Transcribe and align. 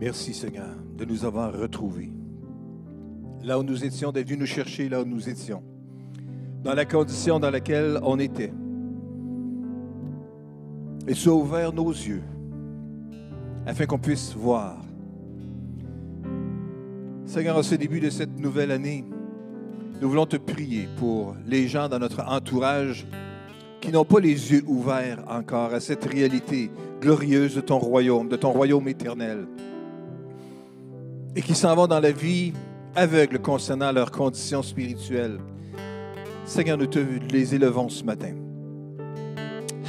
Merci 0.00 0.32
Seigneur 0.32 0.74
de 0.96 1.04
nous 1.04 1.26
avoir 1.26 1.52
retrouvés. 1.52 2.10
Là 3.44 3.58
où 3.58 3.62
nous 3.62 3.84
étions, 3.84 4.12
d'être 4.12 4.26
venus 4.26 4.40
nous 4.40 4.46
chercher 4.46 4.88
là 4.88 5.02
où 5.02 5.04
nous 5.04 5.28
étions. 5.28 5.62
Dans 6.64 6.72
la 6.72 6.86
condition 6.86 7.38
dans 7.38 7.50
laquelle 7.50 7.98
on 8.02 8.18
était. 8.18 8.52
Et 11.06 11.12
tu 11.12 11.28
ouvert 11.28 11.74
nos 11.74 11.90
yeux 11.90 12.22
afin 13.66 13.84
qu'on 13.84 13.98
puisse 13.98 14.32
voir. 14.34 14.78
Seigneur, 17.26 17.58
en 17.58 17.62
ce 17.62 17.74
début 17.74 18.00
de 18.00 18.08
cette 18.08 18.38
nouvelle 18.38 18.70
année, 18.70 19.04
nous 20.00 20.08
voulons 20.08 20.26
te 20.26 20.38
prier 20.38 20.88
pour 20.96 21.36
les 21.46 21.68
gens 21.68 21.90
dans 21.90 21.98
notre 21.98 22.26
entourage 22.26 23.06
qui 23.82 23.92
n'ont 23.92 24.06
pas 24.06 24.20
les 24.20 24.52
yeux 24.52 24.64
ouverts 24.66 25.22
encore 25.28 25.74
à 25.74 25.80
cette 25.80 26.04
réalité 26.04 26.70
glorieuse 27.02 27.54
de 27.54 27.60
ton 27.60 27.78
royaume, 27.78 28.28
de 28.28 28.36
ton 28.36 28.50
royaume 28.50 28.88
éternel, 28.88 29.46
et 31.36 31.42
qui 31.42 31.54
s'en 31.54 31.74
vont 31.74 31.86
dans 31.86 32.00
la 32.00 32.12
vie 32.12 32.52
aveugle 32.94 33.38
concernant 33.38 33.92
leurs 33.92 34.10
conditions 34.10 34.62
spirituelles. 34.62 35.38
Seigneur, 36.44 36.76
nous 36.76 36.86
te 36.86 36.98
les 37.30 37.54
élevons 37.54 37.88
ce 37.88 38.02
matin. 38.02 38.34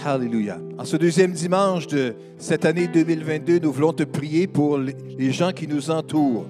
Alléluia. 0.06 0.60
En 0.78 0.86
ce 0.86 0.98
deuxième 0.98 1.32
dimanche 1.32 1.88
de 1.88 2.16
cette 2.38 2.66
année 2.66 2.88
2022, 2.88 3.60
nous 3.60 3.72
voulons 3.72 3.94
te 3.94 4.04
prier 4.04 4.48
pour 4.48 4.78
les 4.78 5.32
gens 5.32 5.52
qui 5.52 5.68
nous 5.68 5.92
entourent, 5.92 6.48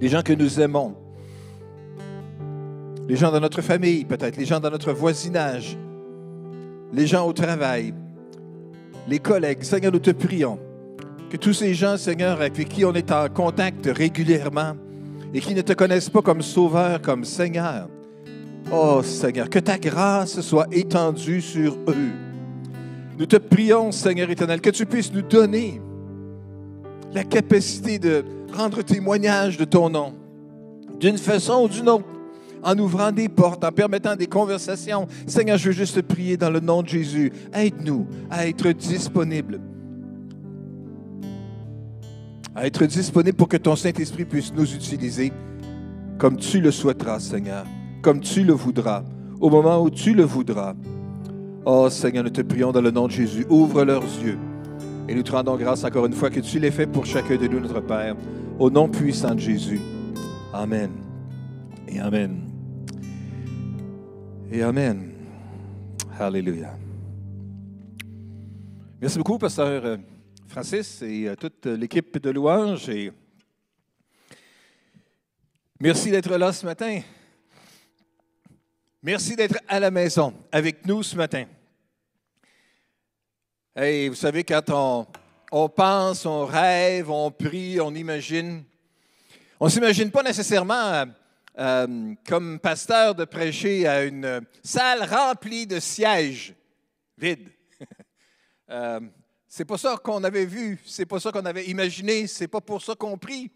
les 0.00 0.08
gens 0.08 0.22
que 0.22 0.32
nous 0.32 0.60
aimons, 0.60 0.94
les 3.08 3.16
gens 3.16 3.32
dans 3.32 3.40
notre 3.40 3.60
famille 3.60 4.04
peut-être, 4.04 4.36
les 4.36 4.44
gens 4.44 4.60
dans 4.60 4.70
notre 4.70 4.92
voisinage, 4.92 5.76
les 6.92 7.06
gens 7.06 7.26
au 7.26 7.32
travail, 7.32 7.92
les 9.08 9.18
collègues. 9.18 9.62
Seigneur, 9.62 9.92
nous 9.92 9.98
te 9.98 10.12
prions 10.12 10.58
que 11.30 11.36
tous 11.36 11.52
ces 11.52 11.74
gens, 11.74 11.96
Seigneur, 11.96 12.40
avec 12.40 12.68
qui 12.68 12.84
on 12.84 12.94
est 12.94 13.10
en 13.10 13.28
contact 13.28 13.86
régulièrement 13.86 14.76
et 15.32 15.40
qui 15.40 15.54
ne 15.54 15.62
te 15.62 15.72
connaissent 15.72 16.10
pas 16.10 16.22
comme 16.22 16.42
Sauveur, 16.42 17.00
comme 17.02 17.24
Seigneur, 17.24 17.88
oh 18.72 19.02
Seigneur, 19.02 19.50
que 19.50 19.58
ta 19.58 19.78
grâce 19.78 20.40
soit 20.40 20.68
étendue 20.70 21.40
sur 21.40 21.74
eux. 21.88 22.12
Nous 23.18 23.26
te 23.26 23.36
prions, 23.36 23.92
Seigneur 23.92 24.30
éternel, 24.30 24.60
que 24.60 24.70
tu 24.70 24.86
puisses 24.86 25.12
nous 25.12 25.22
donner 25.22 25.80
la 27.12 27.24
capacité 27.24 27.98
de 27.98 28.24
rendre 28.52 28.82
témoignage 28.82 29.56
de 29.56 29.64
ton 29.64 29.90
nom, 29.90 30.14
d'une 30.98 31.18
façon 31.18 31.64
ou 31.64 31.68
d'une 31.68 31.88
autre, 31.88 32.04
en 32.62 32.78
ouvrant 32.78 33.12
des 33.12 33.28
portes, 33.28 33.62
en 33.62 33.72
permettant 33.72 34.16
des 34.16 34.26
conversations. 34.26 35.06
Seigneur, 35.26 35.58
je 35.58 35.66
veux 35.66 35.74
juste 35.74 35.96
te 35.96 36.00
prier 36.00 36.36
dans 36.36 36.50
le 36.50 36.60
nom 36.60 36.82
de 36.82 36.88
Jésus. 36.88 37.30
Aide-nous 37.52 38.06
à 38.30 38.46
être 38.48 38.72
disponibles. 38.72 39.60
À 42.54 42.66
être 42.66 42.84
disponibles 42.86 43.36
pour 43.36 43.48
que 43.48 43.56
ton 43.56 43.74
Saint-Esprit 43.74 44.24
puisse 44.24 44.52
nous 44.52 44.74
utiliser 44.74 45.32
comme 46.18 46.36
tu 46.36 46.60
le 46.60 46.70
souhaiteras, 46.70 47.18
Seigneur, 47.18 47.64
comme 48.00 48.20
tu 48.20 48.44
le 48.44 48.52
voudras, 48.52 49.02
au 49.40 49.50
moment 49.50 49.82
où 49.82 49.90
tu 49.90 50.14
le 50.14 50.22
voudras. 50.22 50.74
Oh 51.64 51.88
Seigneur, 51.90 52.22
nous 52.24 52.30
te 52.30 52.42
prions 52.42 52.70
dans 52.70 52.80
le 52.80 52.90
nom 52.90 53.06
de 53.06 53.12
Jésus. 53.12 53.44
Ouvre 53.48 53.84
leurs 53.84 54.02
yeux. 54.02 54.38
Et 55.08 55.14
nous 55.14 55.22
te 55.22 55.32
rendons 55.32 55.56
grâce 55.56 55.84
encore 55.84 56.06
une 56.06 56.12
fois 56.12 56.30
que 56.30 56.40
tu 56.40 56.58
l'aies 56.58 56.70
fait 56.70 56.86
pour 56.86 57.04
chacun 57.04 57.36
de 57.36 57.46
nous, 57.46 57.60
notre 57.60 57.80
Père. 57.80 58.14
Au 58.58 58.70
nom 58.70 58.88
puissant 58.88 59.34
de 59.34 59.40
Jésus. 59.40 59.80
Amen. 60.52 60.90
Et 61.88 61.98
Amen. 62.00 62.40
Et 64.52 64.62
Amen. 64.62 65.10
Alléluia. 66.18 66.76
Merci 69.00 69.18
beaucoup, 69.18 69.38
Pasteur 69.38 69.84
euh, 69.84 69.96
Francis 70.48 71.02
et 71.02 71.28
euh, 71.28 71.34
toute 71.34 71.66
l'équipe 71.66 72.18
de 72.18 72.30
louanges. 72.30 72.88
Et 72.88 73.12
merci 75.80 76.10
d'être 76.10 76.36
là 76.36 76.52
ce 76.52 76.64
matin. 76.64 77.00
Merci 79.02 79.36
d'être 79.36 79.58
à 79.68 79.80
la 79.80 79.90
maison 79.90 80.34
avec 80.52 80.86
nous 80.86 81.02
ce 81.02 81.16
matin. 81.16 81.46
Hey, 83.76 84.08
vous 84.08 84.14
savez, 84.14 84.44
quand 84.44 85.06
on, 85.50 85.68
pense, 85.68 86.24
on 86.26 86.46
rêve, 86.46 87.10
on 87.10 87.30
prie, 87.30 87.80
on 87.80 87.94
imagine, 87.94 88.64
on 89.58 89.66
ne 89.66 89.70
s'imagine 89.70 90.10
pas 90.10 90.22
nécessairement 90.22 91.04
euh, 91.58 92.14
comme 92.26 92.60
pasteur 92.60 93.14
de 93.14 93.24
prêcher 93.24 93.86
à 93.86 94.04
une 94.04 94.40
salle 94.62 95.02
remplie 95.02 95.66
de 95.66 95.80
sièges 95.80 96.54
vides. 97.18 97.50
euh, 98.70 99.00
c'est 99.56 99.64
pas 99.64 99.78
ça 99.78 99.96
qu'on 100.02 100.24
avait 100.24 100.46
vu, 100.46 100.80
c'est 100.84 101.06
pas 101.06 101.20
ça 101.20 101.30
qu'on 101.30 101.46
avait 101.46 101.66
imaginé, 101.66 102.26
c'est 102.26 102.48
pas 102.48 102.60
pour 102.60 102.82
ça 102.82 102.96
qu'on 102.96 103.16
prie, 103.16 103.52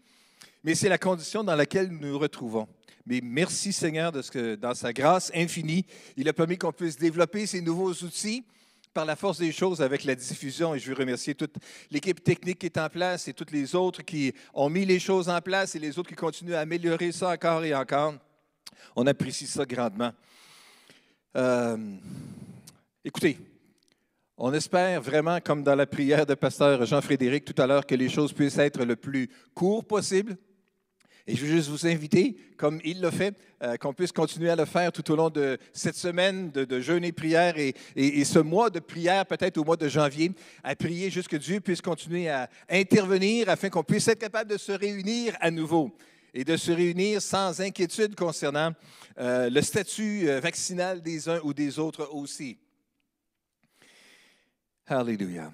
mais 0.63 0.73
c'est 0.73 0.87
la 0.87 0.97
condition 0.97 1.43
dans 1.43 1.57
laquelle 1.57 1.89
nous 1.89 2.07
nous 2.07 2.17
retrouvons. 2.17 2.69
Mais 3.05 3.19
merci 3.21 3.73
Seigneur 3.73 4.13
de 4.13 4.21
ce 4.21 4.31
que 4.31 4.55
dans 4.55 4.73
sa 4.73 4.93
grâce 4.93 5.29
infinie, 5.35 5.85
il 6.15 6.29
a 6.29 6.31
permis 6.31 6.57
qu'on 6.57 6.71
puisse 6.71 6.95
développer 6.95 7.45
ces 7.45 7.59
nouveaux 7.59 7.91
outils 7.91 8.45
par 8.93 9.03
la 9.03 9.17
force 9.17 9.39
des 9.39 9.51
choses 9.51 9.81
avec 9.81 10.05
la 10.05 10.15
diffusion, 10.15 10.73
et 10.73 10.79
je 10.79 10.89
veux 10.89 10.95
remercier 10.95 11.35
toute 11.35 11.55
l'équipe 11.91 12.23
technique 12.23 12.59
qui 12.59 12.67
est 12.67 12.77
en 12.77 12.87
place 12.87 13.27
et 13.27 13.33
toutes 13.33 13.51
les 13.51 13.75
autres 13.75 14.01
qui 14.01 14.33
ont 14.53 14.69
mis 14.69 14.85
les 14.85 15.01
choses 15.01 15.27
en 15.27 15.41
place 15.41 15.75
et 15.75 15.79
les 15.79 15.99
autres 15.99 16.07
qui 16.07 16.15
continuent 16.15 16.53
à 16.53 16.61
améliorer 16.61 17.11
ça 17.11 17.31
encore 17.31 17.65
et 17.65 17.75
encore. 17.75 18.13
On 18.95 19.05
apprécie 19.05 19.47
ça 19.47 19.65
grandement. 19.65 20.13
Euh, 21.35 21.77
écoutez, 23.03 23.37
on 24.39 24.53
espère 24.53 25.01
vraiment, 25.01 25.39
comme 25.41 25.63
dans 25.63 25.75
la 25.75 25.85
prière 25.85 26.25
de 26.25 26.33
pasteur 26.33 26.85
Jean-Frédéric 26.85 27.43
tout 27.43 27.61
à 27.61 27.67
l'heure, 27.67 27.85
que 27.85 27.95
les 27.95 28.07
choses 28.07 28.31
puissent 28.31 28.57
être 28.57 28.85
le 28.85 28.95
plus 28.95 29.29
court 29.53 29.85
possible, 29.85 30.37
et 31.27 31.35
je 31.35 31.45
veux 31.45 31.51
juste 31.51 31.69
vous 31.69 31.85
inviter, 31.85 32.37
comme 32.57 32.79
il 32.85 33.01
l'a 33.01 33.11
fait, 33.11 33.35
euh, 33.61 33.75
qu'on 33.75 33.93
puisse 33.93 34.13
continuer 34.13 34.49
à 34.49 34.55
le 34.55 34.63
faire 34.63 34.93
tout 34.93 35.11
au 35.11 35.15
long 35.17 35.29
de 35.29 35.59
cette 35.73 35.97
semaine 35.97 36.49
de, 36.51 36.79
jeûne 36.79 37.03
et 37.03 37.11
prière 37.11 37.55
et, 37.57 37.75
ce 38.23 38.39
mois 38.39 38.69
de 38.69 38.79
prière, 38.79 39.25
peut-être 39.25 39.57
au 39.57 39.65
mois 39.65 39.75
de 39.75 39.89
janvier, 39.89 40.31
à 40.63 40.73
prier 40.75 41.11
juste 41.11 41.27
que 41.27 41.37
Dieu 41.37 41.59
puisse 41.59 41.81
continuer 41.81 42.29
à 42.29 42.49
intervenir 42.69 43.49
afin 43.49 43.69
qu'on 43.69 43.83
puisse 43.83 44.07
être 44.07 44.19
capable 44.19 44.49
de 44.49 44.57
se 44.57 44.71
réunir 44.71 45.35
à 45.41 45.51
nouveau 45.51 45.91
et 46.33 46.45
de 46.45 46.55
se 46.55 46.71
réunir 46.71 47.21
sans 47.21 47.59
inquiétude 47.59 48.15
concernant 48.15 48.71
euh, 49.19 49.49
le 49.49 49.61
statut 49.61 50.29
euh, 50.29 50.39
vaccinal 50.39 51.01
des 51.01 51.27
uns 51.27 51.41
ou 51.43 51.53
des 51.53 51.77
autres 51.77 52.09
aussi. 52.13 52.57
Alléluia. 54.89 55.51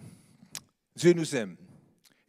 Dieu 0.95 1.11
nous 1.11 1.35
aime. 1.35 1.57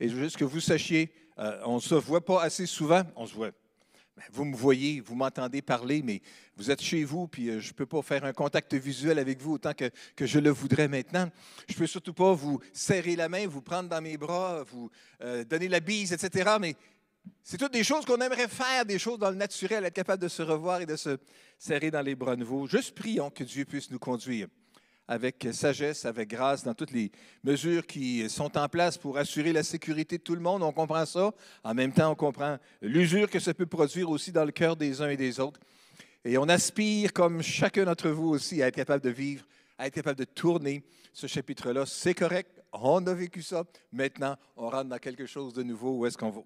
Et 0.01 0.09
juste 0.09 0.37
que 0.37 0.45
vous 0.45 0.61
sachiez 0.61 1.13
euh, 1.39 1.61
on 1.65 1.77
ne 1.77 1.81
se 1.81 1.95
voit 1.95 2.25
pas 2.25 2.43
assez 2.43 2.67
souvent. 2.67 3.03
On 3.15 3.27
se 3.27 3.35
voit. 3.35 3.51
Ben, 4.17 4.25
vous 4.33 4.47
me 4.47 4.57
voyez, 4.57 5.01
vous 5.01 5.15
m'entendez 5.15 5.61
parler, 5.61 6.03
mais 6.03 6.23
vous 6.57 6.71
êtes 6.71 6.81
chez 6.81 7.05
vous, 7.05 7.29
puis 7.29 7.51
euh, 7.51 7.61
je 7.61 7.69
ne 7.69 7.75
peux 7.75 7.85
pas 7.85 8.01
faire 8.01 8.25
un 8.25 8.33
contact 8.33 8.73
visuel 8.75 9.19
avec 9.19 9.41
vous 9.41 9.53
autant 9.53 9.75
que, 9.75 9.91
que 10.17 10.25
je 10.25 10.39
le 10.39 10.49
voudrais 10.51 10.89
maintenant. 10.89 11.31
Je 11.69 11.75
ne 11.75 11.79
peux 11.79 11.87
surtout 11.87 12.15
pas 12.15 12.33
vous 12.33 12.59
serrer 12.73 13.15
la 13.15 13.29
main, 13.29 13.47
vous 13.47 13.61
prendre 13.61 13.91
dans 13.91 14.01
mes 14.01 14.17
bras, 14.17 14.65
vous 14.65 14.91
euh, 15.21 15.45
donner 15.45 15.69
la 15.69 15.81
bise, 15.81 16.15
etc. 16.15 16.57
Mais 16.59 16.75
c'est 17.43 17.59
toutes 17.59 17.75
des 17.75 17.85
choses 17.85 18.07
qu'on 18.07 18.21
aimerait 18.21 18.49
faire, 18.49 18.87
des 18.87 18.99
choses 18.99 19.19
dans 19.19 19.31
le 19.31 19.37
naturel, 19.37 19.85
être 19.85 19.95
capable 19.95 20.23
de 20.23 20.29
se 20.29 20.43
revoir 20.43 20.81
et 20.81 20.87
de 20.87 20.97
se 20.97 21.19
serrer 21.59 21.91
dans 21.91 22.03
les 22.03 22.15
bras 22.15 22.37
nouveaux. 22.37 22.67
Juste 22.67 22.95
prions 22.95 23.31
que 23.31 23.45
Dieu 23.45 23.67
puisse 23.67 23.91
nous 23.91 23.99
conduire 23.99 24.49
avec 25.09 25.49
sagesse, 25.53 26.05
avec 26.05 26.29
grâce, 26.29 26.65
dans 26.65 26.75
toutes 26.75 26.91
les 26.91 27.11
mesures 27.45 27.87
qui 27.87 28.29
sont 28.29 28.57
en 28.59 28.69
place 28.69 28.99
pour 28.99 29.19
assurer 29.19 29.53
la 29.53 29.63
sécurité 29.63 30.19
de 30.19 30.23
tout 30.23 30.35
le 30.35 30.41
monde. 30.41 30.63
On 30.63 30.73
comprend 30.73 31.07
ça. 31.07 31.33
En 31.63 31.75
même 31.75 31.93
temps, 31.93 32.11
on 32.11 32.15
comprend 32.15 32.59
l'usure 32.83 33.31
que 33.31 33.39
ça 33.39 33.55
peut 33.55 33.67
produire 33.67 34.11
aussi 34.11 34.33
dans 34.33 34.45
le 34.45 34.53
cœur 34.53 34.77
des 34.77 35.01
uns 35.01 35.09
et 35.09 35.17
des 35.17 35.39
autres. 35.41 35.61
Et 36.25 36.39
on 36.39 36.49
aspire, 36.49 37.13
comme 37.13 37.41
chacun 37.43 37.85
d'entre 37.85 38.09
vous 38.09 38.29
aussi, 38.29 38.63
à 38.63 38.67
être 38.67 38.75
capable 38.75 39.05
de 39.05 39.11
vivre, 39.11 39.45
à 39.79 39.87
être 39.87 39.95
capable 39.95 40.19
de 40.19 40.25
tourner 40.25 40.83
ce 41.13 41.27
chapitre-là. 41.27 41.87
C'est 41.87 42.15
correct, 42.15 42.61
on 42.73 43.07
a 43.07 43.15
vécu 43.15 43.43
ça. 43.43 43.65
Maintenant, 43.93 44.37
on 44.57 44.69
rentre 44.69 44.89
dans 44.89 44.99
quelque 44.99 45.27
chose 45.27 45.55
de 45.55 45.63
nouveau 45.63 45.99
où 45.99 46.07
est-ce 46.07 46.19
qu'on 46.19 46.45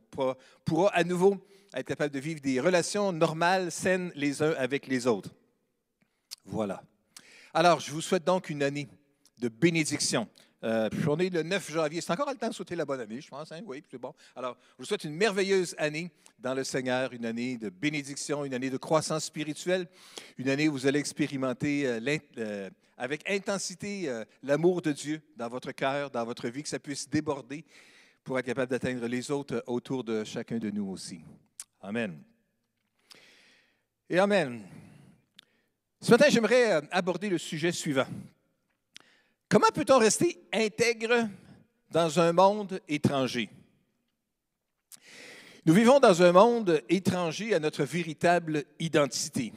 pourra 0.64 0.94
à 0.94 1.02
nouveau 1.02 1.36
être 1.74 1.86
capable 1.86 2.12
de 2.12 2.18
vivre 2.18 2.40
des 2.40 2.60
relations 2.60 3.12
normales, 3.12 3.70
saines 3.70 4.12
les 4.14 4.42
uns 4.42 4.52
avec 4.58 4.86
les 4.86 5.06
autres. 5.06 5.30
Voilà. 6.44 6.82
Alors, 7.52 7.80
je 7.80 7.90
vous 7.90 8.00
souhaite 8.00 8.24
donc 8.24 8.48
une 8.48 8.62
année 8.62 8.88
de 9.38 9.48
bénédiction. 9.48 10.28
Euh, 10.62 10.88
on 11.08 11.18
est 11.18 11.30
le 11.30 11.42
9 11.42 11.72
janvier. 11.72 12.00
C'est 12.00 12.12
encore 12.12 12.30
le 12.30 12.36
temps 12.36 12.48
de 12.48 12.54
souhaiter 12.54 12.76
la 12.76 12.84
bonne 12.84 13.00
année, 13.00 13.20
je 13.20 13.28
pense. 13.28 13.50
Hein? 13.50 13.60
Oui, 13.64 13.82
c'est 13.90 13.98
bon. 13.98 14.14
Alors, 14.36 14.56
je 14.72 14.82
vous 14.82 14.84
souhaite 14.84 15.04
une 15.04 15.14
merveilleuse 15.14 15.74
année 15.78 16.12
dans 16.38 16.54
le 16.54 16.62
Seigneur, 16.62 17.12
une 17.12 17.26
année 17.26 17.56
de 17.56 17.68
bénédiction, 17.70 18.44
une 18.44 18.54
année 18.54 18.70
de 18.70 18.76
croissance 18.76 19.24
spirituelle, 19.24 19.88
une 20.38 20.48
année 20.48 20.68
où 20.68 20.72
vous 20.72 20.86
allez 20.86 21.00
expérimenter 21.00 21.86
euh, 21.86 22.18
euh, 22.38 22.70
avec 22.96 23.28
intensité 23.28 24.12
l'amour 24.42 24.82
de 24.82 24.92
Dieu 24.92 25.22
dans 25.36 25.48
votre 25.48 25.72
cœur, 25.72 26.10
dans 26.10 26.24
votre 26.24 26.48
vie, 26.48 26.62
que 26.62 26.68
ça 26.68 26.78
puisse 26.78 27.08
déborder 27.08 27.64
pour 28.22 28.38
être 28.38 28.46
capable 28.46 28.70
d'atteindre 28.70 29.06
les 29.06 29.30
autres 29.30 29.64
autour 29.66 30.04
de 30.04 30.22
chacun 30.22 30.58
de 30.58 30.70
nous 30.70 30.88
aussi. 30.90 31.20
Amen. 31.80 32.22
Et 34.08 34.18
Amen. 34.18 34.62
Ce 36.02 36.10
matin, 36.12 36.30
j'aimerais 36.30 36.72
euh, 36.72 36.80
aborder 36.90 37.28
le 37.28 37.36
sujet 37.36 37.72
suivant. 37.72 38.06
Comment 39.50 39.68
peut-on 39.74 39.98
rester 39.98 40.40
intègre 40.50 41.28
dans 41.90 42.18
un 42.18 42.32
monde 42.32 42.80
étranger? 42.88 43.50
Nous 45.66 45.74
vivons 45.74 46.00
dans 46.00 46.22
un 46.22 46.32
monde 46.32 46.82
étranger 46.88 47.54
à 47.54 47.58
notre 47.58 47.84
véritable 47.84 48.64
identité. 48.78 49.52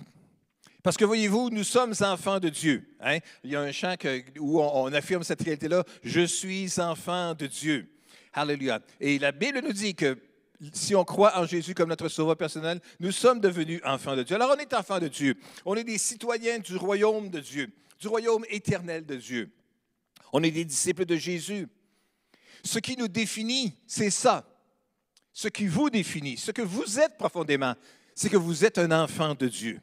Parce 0.83 0.97
que 0.97 1.05
voyez-vous, 1.05 1.49
nous 1.49 1.63
sommes 1.63 1.93
enfants 2.01 2.41
de 2.41 2.49
Dieu. 2.49 2.93
Hein? 2.99 3.19
Il 3.45 3.51
y 3.51 3.55
a 3.55 3.61
un 3.61 3.71
chant 3.71 3.95
où 4.37 4.61
on, 4.61 4.83
on 4.83 4.93
affirme 4.93 5.23
cette 5.23 5.41
réalité-là, 5.41 5.85
je 6.03 6.25
suis 6.25 6.81
enfant 6.81 7.35
de 7.35 7.47
Dieu. 7.47 7.87
Alléluia. 8.33 8.81
Et 8.99 9.17
la 9.17 9.31
Bible 9.31 9.61
nous 9.63 9.71
dit 9.71 9.95
que 9.95 10.17
si 10.71 10.95
on 10.95 11.03
croit 11.03 11.37
en 11.37 11.45
Jésus 11.45 11.73
comme 11.73 11.89
notre 11.89 12.09
sauveur 12.09 12.37
personnel, 12.37 12.79
nous 12.99 13.11
sommes 13.11 13.39
devenus 13.39 13.81
enfants 13.83 14.15
de 14.15 14.23
Dieu. 14.23 14.35
Alors 14.35 14.53
on 14.55 14.59
est 14.59 14.73
enfants 14.73 14.99
de 14.99 15.07
Dieu. 15.07 15.35
On 15.65 15.75
est 15.75 15.83
des 15.83 15.97
citoyens 15.97 16.59
du 16.59 16.77
royaume 16.77 17.29
de 17.29 17.39
Dieu, 17.39 17.71
du 17.99 18.07
royaume 18.07 18.45
éternel 18.49 19.05
de 19.05 19.15
Dieu. 19.15 19.51
On 20.31 20.41
est 20.43 20.51
des 20.51 20.65
disciples 20.65 21.05
de 21.05 21.15
Jésus. 21.15 21.67
Ce 22.63 22.79
qui 22.79 22.95
nous 22.95 23.07
définit, 23.07 23.73
c'est 23.87 24.09
ça. 24.09 24.47
Ce 25.33 25.47
qui 25.47 25.67
vous 25.67 25.89
définit, 25.89 26.37
ce 26.37 26.51
que 26.51 26.61
vous 26.61 26.99
êtes 26.99 27.17
profondément, 27.17 27.75
c'est 28.15 28.29
que 28.29 28.37
vous 28.37 28.63
êtes 28.63 28.77
un 28.77 28.91
enfant 28.91 29.35
de 29.35 29.47
Dieu. 29.47 29.81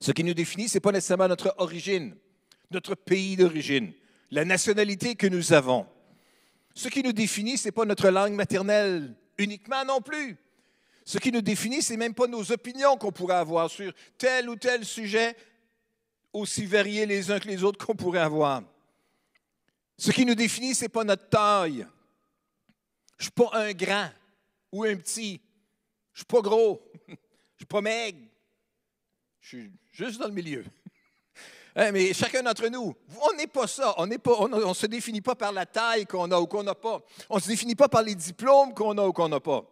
Ce 0.00 0.12
qui 0.12 0.24
nous 0.24 0.34
définit, 0.34 0.68
ce 0.68 0.76
n'est 0.76 0.80
pas 0.80 0.92
nécessairement 0.92 1.28
notre 1.28 1.54
origine, 1.58 2.14
notre 2.70 2.94
pays 2.94 3.36
d'origine, 3.36 3.92
la 4.30 4.44
nationalité 4.44 5.14
que 5.14 5.26
nous 5.26 5.52
avons. 5.52 5.86
Ce 6.74 6.88
qui 6.88 7.02
nous 7.02 7.12
définit, 7.12 7.58
ce 7.58 7.68
n'est 7.68 7.72
pas 7.72 7.84
notre 7.84 8.08
langue 8.10 8.34
maternelle 8.34 9.14
uniquement 9.38 9.84
non 9.84 10.00
plus. 10.00 10.36
Ce 11.04 11.18
qui 11.18 11.32
nous 11.32 11.40
définit, 11.40 11.82
ce 11.82 11.92
n'est 11.92 11.98
même 11.98 12.14
pas 12.14 12.26
nos 12.26 12.52
opinions 12.52 12.96
qu'on 12.96 13.12
pourrait 13.12 13.36
avoir 13.36 13.70
sur 13.70 13.92
tel 14.16 14.48
ou 14.48 14.56
tel 14.56 14.84
sujet, 14.84 15.36
aussi 16.32 16.66
variés 16.66 17.06
les 17.06 17.30
uns 17.30 17.40
que 17.40 17.48
les 17.48 17.64
autres 17.64 17.84
qu'on 17.84 17.96
pourrait 17.96 18.20
avoir. 18.20 18.62
Ce 19.98 20.10
qui 20.12 20.24
nous 20.24 20.34
définit, 20.34 20.74
ce 20.74 20.84
n'est 20.84 20.88
pas 20.88 21.04
notre 21.04 21.28
taille. 21.28 21.86
Je 23.18 23.22
ne 23.22 23.22
suis 23.24 23.30
pas 23.32 23.50
un 23.52 23.72
grand 23.72 24.10
ou 24.72 24.84
un 24.84 24.96
petit. 24.96 25.40
Je 26.12 26.20
ne 26.20 26.24
suis 26.24 26.24
pas 26.24 26.40
gros. 26.40 26.80
Je 27.08 27.12
ne 27.12 27.16
suis 27.58 27.66
pas 27.66 27.80
maigre. 27.82 28.26
Je 29.40 29.48
suis 29.48 29.72
juste 29.92 30.18
dans 30.18 30.28
le 30.28 30.32
milieu. 30.32 30.64
Hein, 31.80 31.92
mais 31.92 32.12
chacun 32.12 32.42
d'entre 32.42 32.68
nous, 32.68 32.94
on 33.22 33.36
n'est 33.38 33.46
pas 33.46 33.66
ça. 33.66 33.94
On 33.96 34.06
ne 34.06 34.74
se 34.74 34.84
définit 34.84 35.22
pas 35.22 35.34
par 35.34 35.50
la 35.50 35.64
taille 35.64 36.04
qu'on 36.04 36.30
a 36.30 36.38
ou 36.38 36.46
qu'on 36.46 36.62
n'a 36.62 36.74
pas. 36.74 37.00
On 37.30 37.36
ne 37.36 37.40
se 37.40 37.48
définit 37.48 37.74
pas 37.74 37.88
par 37.88 38.02
les 38.02 38.14
diplômes 38.14 38.74
qu'on 38.74 38.98
a 38.98 39.06
ou 39.06 39.14
qu'on 39.14 39.30
n'a 39.30 39.40
pas. 39.40 39.64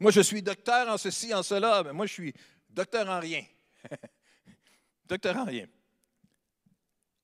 Moi, 0.00 0.10
je 0.10 0.20
suis 0.20 0.42
docteur 0.42 0.88
en 0.88 0.98
ceci, 0.98 1.32
en 1.32 1.44
cela. 1.44 1.84
Mais 1.84 1.92
moi, 1.92 2.06
je 2.06 2.12
suis 2.12 2.34
docteur 2.68 3.08
en 3.08 3.20
rien. 3.20 3.44
docteur 5.06 5.36
en 5.36 5.44
rien. 5.44 5.66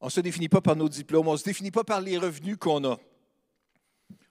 On 0.01 0.07
ne 0.07 0.13
se 0.13 0.21
définit 0.21 0.49
pas 0.49 0.61
par 0.61 0.77
nos 0.77 0.89
diplômes. 0.89 1.27
On 1.27 1.33
ne 1.33 1.39
se 1.39 1.45
définit 1.45 1.73
pas 1.73 1.83
par 1.83 2.01
les 2.01 2.17
revenus 2.17 2.57
qu'on 2.57 2.85
a. 2.85 2.97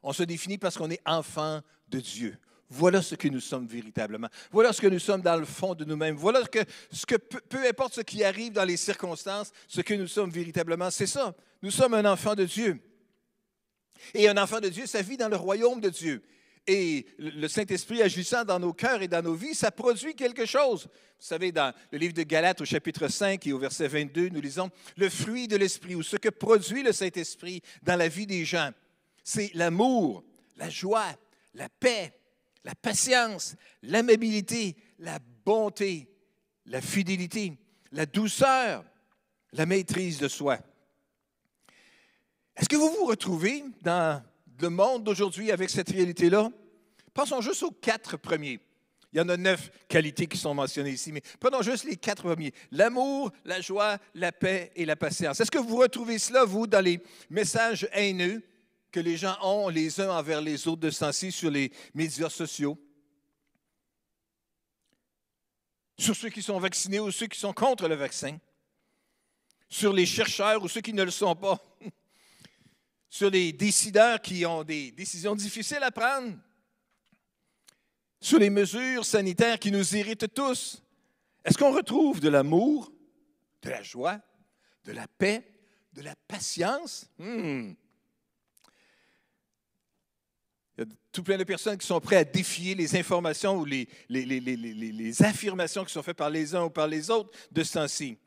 On 0.02 0.14
se 0.14 0.24
définit 0.24 0.58
parce 0.58 0.78
qu'on 0.78 0.92
est 0.92 1.02
enfant 1.06 1.60
de 1.90 2.00
Dieu. 2.00 2.38
Voilà 2.76 3.04
ce 3.04 3.14
que 3.14 3.28
nous 3.28 3.40
sommes 3.40 3.68
véritablement. 3.68 4.30
Voilà 4.52 4.74
ce 4.74 4.82
que 4.82 4.88
nous 4.88 4.98
sommes 4.98 5.22
dans 5.22 5.36
le 5.36 5.46
fond 5.46 5.76
de 5.76 5.86
nous-mêmes. 5.86 6.16
Voilà 6.16 6.42
ce 6.42 6.48
que, 6.50 6.64
que 7.06 7.16
peu, 7.18 7.68
importe 7.68 7.94
ce 7.94 8.02
qui 8.02 8.24
arrive 8.24 8.52
dans 8.52 8.66
les 8.66 8.78
circonstances, 8.78 9.52
ce 9.68 9.82
que 9.82 9.94
nous 9.94 10.08
sommes 10.08 10.32
véritablement, 10.32 10.90
c'est 10.90 11.06
ça. 11.06 11.36
Nous 11.62 11.70
sommes 11.70 11.94
un 11.94 12.06
enfant 12.12 12.34
de 12.34 12.46
Dieu. 12.46 12.80
Et 14.16 14.28
un 14.28 14.38
enfant 14.38 14.60
de 14.60 14.70
Dieu, 14.70 14.88
ça 14.88 15.04
vit 15.04 15.18
dans 15.18 15.30
le 15.30 15.36
royaume 15.36 15.82
de 15.82 15.90
Dieu. 15.90 16.24
Et 16.66 17.06
le 17.20 17.48
Saint-Esprit 17.48 18.02
agissant 18.02 18.44
dans 18.44 18.60
nos 18.60 18.74
cœurs 18.74 19.04
et 19.04 19.08
dans 19.08 19.22
nos 19.22 19.36
vies, 19.36 19.54
ça 19.54 19.70
produit 19.70 20.16
quelque 20.16 20.48
chose. 20.48 20.86
Vous 20.86 21.28
savez, 21.28 21.52
dans 21.52 21.76
le 21.92 22.00
livre 22.00 22.16
de 22.16 22.24
Galates 22.24 22.62
au 22.62 22.66
chapitre 22.66 23.08
5 23.08 23.46
et 23.46 23.54
au 23.54 23.60
verset 23.60 23.88
22, 23.88 24.30
nous 24.30 24.42
lisons 24.42 24.72
le 24.98 25.10
fruit 25.10 25.48
de 25.48 25.58
l'Esprit 25.58 25.94
ou 25.94 26.02
ce 26.02 26.18
que 26.18 26.30
produit 26.30 26.82
le 26.82 26.92
Saint-Esprit 26.92 27.62
dans 27.84 27.98
la 27.98 28.08
vie 28.08 28.26
des 28.26 28.46
gens. 28.46 28.72
C'est 29.24 29.52
l'amour, 29.54 30.24
la 30.58 30.72
joie, 30.72 31.16
la 31.54 31.70
paix, 31.70 32.14
la 32.64 32.76
patience, 32.76 33.56
l'amabilité, 33.82 34.76
la 35.00 35.20
bonté, 35.46 36.10
la 36.66 36.82
fidélité, 36.82 37.58
la 37.92 38.06
douceur, 38.06 38.84
la 39.52 39.66
maîtrise 39.66 40.18
de 40.18 40.28
soi. 40.28 40.60
Est-ce 42.56 42.70
que 42.70 42.76
vous 42.76 42.90
vous 42.90 43.06
retrouvez 43.06 43.64
dans 43.82 44.24
le 44.62 44.70
monde 44.70 45.04
d'aujourd'hui 45.04 45.52
avec 45.52 45.70
cette 45.70 45.90
réalité-là? 45.90 46.50
Pensons 47.14 47.42
juste 47.42 47.64
aux 47.64 47.72
quatre 47.72 48.18
premiers. 48.18 48.60
Il 49.12 49.18
y 49.18 49.22
en 49.22 49.30
a 49.30 49.38
neuf 49.38 49.70
qualités 49.88 50.26
qui 50.26 50.38
sont 50.38 50.56
mentionnées 50.56 50.92
ici, 50.92 51.12
mais 51.12 51.22
prenons 51.40 51.62
juste 51.62 51.84
les 51.84 51.98
quatre 51.98 52.24
premiers. 52.24 52.52
L'amour, 52.72 53.32
la 53.46 53.62
joie, 53.62 54.00
la 54.16 54.32
paix 54.32 54.72
et 54.76 54.86
la 54.86 54.96
patience. 54.96 55.40
Est-ce 55.40 55.52
que 55.52 55.60
vous 55.60 55.78
retrouvez 55.78 56.18
cela, 56.18 56.46
vous, 56.46 56.66
dans 56.66 56.84
les 56.84 57.00
messages 57.30 57.88
haineux? 57.94 58.42
Que 58.94 59.00
les 59.00 59.18
gens 59.18 59.36
ont 59.42 59.70
les 59.70 60.00
uns 60.00 60.12
envers 60.12 60.40
les 60.40 60.68
autres 60.68 60.82
de 60.82 60.92
ce 60.92 61.32
sur 61.32 61.50
les 61.50 61.72
médias 61.96 62.30
sociaux. 62.30 62.78
Sur 65.98 66.16
ceux 66.16 66.30
qui 66.30 66.44
sont 66.44 66.60
vaccinés 66.60 67.00
ou 67.00 67.12
ceux 67.12 67.26
qui 67.26 67.40
sont 67.40 67.54
contre 67.54 67.88
le 67.88 67.96
vaccin. 67.96 68.38
Sur 69.68 69.92
les 69.94 70.06
chercheurs 70.06 70.64
ou 70.64 70.70
ceux 70.70 70.82
qui 70.82 70.94
ne 70.94 71.02
le 71.02 71.10
sont 71.10 71.36
pas. 71.36 71.60
Sur 73.10 73.30
les 73.30 73.52
décideurs 73.52 74.22
qui 74.22 74.44
ont 74.46 74.64
des 74.64 74.92
décisions 74.92 75.36
difficiles 75.36 75.84
à 75.84 75.92
prendre. 75.92 76.36
Sur 78.20 78.40
les 78.40 78.50
mesures 78.50 79.06
sanitaires 79.06 79.60
qui 79.60 79.72
nous 79.72 79.96
irritent 79.96 80.34
tous. 80.34 80.82
Est-ce 81.46 81.58
qu'on 81.58 81.74
retrouve 81.74 82.20
de 82.20 82.30
l'amour, 82.30 82.92
de 83.62 83.70
la 83.70 83.84
joie, 83.84 84.20
de 84.86 84.92
la 84.92 85.08
paix, 85.08 85.48
de 85.94 86.02
la 86.02 86.16
patience? 86.28 87.08
Hmm. 87.20 87.74
Il 90.78 90.84
y 90.84 90.88
a 90.88 90.96
tout 91.12 91.24
plein 91.24 91.38
de 91.38 91.44
personnes 91.44 91.78
qui 91.78 91.86
sont 91.86 92.00
prêtes 92.00 92.28
à 92.28 92.32
défier 92.32 92.74
les 92.74 92.96
informations 92.96 93.58
ou 93.58 93.66
les, 93.66 93.88
les, 94.10 95.24
affirmations 95.24 95.86
qui 95.86 95.94
sont 95.94 96.02
faites 96.02 96.18
par 96.18 96.32
les 96.32 96.56
uns 96.56 96.64
ou 96.64 96.70
par 96.70 96.88
les 96.88 97.12
autres 97.12 97.30
de 97.52 97.64
ce 97.64 97.74
temps-ci. 97.74 98.18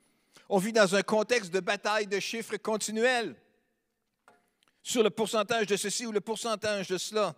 On 0.49 0.59
vit 0.59 0.73
dans 0.73 0.95
un 0.95 1.03
contexte 1.03 1.53
de 1.53 1.59
bataille 1.59 2.07
de 2.07 2.21
chiffres 2.21 2.57
continuels 2.57 3.35
sur 4.81 5.03
le 5.03 5.11
pourcentage 5.11 5.67
de 5.67 5.77
ceci 5.77 6.07
ou 6.07 6.13
le 6.13 6.21
pourcentage 6.21 6.87
de 6.87 6.99
cela. 6.99 7.35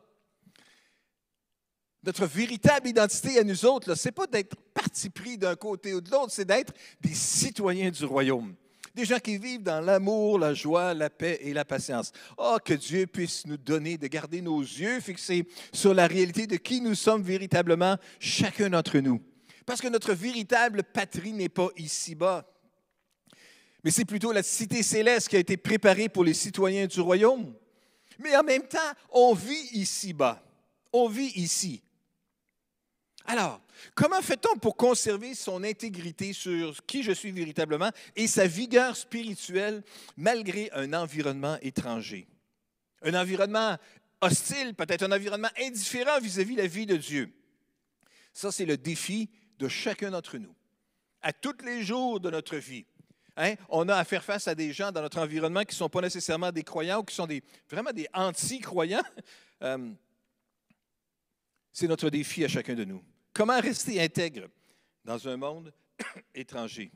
Notre 2.03 2.27
véritable 2.27 2.89
identité 2.89 3.39
à 3.39 3.45
nous 3.45 3.65
autres, 3.65 3.95
ce 3.95 4.09
n'est 4.09 4.13
pas 4.13 4.27
d'être 4.27 4.55
parti 4.75 5.09
pris 5.09 5.39
d'un 5.39 5.57
côté 5.57 5.95
ou 5.95 6.03
de 6.03 6.11
l'autre, 6.11 6.33
c'est 6.33 6.45
d'être 6.45 6.75
des 7.01 7.15
citoyens 7.15 7.91
du 7.91 8.05
royaume. 8.05 8.55
Des 8.99 9.05
gens 9.05 9.21
qui 9.21 9.39
vivent 9.39 9.63
dans 9.63 9.81
l'amour, 9.81 10.41
la 10.41 10.55
joie, 10.55 10.93
la 10.93 11.09
paix 11.09 11.39
et 11.43 11.53
la 11.53 11.65
patience. 11.65 12.11
Oh, 12.37 12.57
que 12.65 12.75
Dieu 12.75 13.07
puisse 13.07 13.47
nous 13.47 13.57
donner 13.57 13.97
de 13.97 14.09
garder 14.09 14.43
nos 14.43 14.61
yeux 14.61 14.99
fixés 14.99 15.47
sur 15.73 15.95
la 15.95 16.09
réalité 16.09 16.49
de 16.49 16.57
qui 16.57 16.81
nous 16.81 16.97
sommes 16.97 17.23
véritablement, 17.23 17.97
chacun 18.19 18.71
d'entre 18.71 18.99
nous. 18.99 19.23
Parce 19.65 19.81
que 19.81 19.87
notre 19.87 20.15
véritable 20.15 20.83
patrie 20.83 21.33
n'est 21.33 21.49
pas 21.49 21.69
ici-bas, 21.77 22.45
mais 23.85 23.93
c'est 23.93 24.05
plutôt 24.05 24.33
la 24.33 24.43
cité 24.43 24.83
céleste 24.83 25.29
qui 25.29 25.37
a 25.37 25.39
été 25.39 25.57
préparée 25.57 26.09
pour 26.09 26.25
les 26.25 26.35
citoyens 26.35 26.89
du 26.89 27.01
royaume. 27.01 27.55
Mais 28.19 28.37
en 28.37 28.43
même 28.43 28.67
temps, 28.67 28.79
on 29.13 29.33
vit 29.33 29.69
ici-bas. 29.75 30.43
On 30.93 31.09
vit 31.09 31.31
ici. 31.37 31.85
Alors, 33.31 33.61
comment 33.95 34.23
fait-on 34.23 34.57
pour 34.57 34.75
conserver 34.75 35.35
son 35.35 35.63
intégrité 35.63 36.33
sur 36.33 36.75
qui 36.87 37.03
je 37.03 37.13
suis 37.13 37.31
véritablement 37.31 37.91
et 38.17 38.27
sa 38.27 38.47
vigueur 38.47 38.97
spirituelle 38.97 39.85
malgré 40.17 40.71
un 40.73 40.95
environnement 40.95 41.59
étranger? 41.61 42.27
Un 43.03 43.13
environnement 43.13 43.77
hostile, 44.23 44.75
peut-être 44.75 45.03
un 45.03 45.13
environnement 45.13 45.51
indifférent 45.61 46.19
vis-à-vis 46.21 46.57
de 46.57 46.63
la 46.63 46.67
vie 46.67 46.87
de 46.87 46.97
Dieu. 46.97 47.31
Ça, 48.33 48.51
c'est 48.51 48.65
le 48.65 48.79
défi 48.79 49.29
de 49.59 49.69
chacun 49.69 50.11
d'entre 50.11 50.39
nous, 50.39 50.55
à 51.21 51.35
tous 51.35 51.63
les 51.67 51.83
jours 51.83 52.21
de 52.21 52.31
notre 52.31 52.57
vie. 52.57 52.87
Hein? 53.37 53.57
On 53.69 53.91
a 53.91 53.97
à 53.97 54.05
faire 54.05 54.25
face 54.25 54.49
à 54.49 54.55
des 54.55 54.73
gens 54.73 54.91
dans 54.91 55.03
notre 55.03 55.19
environnement 55.19 55.65
qui 55.65 55.75
ne 55.75 55.79
sont 55.79 55.91
pas 55.91 56.01
nécessairement 56.01 56.51
des 56.51 56.63
croyants 56.63 57.01
ou 57.01 57.05
qui 57.05 57.15
sont 57.15 57.29
vraiment 57.71 57.93
des 57.93 58.09
anti-croyants. 58.15 59.05
Euh, 59.61 59.93
c'est 61.73 61.89
notre 61.89 62.11
défi 62.11 62.45
à 62.45 62.49
chacun 62.49 62.75
de 62.75 62.85
nous. 62.85 63.03
Comment 63.39 63.61
rester 63.61 64.03
intègre 64.03 64.49
dans 65.05 65.29
un 65.29 65.37
monde 65.37 65.73
étranger? 66.35 66.91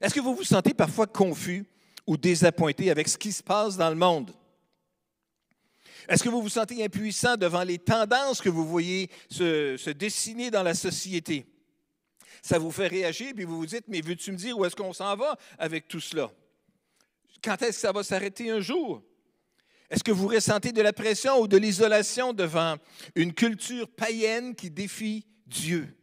Est-ce 0.00 0.14
que 0.14 0.20
vous 0.20 0.36
vous 0.36 0.44
sentez 0.44 0.72
parfois 0.72 1.08
confus 1.08 1.66
ou 2.06 2.16
désappointé 2.16 2.92
avec 2.92 3.08
ce 3.08 3.18
qui 3.18 3.32
se 3.32 3.42
passe 3.42 3.76
dans 3.76 3.90
le 3.90 3.96
monde? 3.96 4.32
Est-ce 6.08 6.22
que 6.22 6.28
vous 6.28 6.40
vous 6.40 6.48
sentez 6.48 6.84
impuissant 6.84 7.36
devant 7.36 7.64
les 7.64 7.78
tendances 7.78 8.40
que 8.40 8.48
vous 8.48 8.64
voyez 8.64 9.10
se, 9.28 9.90
dessiner 9.90 10.48
dans 10.48 10.62
la 10.62 10.74
société? 10.74 11.44
Ça 12.40 12.60
vous 12.60 12.70
fait 12.70 12.86
réagir, 12.86 13.32
puis 13.34 13.44
vous 13.44 13.56
vous 13.56 13.66
dites, 13.66 13.88
mais 13.88 14.02
veux-tu 14.02 14.30
me 14.30 14.36
dire 14.36 14.56
où 14.56 14.64
est-ce 14.64 14.76
qu'on 14.76 14.92
s'en 14.92 15.16
va 15.16 15.36
avec 15.58 15.88
tout 15.88 15.98
cela? 15.98 16.30
Quand 17.42 17.60
est-ce 17.62 17.78
que 17.78 17.80
ça 17.80 17.90
va 17.90 18.04
s'arrêter 18.04 18.48
un 18.48 18.60
jour? 18.60 19.02
Est-ce 19.90 20.04
que 20.04 20.12
vous 20.12 20.28
ressentez 20.28 20.70
de 20.70 20.82
la 20.82 20.92
pression 20.92 21.40
ou 21.40 21.48
de 21.48 21.56
l'isolation 21.56 22.32
devant 22.32 22.76
une 23.16 23.34
culture 23.34 23.88
païenne 23.88 24.54
qui 24.54 24.70
défie 24.70 25.26
Dieu? 25.46 25.96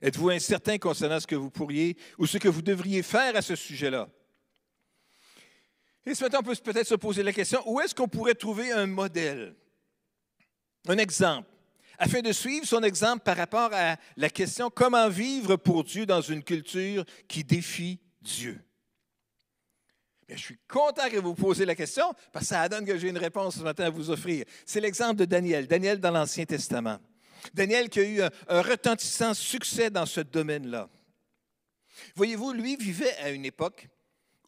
Êtes-vous 0.00 0.30
incertain 0.30 0.78
concernant 0.78 1.20
ce 1.20 1.26
que 1.26 1.36
vous 1.36 1.50
pourriez 1.50 1.96
ou 2.18 2.26
ce 2.26 2.38
que 2.38 2.48
vous 2.48 2.62
devriez 2.62 3.04
faire 3.04 3.36
à 3.36 3.42
ce 3.42 3.54
sujet-là? 3.54 4.08
Et 6.04 6.14
ce 6.14 6.24
matin, 6.24 6.38
on 6.40 6.42
peut 6.42 6.56
peut-être 6.56 6.88
se 6.88 6.96
poser 6.96 7.22
la 7.22 7.32
question, 7.32 7.62
où 7.64 7.80
est-ce 7.80 7.94
qu'on 7.94 8.08
pourrait 8.08 8.34
trouver 8.34 8.72
un 8.72 8.86
modèle? 8.86 9.54
un 10.88 10.98
exemple, 10.98 11.48
afin 11.96 12.22
de 12.22 12.32
suivre 12.32 12.66
son 12.66 12.82
exemple 12.82 13.22
par 13.22 13.36
rapport 13.36 13.70
à 13.72 13.96
la 14.16 14.30
question 14.30 14.68
comment 14.68 15.08
vivre 15.08 15.54
pour 15.54 15.84
Dieu 15.84 16.06
dans 16.06 16.20
une 16.20 16.42
culture 16.42 17.04
qui 17.28 17.44
défie 17.44 18.00
Dieu? 18.20 18.60
Je 20.28 20.36
suis 20.36 20.58
content 20.68 21.08
que 21.10 21.18
vous 21.18 21.34
posiez 21.34 21.64
la 21.64 21.74
question 21.74 22.12
parce 22.32 22.46
que 22.46 22.54
ça 22.54 22.68
donne 22.68 22.84
que 22.84 22.96
j'ai 22.96 23.08
une 23.08 23.18
réponse 23.18 23.56
ce 23.56 23.62
matin 23.62 23.84
à 23.84 23.90
vous 23.90 24.10
offrir. 24.10 24.44
C'est 24.64 24.80
l'exemple 24.80 25.16
de 25.16 25.24
Daniel, 25.24 25.66
Daniel 25.66 26.00
dans 26.00 26.10
l'Ancien 26.10 26.44
Testament. 26.44 26.98
Daniel 27.52 27.88
qui 27.88 28.00
a 28.00 28.04
eu 28.04 28.22
un, 28.22 28.30
un 28.48 28.62
retentissant 28.62 29.34
succès 29.34 29.90
dans 29.90 30.06
ce 30.06 30.20
domaine-là. 30.20 30.88
Voyez-vous, 32.14 32.52
lui 32.52 32.76
vivait 32.76 33.16
à 33.18 33.30
une 33.30 33.44
époque 33.44 33.88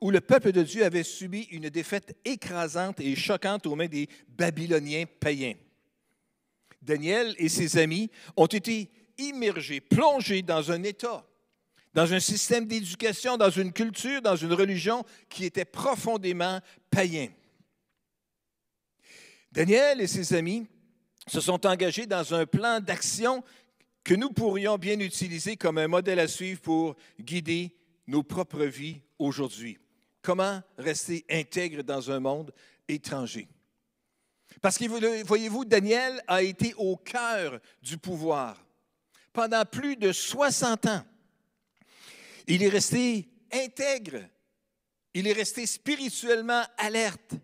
où 0.00 0.10
le 0.10 0.20
peuple 0.20 0.52
de 0.52 0.62
Dieu 0.62 0.84
avait 0.84 1.02
subi 1.02 1.42
une 1.50 1.70
défaite 1.70 2.16
écrasante 2.24 3.00
et 3.00 3.16
choquante 3.16 3.66
aux 3.66 3.74
mains 3.74 3.86
des 3.86 4.08
Babyloniens 4.28 5.04
païens. 5.20 5.54
Daniel 6.82 7.34
et 7.38 7.48
ses 7.48 7.78
amis 7.78 8.10
ont 8.36 8.46
été 8.46 8.90
immergés, 9.16 9.80
plongés 9.80 10.42
dans 10.42 10.70
un 10.70 10.82
état, 10.82 11.26
dans 11.94 12.12
un 12.12 12.20
système 12.20 12.66
d'éducation, 12.66 13.36
dans 13.36 13.50
une 13.50 13.72
culture, 13.72 14.20
dans 14.20 14.36
une 14.36 14.52
religion 14.52 15.04
qui 15.28 15.44
était 15.44 15.64
profondément 15.64 16.60
païen. 16.90 17.28
Daniel 19.52 20.00
et 20.00 20.08
ses 20.08 20.34
amis 20.34 20.66
se 21.28 21.40
sont 21.40 21.64
engagés 21.64 22.06
dans 22.06 22.34
un 22.34 22.44
plan 22.44 22.80
d'action 22.80 23.44
que 24.02 24.14
nous 24.14 24.30
pourrions 24.30 24.76
bien 24.76 24.98
utiliser 24.98 25.56
comme 25.56 25.78
un 25.78 25.88
modèle 25.88 26.18
à 26.18 26.28
suivre 26.28 26.60
pour 26.60 26.96
guider 27.18 27.74
nos 28.06 28.24
propres 28.24 28.64
vies 28.64 29.00
aujourd'hui. 29.18 29.78
Comment 30.20 30.60
rester 30.76 31.24
intègre 31.30 31.82
dans 31.82 32.10
un 32.10 32.18
monde 32.18 32.52
étranger? 32.88 33.48
Parce 34.60 34.76
que, 34.76 35.22
voyez-vous, 35.24 35.64
Daniel 35.64 36.22
a 36.26 36.42
été 36.42 36.74
au 36.76 36.96
cœur 36.96 37.60
du 37.80 37.96
pouvoir 37.96 38.62
pendant 39.32 39.64
plus 39.64 39.96
de 39.96 40.12
60 40.12 40.86
ans. 40.86 41.04
Il 42.46 42.62
est 42.62 42.68
resté 42.68 43.28
intègre. 43.52 44.20
Il 45.14 45.26
est 45.26 45.32
resté 45.32 45.66
spirituellement 45.66 46.62
alerte. 46.76 47.34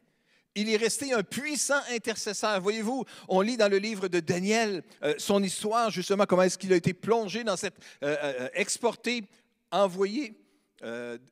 Il 0.56 0.68
est 0.68 0.76
resté 0.76 1.12
un 1.12 1.22
puissant 1.22 1.80
intercesseur. 1.90 2.60
Voyez-vous, 2.60 3.04
on 3.28 3.40
lit 3.40 3.56
dans 3.56 3.70
le 3.70 3.78
livre 3.78 4.08
de 4.08 4.18
Daniel 4.18 4.82
euh, 5.02 5.14
son 5.16 5.42
histoire, 5.42 5.90
justement, 5.90 6.26
comment 6.26 6.42
est-ce 6.42 6.58
qu'il 6.58 6.72
a 6.72 6.76
été 6.76 6.92
plongé 6.92 7.44
dans 7.44 7.56
cette, 7.56 7.76
euh, 8.02 8.16
euh, 8.22 8.48
exporté, 8.54 9.24
envoyé, 9.70 10.34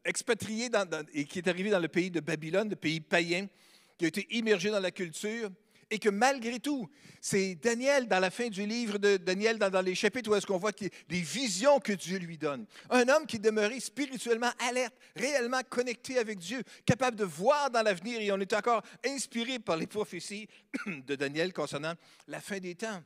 expatrié, 0.04 0.68
et 1.14 1.24
qui 1.24 1.38
est 1.38 1.48
arrivé 1.48 1.70
dans 1.70 1.80
le 1.80 1.88
pays 1.88 2.10
de 2.10 2.20
Babylone, 2.20 2.68
le 2.68 2.76
pays 2.76 3.00
païen, 3.00 3.48
qui 3.96 4.04
a 4.04 4.08
été 4.08 4.26
immergé 4.30 4.70
dans 4.70 4.78
la 4.78 4.90
culture 4.90 5.50
et 5.90 5.98
que 5.98 6.08
malgré 6.08 6.60
tout, 6.60 6.88
c'est 7.20 7.54
Daniel, 7.56 8.06
dans 8.06 8.20
la 8.20 8.30
fin 8.30 8.48
du 8.48 8.66
livre 8.66 8.98
de 8.98 9.16
Daniel, 9.16 9.58
dans, 9.58 9.80
les 9.80 9.94
chapitres 9.94 10.30
où 10.30 10.34
est-ce 10.34 10.46
qu'on 10.46 10.58
voit 10.58 10.72
des 10.72 11.20
visions 11.20 11.80
que 11.80 11.92
Dieu 11.92 12.18
lui 12.18 12.38
donne. 12.38 12.66
Un 12.90 13.08
homme 13.08 13.26
qui 13.26 13.38
demeurait 13.38 13.80
spirituellement 13.80 14.50
alerte, 14.68 14.94
réellement 15.16 15.62
connecté 15.68 16.18
avec 16.18 16.38
Dieu, 16.38 16.62
capable 16.84 17.16
de 17.16 17.24
voir 17.24 17.70
dans 17.70 17.82
l'avenir, 17.82 18.20
et 18.20 18.30
on 18.32 18.38
est 18.38 18.52
encore 18.52 18.82
inspiré 19.04 19.58
par 19.58 19.76
les 19.76 19.86
prophéties 19.86 20.48
de 20.86 21.14
Daniel 21.14 21.52
concernant 21.52 21.94
la 22.26 22.40
fin 22.40 22.58
des 22.58 22.74
temps. 22.74 23.02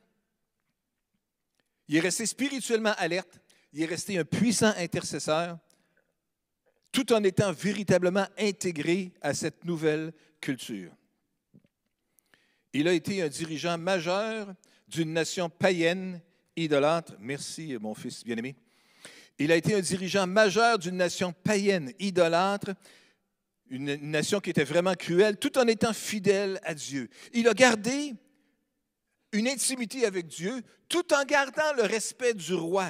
Il 1.88 1.96
est 1.96 2.00
resté 2.00 2.26
spirituellement 2.26 2.94
alerte, 2.98 3.40
il 3.72 3.82
est 3.82 3.86
resté 3.86 4.18
un 4.18 4.24
puissant 4.24 4.72
intercesseur, 4.76 5.58
tout 6.90 7.12
en 7.12 7.24
étant 7.24 7.52
véritablement 7.52 8.26
intégré 8.38 9.12
à 9.22 9.32
cette 9.34 9.64
nouvelle 9.64 10.12
culture. 10.40 10.92
Il 12.72 12.88
a 12.88 12.92
été 12.92 13.22
un 13.22 13.28
dirigeant 13.28 13.76
majeur 13.76 14.54
d'une 14.88 15.12
nation 15.12 15.50
païenne 15.50 16.20
idolâtre. 16.56 17.14
Merci, 17.20 17.76
mon 17.80 17.94
fils 17.94 18.24
bien-aimé. 18.24 18.56
Il 19.38 19.52
a 19.52 19.56
été 19.56 19.74
un 19.74 19.80
dirigeant 19.80 20.26
majeur 20.26 20.78
d'une 20.78 20.96
nation 20.96 21.32
païenne 21.32 21.92
idolâtre, 21.98 22.70
une 23.68 23.94
nation 24.10 24.40
qui 24.40 24.50
était 24.50 24.64
vraiment 24.64 24.94
cruelle, 24.94 25.38
tout 25.38 25.58
en 25.58 25.66
étant 25.66 25.92
fidèle 25.92 26.60
à 26.62 26.74
Dieu. 26.74 27.08
Il 27.32 27.48
a 27.48 27.54
gardé 27.54 28.14
une 29.32 29.48
intimité 29.48 30.04
avec 30.04 30.26
Dieu, 30.26 30.62
tout 30.88 31.12
en 31.14 31.24
gardant 31.24 31.72
le 31.76 31.84
respect 31.84 32.34
du 32.34 32.54
roi. 32.54 32.88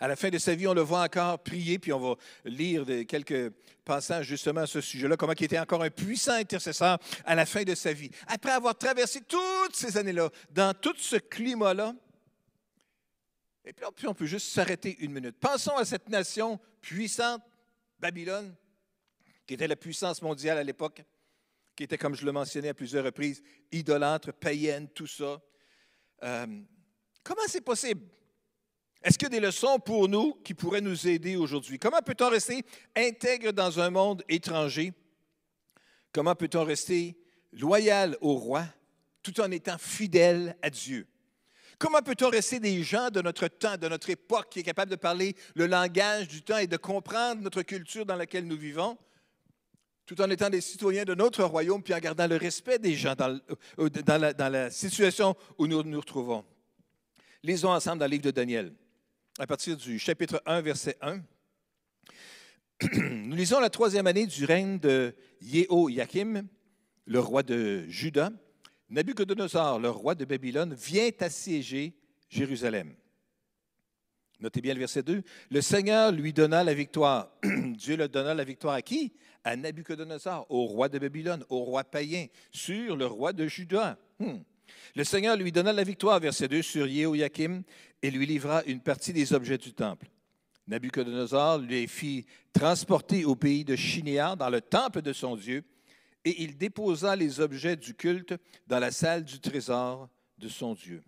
À 0.00 0.06
la 0.06 0.14
fin 0.14 0.28
de 0.30 0.38
sa 0.38 0.54
vie, 0.54 0.66
on 0.68 0.74
le 0.74 0.80
voit 0.80 1.02
encore 1.02 1.42
prier, 1.42 1.78
puis 1.78 1.92
on 1.92 1.98
va 1.98 2.14
lire 2.44 2.84
quelques 3.06 3.52
passages 3.84 4.26
justement 4.26 4.60
à 4.60 4.66
ce 4.66 4.80
sujet-là, 4.80 5.16
comment 5.16 5.32
il 5.32 5.44
était 5.44 5.58
encore 5.58 5.82
un 5.82 5.90
puissant 5.90 6.34
intercesseur 6.34 6.98
à 7.24 7.34
la 7.34 7.46
fin 7.46 7.64
de 7.64 7.74
sa 7.74 7.92
vie. 7.92 8.10
Après 8.28 8.52
avoir 8.52 8.76
traversé 8.76 9.20
toutes 9.22 9.74
ces 9.74 9.96
années-là, 9.96 10.30
dans 10.50 10.72
tout 10.72 10.94
ce 10.96 11.16
climat-là, 11.16 11.94
et 13.64 13.72
puis 13.72 14.06
on 14.06 14.14
peut 14.14 14.26
juste 14.26 14.48
s'arrêter 14.48 14.96
une 15.00 15.12
minute. 15.12 15.36
Pensons 15.38 15.76
à 15.76 15.84
cette 15.84 16.08
nation 16.08 16.60
puissante, 16.80 17.42
Babylone, 17.98 18.54
qui 19.46 19.54
était 19.54 19.66
la 19.66 19.76
puissance 19.76 20.22
mondiale 20.22 20.58
à 20.58 20.64
l'époque, 20.64 21.02
qui 21.74 21.82
était, 21.82 21.98
comme 21.98 22.14
je 22.14 22.24
le 22.24 22.32
mentionnais 22.32 22.68
à 22.68 22.74
plusieurs 22.74 23.04
reprises, 23.04 23.42
idolâtre, 23.72 24.32
païenne, 24.32 24.88
tout 24.88 25.06
ça. 25.06 25.40
Euh, 26.22 26.46
comment 27.22 27.42
c'est 27.46 27.60
possible? 27.60 28.02
Est-ce 29.08 29.16
qu'il 29.16 29.32
y 29.32 29.36
a 29.38 29.40
des 29.40 29.46
leçons 29.46 29.78
pour 29.78 30.06
nous 30.06 30.34
qui 30.44 30.52
pourraient 30.52 30.82
nous 30.82 31.08
aider 31.08 31.34
aujourd'hui? 31.34 31.78
Comment 31.78 32.02
peut-on 32.02 32.28
rester 32.28 32.62
intègre 32.94 33.52
dans 33.52 33.80
un 33.80 33.88
monde 33.88 34.22
étranger? 34.28 34.92
Comment 36.12 36.34
peut-on 36.34 36.62
rester 36.62 37.16
loyal 37.54 38.18
au 38.20 38.34
roi 38.34 38.66
tout 39.22 39.40
en 39.40 39.50
étant 39.50 39.78
fidèle 39.78 40.58
à 40.60 40.68
Dieu? 40.68 41.06
Comment 41.78 42.02
peut-on 42.02 42.28
rester 42.28 42.60
des 42.60 42.82
gens 42.82 43.08
de 43.08 43.22
notre 43.22 43.48
temps, 43.48 43.78
de 43.78 43.88
notre 43.88 44.10
époque, 44.10 44.50
qui 44.50 44.60
est 44.60 44.62
capable 44.62 44.90
de 44.90 44.96
parler 44.96 45.34
le 45.54 45.66
langage 45.66 46.28
du 46.28 46.42
temps 46.42 46.58
et 46.58 46.66
de 46.66 46.76
comprendre 46.76 47.40
notre 47.40 47.62
culture 47.62 48.04
dans 48.04 48.16
laquelle 48.16 48.46
nous 48.46 48.58
vivons, 48.58 48.98
tout 50.04 50.20
en 50.20 50.28
étant 50.28 50.50
des 50.50 50.60
citoyens 50.60 51.06
de 51.06 51.14
notre 51.14 51.44
royaume, 51.44 51.82
puis 51.82 51.94
en 51.94 51.98
gardant 51.98 52.26
le 52.26 52.36
respect 52.36 52.78
des 52.78 52.94
gens 52.94 53.14
dans, 53.14 53.40
euh, 53.78 53.88
la, 54.06 54.34
dans 54.34 54.52
la 54.52 54.70
situation 54.70 55.34
où 55.56 55.66
nous 55.66 55.82
nous 55.82 56.00
retrouvons? 56.00 56.44
Lisons 57.42 57.70
ensemble 57.70 58.00
dans 58.00 58.04
le 58.04 58.10
livre 58.10 58.24
de 58.24 58.32
Daniel 58.32 58.74
à 59.38 59.46
partir 59.46 59.76
du 59.76 60.00
chapitre 60.00 60.42
1, 60.46 60.62
verset 60.62 60.96
1. 61.00 61.20
Nous 62.98 63.36
lisons 63.36 63.60
la 63.60 63.70
troisième 63.70 64.08
année 64.08 64.26
du 64.26 64.44
règne 64.44 64.80
de 64.80 65.14
Yehoiakim, 65.40 66.48
le 67.06 67.20
roi 67.20 67.44
de 67.44 67.86
Juda. 67.88 68.32
Nabucodonosor, 68.90 69.78
le 69.78 69.90
roi 69.90 70.16
de 70.16 70.24
Babylone, 70.24 70.74
vient 70.74 71.10
assiéger 71.20 71.94
Jérusalem. 72.28 72.94
Notez 74.40 74.60
bien 74.60 74.74
le 74.74 74.80
verset 74.80 75.04
2. 75.04 75.22
Le 75.50 75.60
Seigneur 75.60 76.10
lui 76.10 76.32
donna 76.32 76.64
la 76.64 76.74
victoire. 76.74 77.30
Dieu 77.44 77.96
le 77.96 78.08
donna 78.08 78.34
la 78.34 78.44
victoire 78.44 78.74
à 78.74 78.82
qui? 78.82 79.12
À 79.44 79.54
Nabucodonosor, 79.54 80.46
au 80.48 80.64
roi 80.64 80.88
de 80.88 80.98
Babylone, 80.98 81.44
au 81.48 81.60
roi 81.60 81.84
païen, 81.84 82.26
sur 82.50 82.96
le 82.96 83.06
roi 83.06 83.32
de 83.32 83.46
Juda. 83.46 83.98
Hmm. 84.18 84.38
Le 84.94 85.04
Seigneur 85.04 85.36
lui 85.36 85.52
donna 85.52 85.72
la 85.72 85.84
victoire, 85.84 86.18
verset 86.18 86.48
2, 86.48 86.62
sur 86.62 86.86
Yehoiakim 86.86 87.62
et 88.02 88.10
lui 88.10 88.26
livra 88.26 88.62
une 88.64 88.80
partie 88.80 89.12
des 89.12 89.32
objets 89.32 89.58
du 89.58 89.72
temple. 89.72 90.06
Nabucodonosor 90.66 91.58
les 91.58 91.86
fit 91.86 92.26
transporter 92.52 93.24
au 93.24 93.34
pays 93.34 93.64
de 93.64 93.74
Chinéar, 93.74 94.36
dans 94.36 94.50
le 94.50 94.60
temple 94.60 95.02
de 95.02 95.12
son 95.12 95.36
Dieu, 95.36 95.64
et 96.24 96.42
il 96.42 96.56
déposa 96.58 97.16
les 97.16 97.40
objets 97.40 97.76
du 97.76 97.94
culte 97.94 98.34
dans 98.66 98.78
la 98.78 98.90
salle 98.90 99.24
du 99.24 99.40
trésor 99.40 100.08
de 100.36 100.48
son 100.48 100.74
Dieu. 100.74 101.02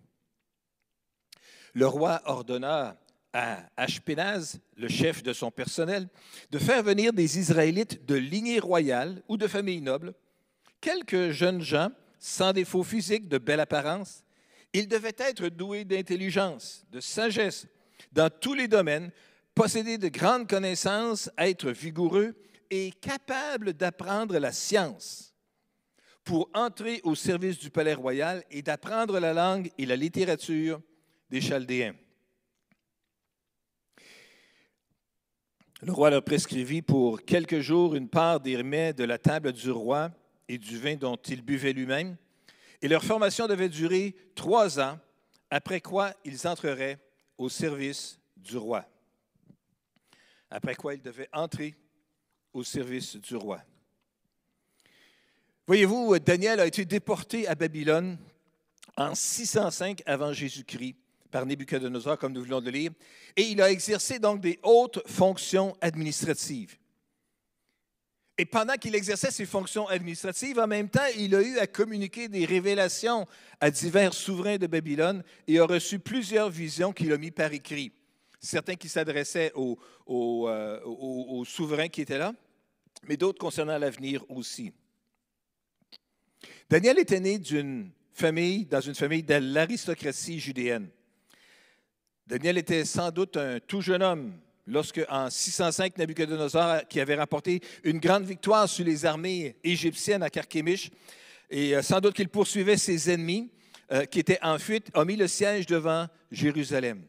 Le 1.73 1.87
roi 1.87 2.21
ordonna 2.25 2.97
à 3.33 3.69
Ashpenaz, 3.77 4.59
le 4.75 4.89
chef 4.89 5.23
de 5.23 5.31
son 5.31 5.51
personnel, 5.51 6.09
de 6.49 6.59
faire 6.59 6.83
venir 6.83 7.13
des 7.13 7.39
Israélites 7.39 8.05
de 8.05 8.15
lignée 8.15 8.59
royale 8.59 9.21
ou 9.27 9.37
de 9.37 9.47
famille 9.47 9.81
noble, 9.81 10.13
quelques 10.81 11.29
jeunes 11.29 11.61
gens 11.61 11.91
sans 12.19 12.53
défaut 12.53 12.83
physique, 12.83 13.27
de 13.27 13.37
belle 13.37 13.59
apparence. 13.59 14.23
Il 14.73 14.87
devait 14.87 15.15
être 15.17 15.47
doué 15.49 15.83
d'intelligence, 15.83 16.85
de 16.91 16.99
sagesse, 16.99 17.67
dans 18.11 18.29
tous 18.29 18.53
les 18.53 18.67
domaines, 18.67 19.11
posséder 19.53 19.97
de 19.97 20.07
grandes 20.07 20.47
connaissances, 20.47 21.29
être 21.37 21.71
vigoureux 21.71 22.35
et 22.69 22.91
capable 22.91 23.73
d'apprendre 23.73 24.37
la 24.37 24.51
science 24.51 25.35
pour 26.23 26.49
entrer 26.53 27.01
au 27.03 27.15
service 27.15 27.59
du 27.59 27.69
palais 27.69 27.93
royal 27.93 28.43
et 28.51 28.61
d'apprendre 28.61 29.19
la 29.19 29.33
langue 29.33 29.71
et 29.77 29.85
la 29.85 29.95
littérature 29.95 30.81
des 31.29 31.41
Chaldéens. 31.41 31.95
Le 35.81 35.91
roi 35.91 36.11
leur 36.11 36.23
prescrivit 36.23 36.83
pour 36.83 37.23
quelques 37.23 37.59
jours 37.59 37.95
une 37.95 38.07
part 38.07 38.39
des 38.39 38.55
remèdes 38.55 38.97
de 38.97 39.03
la 39.03 39.17
table 39.17 39.51
du 39.51 39.71
roi 39.71 40.11
et 40.47 40.59
du 40.59 40.77
vin 40.77 40.95
dont 40.95 41.15
il 41.15 41.41
buvait 41.41 41.73
lui-même. 41.73 42.17
Et 42.81 42.87
leur 42.87 43.03
formation 43.03 43.47
devait 43.47 43.69
durer 43.69 44.15
trois 44.35 44.79
ans, 44.79 44.99
après 45.49 45.81
quoi 45.81 46.13
ils 46.25 46.47
entreraient 46.47 46.99
au 47.37 47.49
service 47.49 48.19
du 48.35 48.57
roi. 48.57 48.85
Après 50.49 50.75
quoi 50.75 50.95
ils 50.95 51.01
devaient 51.01 51.29
entrer 51.31 51.75
au 52.53 52.63
service 52.63 53.15
du 53.17 53.35
roi. 53.35 53.61
Voyez-vous, 55.67 56.19
Daniel 56.19 56.59
a 56.59 56.65
été 56.65 56.83
déporté 56.85 57.47
à 57.47 57.55
Babylone 57.55 58.17
en 58.97 59.15
605 59.15 60.01
avant 60.05 60.33
Jésus-Christ 60.33 60.95
par 61.29 61.45
Nebuchadnezzar, 61.45 62.17
comme 62.17 62.33
nous 62.33 62.43
venons 62.43 62.59
de 62.59 62.65
le 62.65 62.71
lire, 62.71 62.91
et 63.37 63.43
il 63.43 63.61
a 63.61 63.71
exercé 63.71 64.19
donc 64.19 64.41
des 64.41 64.59
hautes 64.63 65.01
fonctions 65.07 65.75
administratives. 65.79 66.77
Et 68.41 68.45
pendant 68.45 68.73
qu'il 68.73 68.95
exerçait 68.95 69.29
ses 69.29 69.45
fonctions 69.45 69.87
administratives, 69.87 70.57
en 70.57 70.65
même 70.65 70.89
temps, 70.89 71.05
il 71.15 71.35
a 71.35 71.43
eu 71.43 71.59
à 71.59 71.67
communiquer 71.67 72.27
des 72.27 72.43
révélations 72.45 73.27
à 73.59 73.69
divers 73.69 74.15
souverains 74.15 74.57
de 74.57 74.65
Babylone 74.65 75.23
et 75.47 75.59
a 75.59 75.65
reçu 75.65 75.99
plusieurs 75.99 76.49
visions 76.49 76.91
qu'il 76.91 77.13
a 77.13 77.19
mis 77.19 77.29
par 77.29 77.53
écrit. 77.53 77.91
Certains 78.39 78.73
qui 78.73 78.89
s'adressaient 78.89 79.51
aux, 79.53 79.77
euh, 80.07 80.79
aux 80.83 81.45
souverains 81.45 81.87
qui 81.87 82.01
étaient 82.01 82.17
là, 82.17 82.33
mais 83.07 83.15
d'autres 83.15 83.37
concernant 83.37 83.77
l'avenir 83.77 84.25
aussi. 84.27 84.71
Daniel 86.67 86.97
était 86.97 87.19
né 87.19 87.37
d'une 87.37 87.91
famille, 88.11 88.65
dans 88.65 88.81
une 88.81 88.95
famille 88.95 89.21
de 89.21 89.35
l'aristocratie 89.35 90.39
judéenne. 90.39 90.89
Daniel 92.25 92.57
était 92.57 92.85
sans 92.85 93.11
doute 93.11 93.37
un 93.37 93.59
tout 93.59 93.81
jeune 93.81 94.01
homme 94.01 94.33
lorsque, 94.67 95.01
en 95.09 95.29
605, 95.29 95.97
Nabucodonosor, 95.97 96.87
qui 96.87 96.99
avait 96.99 97.15
rapporté 97.15 97.61
une 97.83 97.99
grande 97.99 98.23
victoire 98.23 98.67
sur 98.67 98.85
les 98.85 99.05
armées 99.05 99.55
égyptiennes 99.63 100.23
à 100.23 100.29
Carchemish, 100.29 100.89
et 101.49 101.75
euh, 101.75 101.81
sans 101.81 101.99
doute 101.99 102.15
qu'il 102.15 102.29
poursuivait 102.29 102.77
ses 102.77 103.11
ennemis 103.11 103.51
euh, 103.91 104.05
qui 104.05 104.19
étaient 104.19 104.39
en 104.41 104.57
fuite, 104.57 104.87
a 104.93 105.03
mis 105.03 105.15
le 105.15 105.27
siège 105.27 105.65
devant 105.65 106.07
Jérusalem. 106.31 107.03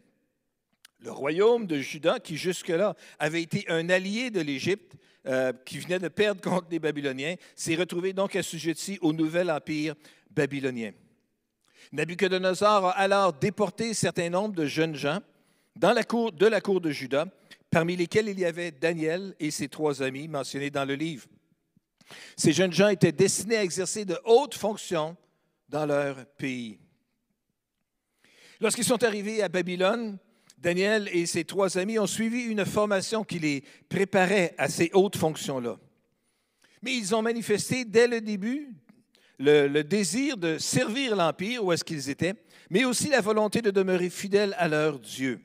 Le 1.01 1.13
royaume 1.13 1.67
de 1.67 1.79
Juda, 1.79 2.21
qui 2.21 2.37
jusque-là 2.37 2.95
avait 3.19 3.43
été 3.43 3.65
un 3.69 3.89
allié 3.89 4.31
de 4.31 4.41
l'Égypte, 4.41 4.95
euh, 5.27 5.53
qui 5.65 5.79
venait 5.79 6.01
de 6.01 6.09
perdre 6.09 6.41
contre 6.41 6.67
les 6.71 6.81
Babyloniens, 6.81 7.37
s'est 7.55 7.77
retrouvé 7.77 8.13
donc 8.13 8.35
assujetti 8.35 8.99
au 9.01 9.13
nouvel 9.13 9.51
empire 9.51 9.95
babylonien. 10.31 10.93
Nabucodonosor 11.93 12.87
a 12.87 12.91
alors 12.93 13.33
déporté 13.33 13.91
un 13.91 13.95
certain 13.95 14.31
nombre 14.31 14.55
de 14.55 14.67
jeunes 14.67 14.97
gens 14.97 15.21
de 15.77 16.47
la 16.47 16.61
cour 16.61 16.81
de 16.81 16.91
Juda, 16.91 17.27
parmi 17.73 17.97
lesquels 17.97 18.29
il 18.29 18.39
y 18.39 18.45
avait 18.45 18.71
Daniel 18.71 19.35
et 19.41 19.51
ses 19.51 19.69
trois 19.69 20.03
amis 20.03 20.29
mentionnés 20.29 20.71
dans 20.71 20.85
le 20.85 20.95
livre. 20.95 21.27
Ces 22.37 22.53
jeunes 22.53 22.73
gens 22.73 22.89
étaient 22.89 23.13
destinés 23.13 23.57
à 23.57 23.65
exercer 23.65 24.05
de 24.05 24.19
hautes 24.27 24.55
fonctions 24.55 25.17
dans 25.71 25.87
leur 25.87 26.27
pays. 26.37 26.79
Lorsqu'ils 28.61 28.85
sont 28.85 29.03
arrivés 29.03 29.43
à 29.43 29.49
Babylone, 29.49 30.19
Daniel 30.59 31.09
et 31.13 31.25
ses 31.25 31.45
trois 31.45 31.79
amis 31.79 31.99
ont 31.99 32.07
suivi 32.07 32.43
une 32.43 32.67
formation 32.67 33.25
qui 33.25 33.39
les 33.39 33.65
préparait 33.89 34.55
à 34.59 34.69
ces 34.69 34.91
hautes 34.93 35.17
fonctions-là. 35.17 35.79
Mais 36.83 36.95
ils 36.95 37.15
ont 37.15 37.23
manifesté 37.23 37.85
dès 37.87 38.07
le 38.07 38.21
début 38.21 38.69
le, 39.39 39.83
désir 39.83 40.37
de 40.37 40.59
servir 40.59 41.17
l'Empire 41.17 41.65
où 41.65 41.73
est-ce 41.73 41.85
qu'ils 41.85 42.11
étaient, 42.11 42.35
mais 42.71 42.85
aussi 42.85 43.09
la 43.09 43.21
volonté 43.21 43.63
de 43.63 43.71
demeurer 43.71 44.11
fidèles 44.11 44.55
à 44.59 44.69
leur 44.69 45.01
Dieu. 45.01 45.41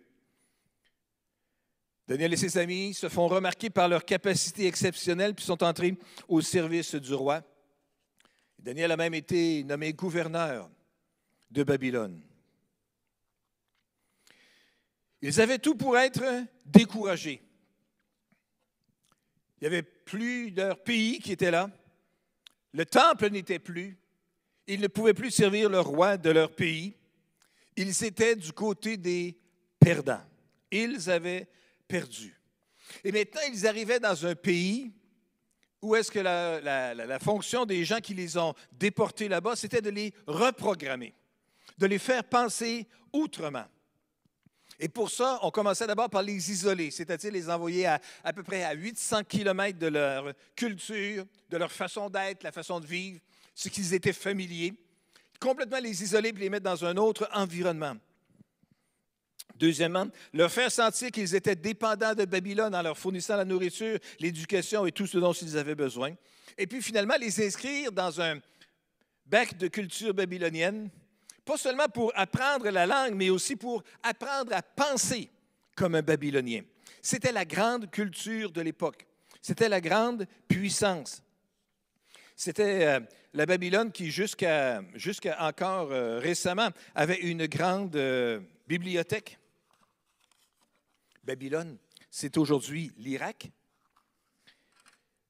Daniel 2.07 2.33
et 2.33 2.37
ses 2.37 2.57
amis 2.57 2.93
se 2.93 3.09
font 3.09 3.27
remarquer 3.27 3.69
par 3.69 3.89
leur 3.89 4.05
capacité 4.05 4.65
exceptionnelle 4.65 5.35
puis 5.35 5.43
sont 5.43 5.61
entrés 5.61 5.97
au 6.27 6.39
service 6.39 6.95
du 6.95 7.13
roi. 7.13 7.43
Daniel 8.57 8.91
a 8.91 8.97
même 8.97 9.13
été 9.13 9.63
nommé 9.65 9.91
gouverneur 9.93 10.69
de 11.51 11.63
Babylone. 11.63 12.21
Ils 15.21 15.41
avaient 15.41 15.59
tout 15.59 15.75
pour 15.75 15.97
être 15.97 16.23
découragés. 16.65 17.41
Il 19.59 19.63
y 19.65 19.67
avait 19.67 19.83
plusieurs 19.83 20.81
pays 20.83 21.19
qui 21.19 21.33
étaient 21.33 21.51
là. 21.51 21.69
Le 22.71 22.85
temple 22.85 23.29
n'était 23.29 23.59
plus. 23.59 23.97
Ils 24.67 24.79
ne 24.79 24.87
pouvaient 24.87 25.13
plus 25.13 25.31
servir 25.31 25.69
le 25.69 25.79
roi 25.79 26.17
de 26.17 26.29
leur 26.29 26.55
pays. 26.55 26.95
Ils 27.75 28.03
étaient 28.03 28.35
du 28.35 28.53
côté 28.53 28.95
des 28.97 29.37
perdants. 29.79 30.23
Ils 30.71 31.09
avaient 31.09 31.47
Et 33.03 33.11
maintenant, 33.11 33.41
ils 33.51 33.67
arrivaient 33.67 33.99
dans 33.99 34.25
un 34.25 34.35
pays 34.35 34.91
où 35.81 35.95
est-ce 35.95 36.11
que 36.11 36.19
la, 36.19 37.19
fonction 37.19 37.65
des 37.65 37.85
gens 37.85 37.99
qui 37.99 38.13
les 38.13 38.37
ont 38.37 38.53
déportés 38.71 39.27
là-bas, 39.27 39.55
c'était 39.55 39.81
de 39.81 39.89
les 39.89 40.13
reprogrammer, 40.25 41.13
de 41.77 41.85
les 41.85 41.99
faire 41.99 42.23
penser 42.23 42.87
autrement. 43.13 43.65
Et 44.79 44.89
pour 44.89 45.09
ça, 45.09 45.39
on 45.41 45.49
commençait 45.49 45.87
d'abord 45.87 46.09
par 46.09 46.21
les 46.21 46.51
isoler, 46.51 46.91
c'est-à-dire 46.91 47.31
les 47.31 47.49
envoyer 47.49 47.87
à, 47.87 47.99
à 48.23 48.31
peu 48.31 48.43
près 48.43 48.63
à 48.63 48.73
800 48.73 49.23
kilomètres 49.23 49.79
de 49.79 49.87
leur 49.87 50.33
culture, 50.55 51.25
de 51.49 51.57
leur 51.57 51.71
façon 51.71 52.09
d'être, 52.09 52.43
la 52.43 52.51
façon 52.51 52.79
de 52.79 52.85
vivre, 52.85 53.19
ce 53.55 53.69
qu'ils 53.69 53.93
étaient 53.95 54.13
familiers, 54.13 54.73
complètement 55.39 55.79
les 55.79 56.03
isoler 56.03 56.29
et 56.29 56.33
les 56.33 56.49
mettre 56.49 56.65
dans 56.65 56.85
un 56.85 56.95
autre 56.97 57.27
environnement. 57.33 57.95
Deuxièmement, 59.55 60.07
leur 60.33 60.51
faire 60.51 60.71
sentir 60.71 61.09
qu'ils 61.09 61.33
étaient 61.33 61.55
dépendants 61.55 62.13
de 62.13 62.25
Babylone 62.25 62.75
en 62.75 62.81
leur 62.81 62.97
fournissant 62.97 63.37
la 63.37 63.45
nourriture, 63.45 63.97
l'éducation 64.19 64.85
et 64.85 64.91
tout 64.91 65.07
ce 65.07 65.17
dont 65.17 65.33
ils 65.33 65.57
avaient 65.57 65.75
besoin. 65.75 66.13
Et 66.57 66.67
puis 66.67 66.81
finalement, 66.81 67.15
les 67.19 67.43
inscrire 67.45 67.91
dans 67.91 68.21
un 68.21 68.39
bac 69.25 69.57
de 69.57 69.67
culture 69.67 70.13
babylonienne 70.13 70.89
pas 71.47 71.57
seulement 71.57 71.87
pour 71.87 72.11
apprendre 72.13 72.69
la 72.69 72.85
langue, 72.85 73.15
mais 73.15 73.29
aussi 73.29 73.55
pour 73.55 73.81
apprendre 74.03 74.53
à 74.53 74.61
penser 74.61 75.29
comme 75.75 75.95
un 75.95 76.01
Babylonien. 76.01 76.61
C'était 77.01 77.31
la 77.31 77.45
grande 77.45 77.89
culture 77.89 78.51
de 78.51 78.59
l'époque. 78.59 79.07
C'était 79.41 79.69
la 79.69 79.79
grande 79.79 80.27
puissance. 80.49 81.23
C'était 82.35 82.85
euh, 82.85 82.99
la 83.33 83.45
Babylone 83.45 83.93
qui, 83.93 84.11
jusqu'à 84.11 84.83
encore 85.39 85.91
euh, 85.91 86.19
récemment, 86.19 86.69
avait 86.93 87.21
une 87.21 87.47
grande 87.47 87.95
euh, 87.95 88.41
bibliothèque. 88.67 89.39
Babylone, 91.23 91.77
c'est 92.09 92.37
aujourd'hui 92.37 92.91
l'Irak. 92.97 93.51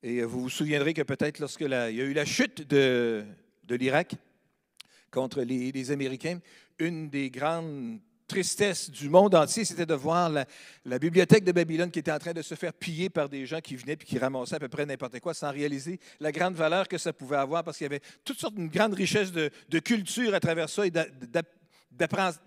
Et 0.04 0.24
vous 0.24 0.42
vous 0.42 0.50
souviendrez 0.50 0.94
que 0.94 1.02
peut-être 1.02 1.40
lorsque 1.40 1.62
il 1.62 1.70
y 1.70 1.74
a 1.74 1.90
eu 1.90 2.14
la 2.14 2.26
chute 2.26 2.68
de, 2.68 3.26
de 3.64 3.76
l'Irak, 3.76 4.16
contre 5.12 5.42
les, 5.42 5.92
Américains. 5.92 6.40
Une 6.80 7.10
des 7.10 7.30
grandes 7.30 8.00
tristesses 8.28 8.92
du 8.92 9.10
monde 9.10 9.34
entier, 9.36 9.64
c'était 9.64 9.86
de 9.86 9.94
voir 9.94 10.30
la, 10.30 11.00
bibliothèque 11.00 11.46
de 11.46 11.54
Babylone 11.54 11.90
qui 11.90 12.00
était 12.00 12.12
en 12.12 12.20
train 12.20 12.34
de 12.34 12.42
se 12.42 12.56
faire 12.56 12.74
piller 12.74 13.10
par 13.10 13.30
des 13.30 13.46
gens 13.46 13.62
qui 13.62 13.76
venaient 13.78 13.94
et 13.94 13.98
qui 14.06 14.20
ramassaient 14.20 14.56
à 14.56 14.60
peu 14.60 14.68
près 14.68 14.86
n'importe 14.86 15.20
quoi 15.22 15.34
sans 15.34 15.52
réaliser 15.52 16.00
la 16.20 16.32
grande 16.32 16.56
valeur 16.56 16.88
que 16.88 16.98
ça 16.98 17.14
pouvait 17.14 17.38
avoir 17.38 17.64
parce 17.64 17.78
qu'il 17.78 17.86
y 17.86 17.94
avait 17.94 18.02
toutes 18.26 18.40
sortes 18.40 18.56
de 18.56 18.68
grande 18.68 18.94
richesse 18.94 19.32
de, 19.32 19.80
culture 19.80 20.34
à 20.34 20.40
travers 20.40 20.70
ça 20.70 20.86
et 20.86 20.92
d'apprendre, 20.92 22.38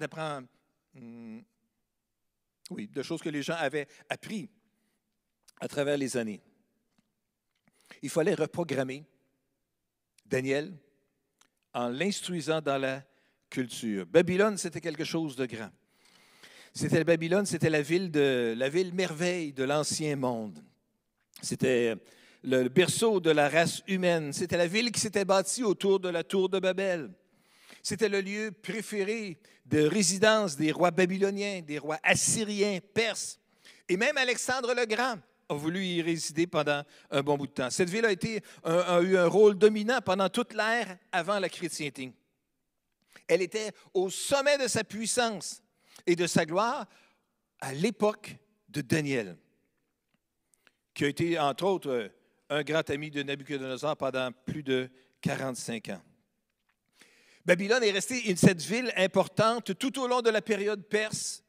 hmm, 0.95 1.41
oui, 2.71 2.89
de 2.89 3.03
choses 3.03 3.21
que 3.21 3.29
les 3.29 3.43
gens 3.43 3.55
avaient 3.55 3.89
appris 4.09 4.49
à 5.61 5.69
travers 5.69 5.97
les 5.97 6.17
années. 6.17 6.41
Il 8.03 8.11
fallait 8.11 8.35
reprogrammer 8.35 9.05
Daniel, 10.25 10.73
en 11.75 11.89
l'instruisant 11.89 12.61
dans 12.61 12.79
la 12.79 13.03
culture. 13.49 14.07
Babylone, 14.07 14.57
c'était 14.57 14.81
quelque 14.81 15.05
chose 15.05 15.37
de 15.37 15.47
grand. 15.47 15.71
C'était 16.73 17.03
Babylone, 17.03 17.47
c'était 17.47 17.71
la 17.71 17.83
ville 17.83 18.11
de 18.11 18.55
la 18.57 18.69
ville 18.69 18.95
merveille 18.95 19.53
de 19.53 19.65
l'ancien 19.65 20.15
monde. 20.15 20.63
C'était 21.43 21.97
le 22.43 22.69
berceau 22.69 23.19
de 23.21 23.31
la 23.31 23.49
race 23.49 23.83
humaine. 23.89 24.33
C'était 24.33 24.57
la 24.57 24.69
ville 24.69 24.93
qui 24.93 25.01
s'était 25.01 25.25
bâtie 25.25 25.65
autour 25.65 25.99
de 25.99 26.09
la 26.09 26.23
tour 26.23 26.49
de 26.49 26.61
Babel. 26.61 27.11
C'était 27.83 28.09
le 28.09 28.21
lieu 28.21 28.51
préféré 28.51 29.39
de 29.67 29.83
résidence 29.83 30.57
des 30.57 30.73
rois 30.73 30.91
babyloniens, 30.91 31.61
des 31.61 31.79
rois 31.79 31.99
assyriens, 32.03 32.81
perses, 32.95 33.39
et 33.89 33.97
même 33.97 34.17
Alexandre 34.17 34.75
le 34.75 34.87
Grand 34.87 35.19
a 35.49 35.55
voulu 35.55 35.85
y 35.85 36.03
résider 36.03 36.47
pendant 36.47 36.85
un 37.11 37.23
bon 37.23 37.37
bout 37.37 37.49
de 37.49 37.53
temps. 37.53 37.71
Cette 37.71 37.91
ville 37.91 38.07
a, 38.07 39.01
eu 39.03 39.17
un 39.17 39.27
rôle 39.27 39.59
dominant 39.59 40.01
pendant 40.01 40.29
toute 40.29 40.55
l'ère 40.55 40.97
avant 41.11 41.41
la 41.41 41.49
chrétienté. 41.49 42.13
Elle 43.27 43.43
était 43.43 43.73
au 43.93 44.11
sommet 44.11 44.59
de 44.59 44.69
sa 44.69 44.85
puissance 44.85 45.63
et 46.07 46.15
de 46.15 46.27
sa 46.27 46.47
gloire 46.47 46.87
à 47.61 47.73
l'époque 47.73 48.37
de 48.69 48.81
Daniel, 48.81 49.37
qui 50.95 51.05
a 51.05 51.09
été, 51.09 51.39
entre 51.39 51.65
autres, 51.65 52.13
un 52.49 52.63
grand 52.63 52.89
ami 52.89 53.11
de 53.11 53.23
Nabucodonosor 53.23 53.97
pendant 53.97 54.31
plus 54.33 54.63
de 54.63 54.89
45 55.21 55.89
ans. 55.91 56.03
Babylone 57.51 57.83
est 57.83 57.91
restée 57.91 58.37
cette 58.37 58.63
ville 58.63 58.93
importante 58.97 59.77
tout 59.77 59.99
au 59.99 60.07
long 60.07 60.23
de 60.23 60.31
la 60.31 60.41
période 60.41 60.85
perse 60.85 61.43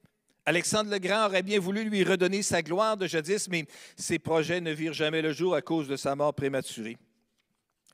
Alexandre 0.47 0.89
le 0.89 0.97
Grand 0.97 1.27
aurait 1.27 1.43
bien 1.43 1.59
voulu 1.59 1.83
lui 1.83 2.03
redonner 2.03 2.41
sa 2.41 2.63
gloire 2.63 2.97
de 2.97 3.05
jadis, 3.05 3.47
mais 3.49 3.67
ses 3.95 4.17
projets 4.17 4.61
ne 4.61 4.71
virent 4.71 4.93
jamais 4.93 5.21
le 5.21 5.31
jour 5.31 5.53
à 5.53 5.61
cause 5.61 5.87
de 5.87 5.95
sa 5.95 6.15
mort 6.15 6.33
prématurée. 6.33 6.97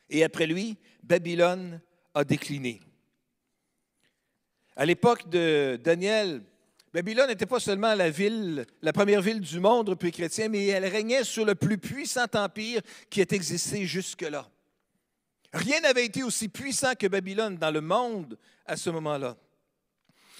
Et 0.10 0.24
après 0.24 0.48
lui, 0.48 0.78
Babylone 1.04 1.82
a 2.14 2.24
décliné. 2.24 2.80
À 4.78 4.86
l'époque 4.86 5.28
de 5.28 5.78
Daniel, 5.84 6.44
Babylone 6.94 7.28
n'était 7.28 7.46
pas 7.46 7.60
seulement 7.60 7.94
la 7.94 8.10
ville, 8.10 8.66
la 8.82 8.94
première 8.94 9.22
ville 9.22 9.42
du 9.42 9.60
monde 9.60 9.94
pré-chrétien, 9.96 10.48
mais 10.48 10.66
elle 10.68 10.86
régnait 10.86 11.26
sur 11.26 11.44
le 11.44 11.56
plus 11.56 11.78
puissant 11.78 12.28
empire 12.36 12.80
qui 13.10 13.20
ait 13.20 13.28
existé 13.32 13.86
jusque-là. 13.86 14.50
Rien 15.54 15.80
n'avait 15.82 16.06
été 16.06 16.24
aussi 16.24 16.50
puissant 16.50 16.94
que 16.96 17.08
Babylone 17.08 17.58
dans 17.58 17.72
le 17.72 17.82
monde 17.82 18.38
à 18.66 18.76
ce 18.76 18.90
moment-là. 18.90 19.38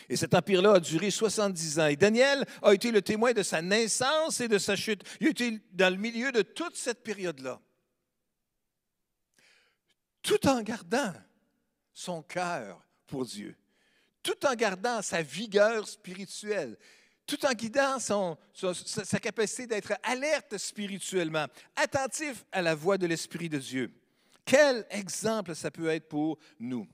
Et 0.10 0.16
cet 0.16 0.34
empire-là 0.34 0.76
a 0.76 0.80
duré 0.80 1.12
70 1.12 1.80
ans. 1.80 1.88
Et 1.88 1.96
Daniel 1.96 2.46
a 2.62 2.74
été 2.74 2.92
le 2.92 3.02
témoin 3.02 3.34
de 3.34 3.44
sa 3.44 3.62
naissance 3.62 4.40
et 4.40 4.48
de 4.48 4.58
sa 4.58 4.76
chute. 4.76 5.04
Il 5.20 5.28
été 5.28 5.60
dans 5.72 5.94
le 5.94 6.00
milieu 6.00 6.32
de 6.32 6.42
toute 6.42 6.76
cette 6.78 7.04
période-là. 7.04 7.60
Tout 10.22 10.48
en 10.48 10.62
gardant 10.62 11.14
son 11.94 12.22
cœur 12.22 12.86
pour 13.06 13.26
Dieu, 13.26 13.56
tout 14.24 14.46
en 14.46 14.56
gardant 14.56 15.02
sa 15.02 15.22
vigueur 15.22 15.88
spirituelle, 15.88 16.78
tout 17.26 17.46
en 17.46 17.54
guidant 17.54 17.98
sa 18.00 19.20
capacité 19.20 19.68
d'être 19.68 19.94
alerte 20.04 20.58
spirituellement, 20.58 21.46
attentif 21.76 22.46
à 22.52 22.62
la 22.62 22.76
voix 22.76 22.98
de 22.98 23.08
l'Esprit 23.08 23.50
de 23.50 23.58
Dieu. 23.58 23.92
Quel 24.48 24.86
exemple 24.92 25.54
ça 25.56 25.70
peut 25.70 25.90
être 25.90 26.08
pour 26.08 26.40
nous? 26.58 26.88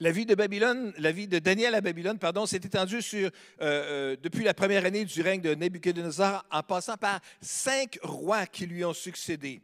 La 0.00 0.10
vie 0.10 0.24
de 0.24 0.34
Babylone, 0.34 0.94
la 0.96 1.12
vie 1.12 1.28
de 1.28 1.38
Daniel 1.38 1.74
à 1.74 1.82
Babylone, 1.82 2.18
pardon, 2.18 2.46
s'est 2.46 2.56
étendue 2.56 3.02
sur, 3.02 3.26
euh, 3.26 3.30
euh, 3.60 4.16
depuis 4.22 4.42
la 4.42 4.54
première 4.54 4.86
année 4.86 5.04
du 5.04 5.20
règne 5.20 5.42
de 5.42 5.54
Nebuchadnezzar, 5.54 6.46
en 6.50 6.62
passant 6.62 6.96
par 6.96 7.20
cinq 7.42 7.98
rois 8.02 8.46
qui 8.46 8.64
lui 8.64 8.86
ont 8.86 8.94
succédé. 8.94 9.60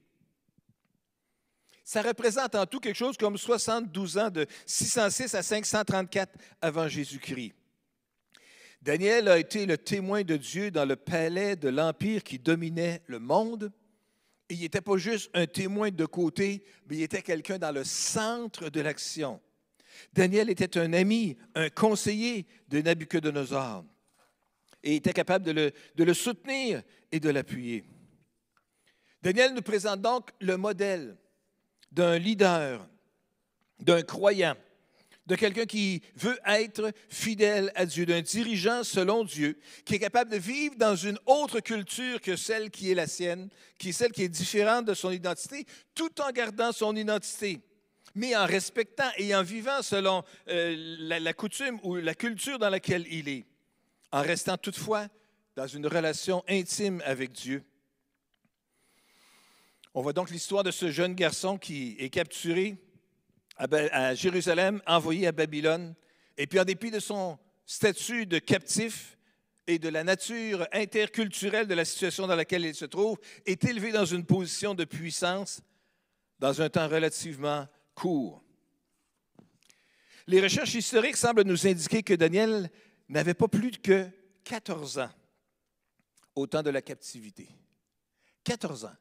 Ça 1.82 2.02
représente 2.02 2.54
en 2.56 2.66
tout 2.66 2.80
quelque 2.80 2.96
chose 2.96 3.16
comme 3.16 3.38
72 3.38 4.18
ans 4.18 4.30
de 4.30 4.46
606 4.66 5.34
à 5.34 5.42
534 5.42 6.30
avant 6.60 6.88
Jésus-Christ. 6.88 7.54
Daniel 8.82 9.28
a 9.28 9.38
été 9.38 9.64
le 9.64 9.78
témoin 9.78 10.24
de 10.24 10.36
Dieu 10.36 10.70
dans 10.70 10.84
le 10.84 10.96
palais 10.96 11.56
de 11.56 11.70
l'empire 11.70 12.22
qui 12.22 12.38
dominait 12.38 13.00
le 13.06 13.18
monde. 13.18 13.72
Il 14.54 14.60
n'était 14.60 14.80
pas 14.80 14.96
juste 14.96 15.30
un 15.34 15.46
témoin 15.46 15.90
de 15.90 16.06
côté, 16.06 16.64
mais 16.86 16.96
il 16.96 17.02
était 17.02 17.22
quelqu'un 17.22 17.58
dans 17.58 17.72
le 17.72 17.84
centre 17.84 18.68
de 18.68 18.80
l'action. 18.80 19.40
Daniel 20.12 20.50
était 20.50 20.78
un 20.78 20.92
ami, 20.92 21.36
un 21.54 21.70
conseiller 21.70 22.46
de 22.68 22.80
Nabucodonosor 22.80 23.84
et 24.82 24.96
était 24.96 25.12
capable 25.12 25.44
de 25.44 25.52
le, 25.52 25.72
de 25.94 26.04
le 26.04 26.14
soutenir 26.14 26.82
et 27.10 27.20
de 27.20 27.30
l'appuyer. 27.30 27.84
Daniel 29.22 29.54
nous 29.54 29.62
présente 29.62 30.02
donc 30.02 30.30
le 30.40 30.56
modèle 30.56 31.16
d'un 31.90 32.18
leader, 32.18 32.86
d'un 33.80 34.02
croyant, 34.02 34.54
de 35.26 35.36
quelqu'un 35.36 35.66
qui 35.66 36.02
veut 36.16 36.38
être 36.46 36.92
fidèle 37.08 37.72
à 37.74 37.86
Dieu, 37.86 38.04
d'un 38.06 38.20
dirigeant 38.20 38.84
selon 38.84 39.24
Dieu, 39.24 39.58
qui 39.84 39.94
est 39.94 39.98
capable 39.98 40.30
de 40.30 40.36
vivre 40.36 40.74
dans 40.76 40.96
une 40.96 41.18
autre 41.26 41.60
culture 41.60 42.20
que 42.20 42.36
celle 42.36 42.70
qui 42.70 42.90
est 42.90 42.94
la 42.94 43.06
sienne, 43.06 43.48
qui 43.78 43.90
est 43.90 43.92
celle 43.92 44.12
qui 44.12 44.22
est 44.22 44.28
différente 44.28 44.84
de 44.84 44.94
son 44.94 45.10
identité, 45.10 45.66
tout 45.94 46.20
en 46.20 46.30
gardant 46.30 46.72
son 46.72 46.94
identité 46.94 47.60
mais 48.14 48.36
en 48.36 48.46
respectant 48.46 49.10
et 49.16 49.34
en 49.34 49.42
vivant 49.42 49.82
selon 49.82 50.22
euh, 50.48 50.96
la, 51.00 51.32
coutume 51.32 51.80
ou 51.82 51.96
la 51.96 52.14
culture 52.14 52.58
dans 52.58 52.70
laquelle 52.70 53.06
il 53.10 53.28
est, 53.28 53.44
en 54.12 54.22
restant 54.22 54.56
toutefois 54.56 55.08
dans 55.56 55.66
une 55.66 55.86
relation 55.86 56.44
intime 56.48 57.02
avec 57.04 57.32
Dieu. 57.32 57.64
On 59.94 60.02
voit 60.02 60.12
donc 60.12 60.30
l'histoire 60.30 60.64
de 60.64 60.70
ce 60.70 60.90
jeune 60.90 61.14
garçon 61.14 61.58
qui 61.58 61.96
est 61.98 62.10
capturé 62.10 62.76
à, 63.56 64.14
Jérusalem, 64.14 64.80
envoyé 64.86 65.26
à 65.26 65.32
Babylone, 65.32 65.94
et 66.36 66.46
puis 66.46 66.58
en 66.58 66.64
dépit 66.64 66.90
de 66.90 66.98
son 66.98 67.38
statut 67.66 68.26
de 68.26 68.38
captif 68.38 69.16
et 69.66 69.78
de 69.78 69.88
la 69.88 70.04
nature 70.04 70.66
interculturelle 70.72 71.66
de 71.66 71.74
la 71.74 71.84
situation 71.84 72.26
dans 72.26 72.36
laquelle 72.36 72.64
il 72.64 72.74
se 72.74 72.84
trouve, 72.84 73.18
est 73.46 73.64
élevé 73.64 73.92
dans 73.92 74.04
une 74.04 74.26
position 74.26 74.74
de 74.74 74.84
puissance 74.84 75.62
dans 76.38 76.60
un 76.60 76.68
temps 76.68 76.88
relativement 76.88 77.66
court. 77.94 78.42
Les 80.26 80.40
recherches 80.40 80.74
historiques 80.74 81.16
semblent 81.16 81.42
nous 81.42 81.66
indiquer 81.66 82.02
que 82.02 82.14
Daniel 82.14 82.70
n'avait 83.08 83.34
pas 83.34 83.48
plus 83.48 83.72
que 83.72 84.08
14 84.44 84.98
ans 84.98 85.10
au 86.34 86.46
temps 86.46 86.62
de 86.62 86.70
la 86.70 86.82
captivité. 86.82 87.48
14 88.42 88.86
ans. 88.86 88.96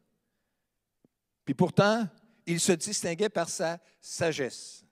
Puis 1.46 1.54
pourtant, 1.54 2.08
il 2.46 2.60
se 2.60 2.72
distinguait 2.74 3.30
par 3.30 3.50
sa 3.50 3.80
sagesse. 4.02 4.84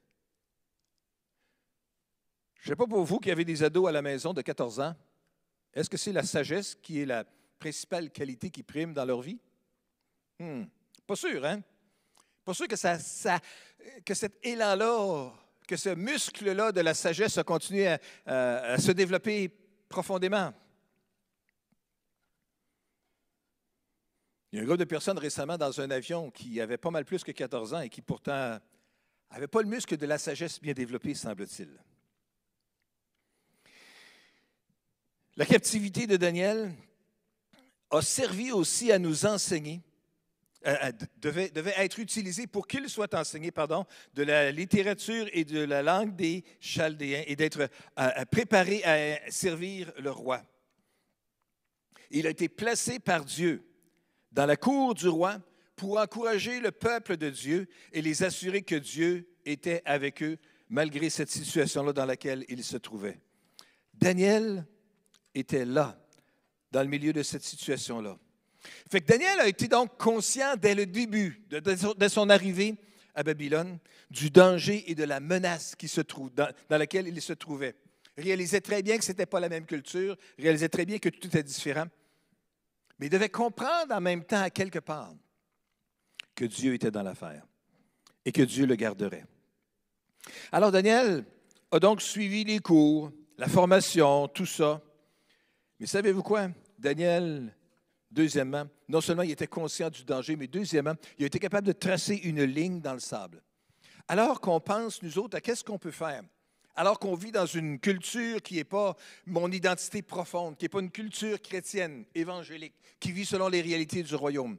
Je 2.56 2.70
ne 2.70 2.74
sais 2.74 2.76
pas 2.76 2.88
pour 2.88 3.04
vous 3.04 3.20
qui 3.20 3.32
avez 3.32 3.44
des 3.44 3.64
ados 3.64 3.90
à 3.90 3.92
la 3.92 4.02
maison 4.02 4.34
de 4.34 4.42
14 4.42 4.80
ans, 4.80 4.96
est-ce 5.74 5.90
que 5.90 5.98
c'est 5.98 6.12
la 6.12 6.24
sagesse 6.24 6.76
qui 6.76 7.02
est 7.02 7.06
la 7.06 7.26
principale 7.58 8.12
qualité 8.12 8.50
qui 8.50 8.62
prime 8.64 8.94
dans 8.94 9.06
leur 9.06 9.22
vie? 9.22 9.40
Hmm, 10.40 10.66
pas 11.08 11.16
sûr, 11.16 11.44
hein? 11.46 11.62
Pas 12.44 12.54
sûr 12.54 12.68
que, 12.68 12.76
ça, 12.76 12.98
que 14.04 14.14
cet 14.14 14.46
élan-là, 14.46 15.32
que 15.68 15.78
ce 15.78 15.90
muscle-là 15.90 16.72
de 16.72 16.82
la 16.82 16.94
sagesse 16.94 17.38
a 17.38 17.44
continué 17.44 17.96
à, 18.26 18.78
se 18.78 18.92
développer 18.92 19.50
profondément. 19.88 20.54
Il 24.52 24.58
y 24.58 24.60
a 24.60 24.64
un 24.64 24.66
groupe 24.66 24.80
de 24.80 24.84
personnes 24.84 25.18
récemment 25.18 25.58
dans 25.58 25.80
un 25.80 25.90
avion 25.92 26.30
qui 26.30 26.60
avait 26.60 26.78
pas 26.78 26.92
mal 26.92 27.06
plus 27.06 27.24
que 27.24 27.32
14 27.32 27.74
ans 27.74 27.82
et 27.82 27.90
qui 27.90 28.02
pourtant 28.02 28.60
n'avait 29.32 29.48
pas 29.48 29.62
le 29.62 29.70
muscle 29.70 29.96
de 29.96 30.06
la 30.06 30.18
sagesse 30.18 30.60
bien 30.60 30.74
développé, 30.74 31.14
semble-t-il. 31.14 31.70
La 35.38 35.46
captivité 35.46 36.06
de 36.06 36.18
Daniel 36.18 36.74
a 37.90 38.02
servi 38.02 38.52
aussi 38.52 38.92
à 38.92 39.00
nous 39.00 39.26
enseigner 39.26 39.82
devait, 41.18 41.52
être 41.78 42.00
utilisé 42.00 42.46
pour 42.46 42.68
qu'il 42.68 42.88
soit 42.90 43.14
enseigné 43.16 43.52
pardon, 43.52 43.86
de 44.14 44.24
la 44.24 44.52
littérature 44.52 45.28
et 45.34 45.44
de 45.44 45.62
la 45.62 45.82
langue 45.82 46.16
des 46.16 46.44
Chaldéens 46.60 47.24
et 47.26 47.36
d'être 47.36 47.70
préparé 48.30 48.84
à 48.84 49.32
servir 49.32 49.92
le 49.98 50.12
roi. 50.12 50.44
Il 52.12 52.28
a 52.28 52.30
été 52.30 52.50
placé 52.50 53.00
par 53.00 53.26
Dieu 53.26 53.71
dans 54.32 54.46
la 54.46 54.56
cour 54.56 54.94
du 54.94 55.08
roi 55.08 55.40
pour 55.76 55.98
encourager 55.98 56.60
le 56.60 56.72
peuple 56.72 57.18
de 57.18 57.30
Dieu 57.30 57.68
et 57.92 58.02
les 58.02 58.24
assurer 58.24 58.62
que 58.62 58.76
Dieu 58.76 59.28
était 59.46 59.82
avec 59.86 60.22
eux 60.22 60.38
malgré 60.70 61.10
cette 61.10 61.30
situation-là 61.30 61.92
dans 61.92 62.06
laquelle 62.06 62.46
ils 62.48 62.64
se 62.64 62.78
trouvaient. 62.78 63.20
Daniel 63.94 64.66
était 65.36 65.66
là, 65.66 66.00
dans 66.72 66.82
le 66.82 66.88
milieu 66.88 67.14
de 67.14 67.24
cette 67.24 67.44
situation-là. 67.44 68.18
Fait 68.90 69.02
que 69.02 69.08
Daniel 69.08 69.40
a 69.40 69.48
été 69.48 69.68
donc 69.68 69.98
conscient 69.98 70.56
dès 70.56 70.76
le 70.76 70.86
début, 70.86 71.44
de, 71.50 72.08
son 72.08 72.30
arrivée 72.30 72.76
à 73.16 73.24
Babylone, 73.24 73.80
du 74.10 74.30
danger 74.30 74.90
et 74.90 74.96
de 74.96 75.04
la 75.04 75.20
menace 75.20 75.76
qui 75.76 75.88
se 75.88 76.02
trouve, 76.02 76.32
dans, 76.34 76.50
laquelle 76.70 77.08
il 77.08 77.22
se 77.22 77.34
trouvait. 77.34 77.76
Réalisait 78.18 78.62
très 78.62 78.82
bien 78.82 78.98
que 78.98 79.04
ce 79.04 79.12
n'était 79.12 79.26
pas 79.26 79.40
la 79.40 79.50
même 79.50 79.66
culture, 79.66 80.16
réalisait 80.38 80.70
très 80.70 80.86
bien 80.86 81.00
que 81.00 81.10
tout 81.10 81.28
était 81.28 81.44
différent. 81.44 81.86
Mais 83.02 83.08
il 83.08 83.10
devait 83.10 83.30
comprendre 83.30 83.96
en 83.96 84.00
même 84.00 84.24
temps, 84.24 84.44
à 84.44 84.52
quelque 84.52 84.78
part, 84.78 85.12
que 86.36 86.46
Dieu 86.46 86.76
était 86.76 86.92
dans 86.92 87.02
l'affaire 87.02 87.44
et 88.24 88.32
que 88.32 88.44
Dieu 88.44 88.68
le 88.68 88.76
garderait. 88.76 89.26
Alors 90.52 90.72
Daniel 90.72 91.26
a 91.72 91.80
donc 91.80 92.00
suivi 92.00 92.44
les 92.44 92.60
cours, 92.60 93.12
la 93.40 93.48
formation, 93.48 94.28
tout 94.28 94.46
ça. 94.46 94.80
Mais 95.80 95.88
savez-vous 95.88 96.22
quoi? 96.22 96.50
Daniel 96.78 97.52
Deuxièmement, 98.12 98.66
non 98.90 99.00
seulement 99.00 99.24
il 99.24 99.32
était 99.32 99.48
conscient 99.48 99.90
du 99.90 100.04
danger, 100.04 100.36
mais 100.36 100.48
deuxièmement, 100.48 100.96
il 101.18 101.24
a 101.24 101.28
été 101.28 101.40
capable 101.40 101.66
de 101.66 101.72
tracer 101.72 102.16
une 102.16 102.44
ligne 102.44 102.82
dans 102.82 102.94
le 102.94 103.00
sable. 103.00 103.42
Alors 104.08 104.42
qu'on 104.42 104.60
pense, 104.60 105.02
nous 105.02 105.18
autres, 105.18 105.38
à 105.38 105.42
qu'est-ce 105.42 105.64
qu'on 105.64 105.80
peut 105.80 105.92
faire, 105.92 106.22
alors 106.76 107.00
qu'on 107.00 107.16
vit 107.16 107.32
dans 107.32 107.46
une 107.46 107.80
culture 107.80 108.42
qui 108.42 108.56
n'est 108.56 108.64
pas 108.64 108.96
mon 109.26 109.52
identité 109.52 110.02
profonde, 110.02 110.58
qui 110.58 110.66
n'est 110.66 110.70
pas 110.70 110.80
une 110.80 110.92
culture 110.92 111.42
chrétienne, 111.42 112.06
évangélique, 112.16 112.74
qui 113.00 113.12
vit 113.12 113.26
selon 113.26 113.50
les 113.50 113.62
réalités 113.62 114.04
du 114.04 114.16
royaume. 114.16 114.58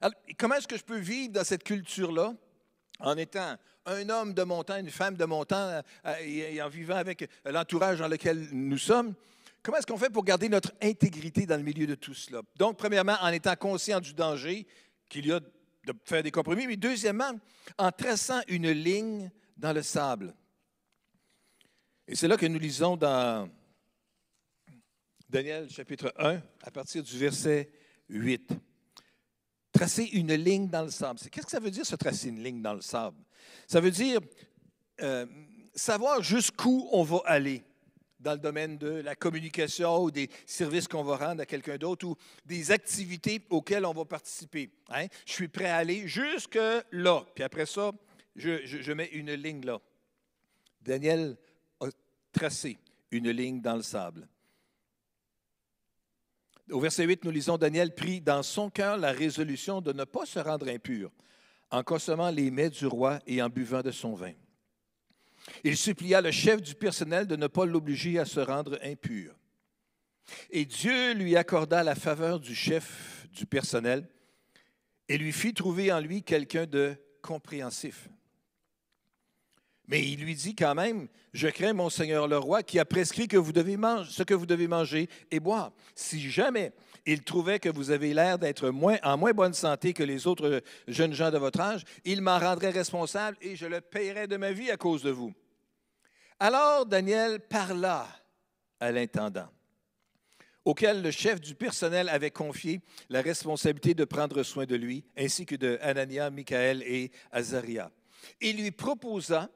Alors, 0.00 0.14
comment 0.38 0.56
est-ce 0.56 0.68
que 0.68 0.76
je 0.76 0.84
peux 0.84 0.98
vivre 0.98 1.32
dans 1.32 1.44
cette 1.44 1.64
culture-là? 1.64 2.34
En 3.00 3.16
étant 3.16 3.56
un 3.86 4.08
homme 4.08 4.32
de 4.34 4.42
montant, 4.42 4.76
une 4.76 4.90
femme 4.90 5.16
de 5.16 5.24
montant, 5.24 5.82
euh, 6.06 6.14
et 6.20 6.62
en 6.62 6.68
vivant 6.68 6.96
avec 6.96 7.28
l'entourage 7.44 7.98
dans 7.98 8.08
lequel 8.08 8.48
nous 8.52 8.78
sommes? 8.78 9.14
Comment 9.62 9.78
est-ce 9.78 9.86
qu'on 9.86 9.98
fait 9.98 10.10
pour 10.10 10.24
garder 10.24 10.48
notre 10.48 10.72
intégrité 10.82 11.46
dans 11.46 11.56
le 11.56 11.62
milieu 11.62 11.86
de 11.86 11.94
tout 11.94 12.14
cela? 12.14 12.42
Donc, 12.56 12.76
premièrement, 12.76 13.16
en 13.20 13.28
étant 13.28 13.54
conscient 13.54 14.00
du 14.00 14.12
danger 14.12 14.66
qu'il 15.08 15.26
y 15.26 15.32
a 15.32 15.40
de 15.40 15.92
faire 16.04 16.22
des 16.22 16.30
compromis, 16.30 16.66
mais 16.66 16.76
deuxièmement, 16.76 17.32
en 17.78 17.90
traçant 17.90 18.40
une 18.48 18.70
ligne 18.70 19.30
dans 19.56 19.72
le 19.72 19.82
sable. 19.82 20.34
Et 22.12 22.14
c'est 22.14 22.28
là 22.28 22.36
que 22.36 22.44
nous 22.44 22.58
lisons 22.58 22.94
dans 22.94 23.48
Daniel 25.30 25.70
chapitre 25.70 26.12
1, 26.18 26.42
à 26.62 26.70
partir 26.70 27.02
du 27.02 27.16
verset 27.16 27.70
8. 28.10 28.52
Tracer 29.72 30.10
une 30.12 30.34
ligne 30.34 30.68
dans 30.68 30.82
le 30.82 30.90
sable. 30.90 31.18
Qu'est-ce 31.30 31.46
que 31.46 31.50
ça 31.50 31.58
veut 31.58 31.70
dire, 31.70 31.86
se 31.86 31.96
tracer 31.96 32.28
une 32.28 32.44
ligne 32.44 32.60
dans 32.60 32.74
le 32.74 32.82
sable? 32.82 33.16
Ça 33.66 33.80
veut 33.80 33.90
dire 33.90 34.20
euh, 35.00 35.24
savoir 35.74 36.22
jusqu'où 36.22 36.86
on 36.92 37.02
va 37.02 37.22
aller 37.24 37.62
dans 38.20 38.32
le 38.32 38.40
domaine 38.40 38.76
de 38.76 38.90
la 38.90 39.16
communication 39.16 40.02
ou 40.02 40.10
des 40.10 40.28
services 40.44 40.88
qu'on 40.88 41.04
va 41.04 41.16
rendre 41.16 41.40
à 41.40 41.46
quelqu'un 41.46 41.78
d'autre 41.78 42.06
ou 42.06 42.14
des 42.44 42.72
activités 42.72 43.40
auxquelles 43.48 43.86
on 43.86 43.94
va 43.94 44.04
participer. 44.04 44.68
Hein? 44.90 45.06
Je 45.24 45.32
suis 45.32 45.48
prêt 45.48 45.70
à 45.70 45.76
aller 45.76 46.06
jusque 46.06 46.58
là. 46.90 47.24
Puis 47.34 47.42
après 47.42 47.64
ça, 47.64 47.90
je, 48.36 48.66
je 48.66 48.92
mets 48.92 49.08
une 49.12 49.32
ligne 49.32 49.64
là. 49.64 49.80
Daniel 50.82 51.38
a 52.34 52.38
tracé 52.38 52.78
une 53.10 53.30
ligne 53.30 53.60
dans 53.60 53.76
le 53.76 53.82
sable. 53.82 54.28
Au 56.70 56.80
verset 56.80 57.04
8, 57.04 57.24
nous 57.24 57.30
lisons 57.30 57.58
Daniel 57.58 57.94
prit 57.94 58.20
dans 58.20 58.42
son 58.42 58.70
cœur 58.70 58.96
la 58.96 59.12
résolution 59.12 59.80
de 59.80 59.92
ne 59.92 60.04
pas 60.04 60.24
se 60.24 60.38
rendre 60.38 60.68
impur 60.68 61.10
en 61.70 61.82
consommant 61.82 62.30
les 62.30 62.50
mets 62.50 62.70
du 62.70 62.86
roi 62.86 63.20
et 63.26 63.42
en 63.42 63.48
buvant 63.48 63.82
de 63.82 63.90
son 63.90 64.14
vin. 64.14 64.32
Il 65.64 65.76
supplia 65.76 66.20
le 66.20 66.30
chef 66.30 66.62
du 66.62 66.74
personnel 66.74 67.26
de 67.26 67.36
ne 67.36 67.46
pas 67.46 67.66
l'obliger 67.66 68.18
à 68.18 68.24
se 68.24 68.40
rendre 68.40 68.78
impur. 68.82 69.34
Et 70.50 70.64
Dieu 70.64 71.14
lui 71.14 71.36
accorda 71.36 71.82
la 71.82 71.94
faveur 71.94 72.38
du 72.38 72.54
chef 72.54 73.26
du 73.32 73.44
personnel 73.44 74.08
et 75.08 75.18
lui 75.18 75.32
fit 75.32 75.52
trouver 75.52 75.92
en 75.92 76.00
lui 76.00 76.22
quelqu'un 76.22 76.66
de 76.66 76.94
compréhensif. 77.22 78.08
Mais 79.92 80.08
il 80.08 80.24
lui 80.24 80.34
dit 80.34 80.54
quand 80.54 80.74
même, 80.74 81.06
je 81.34 81.48
crains 81.48 81.74
mon 81.74 81.90
Seigneur 81.90 82.26
le 82.26 82.38
roi 82.38 82.62
qui 82.62 82.78
a 82.78 82.84
prescrit 82.86 83.28
que 83.28 83.36
vous 83.36 83.52
devez 83.52 83.76
manger, 83.76 84.10
ce 84.10 84.22
que 84.22 84.32
vous 84.32 84.46
devez 84.46 84.66
manger 84.66 85.06
et 85.30 85.38
boire. 85.38 85.70
Si 85.94 86.30
jamais 86.30 86.72
il 87.04 87.22
trouvait 87.22 87.58
que 87.58 87.68
vous 87.68 87.90
avez 87.90 88.14
l'air 88.14 88.38
d'être 88.38 88.70
en 88.70 89.18
moins 89.18 89.32
bonne 89.34 89.52
santé 89.52 89.92
que 89.92 90.02
les 90.02 90.26
autres 90.26 90.62
jeunes 90.88 91.12
gens 91.12 91.30
de 91.30 91.36
votre 91.36 91.60
âge, 91.60 91.84
il 92.06 92.22
m'en 92.22 92.38
rendrait 92.38 92.70
responsable 92.70 93.36
et 93.42 93.54
je 93.54 93.66
le 93.66 93.82
paierais 93.82 94.26
de 94.26 94.38
ma 94.38 94.52
vie 94.52 94.70
à 94.70 94.78
cause 94.78 95.02
de 95.02 95.10
vous. 95.10 95.34
Alors 96.40 96.86
Daniel 96.86 97.40
parla 97.40 98.08
à 98.80 98.92
l'intendant, 98.92 99.50
auquel 100.64 101.02
le 101.02 101.10
chef 101.10 101.38
du 101.38 101.54
personnel 101.54 102.08
avait 102.08 102.30
confié 102.30 102.80
la 103.10 103.20
responsabilité 103.20 103.92
de 103.92 104.06
prendre 104.06 104.42
soin 104.42 104.64
de 104.64 104.74
lui, 104.74 105.04
ainsi 105.18 105.44
que 105.44 105.56
de 105.56 105.78
Anania, 105.82 106.30
Michael 106.30 106.82
et 106.82 107.12
Azaria. 107.30 107.90
Il 108.40 108.56
lui 108.56 108.70
proposa 108.70 109.50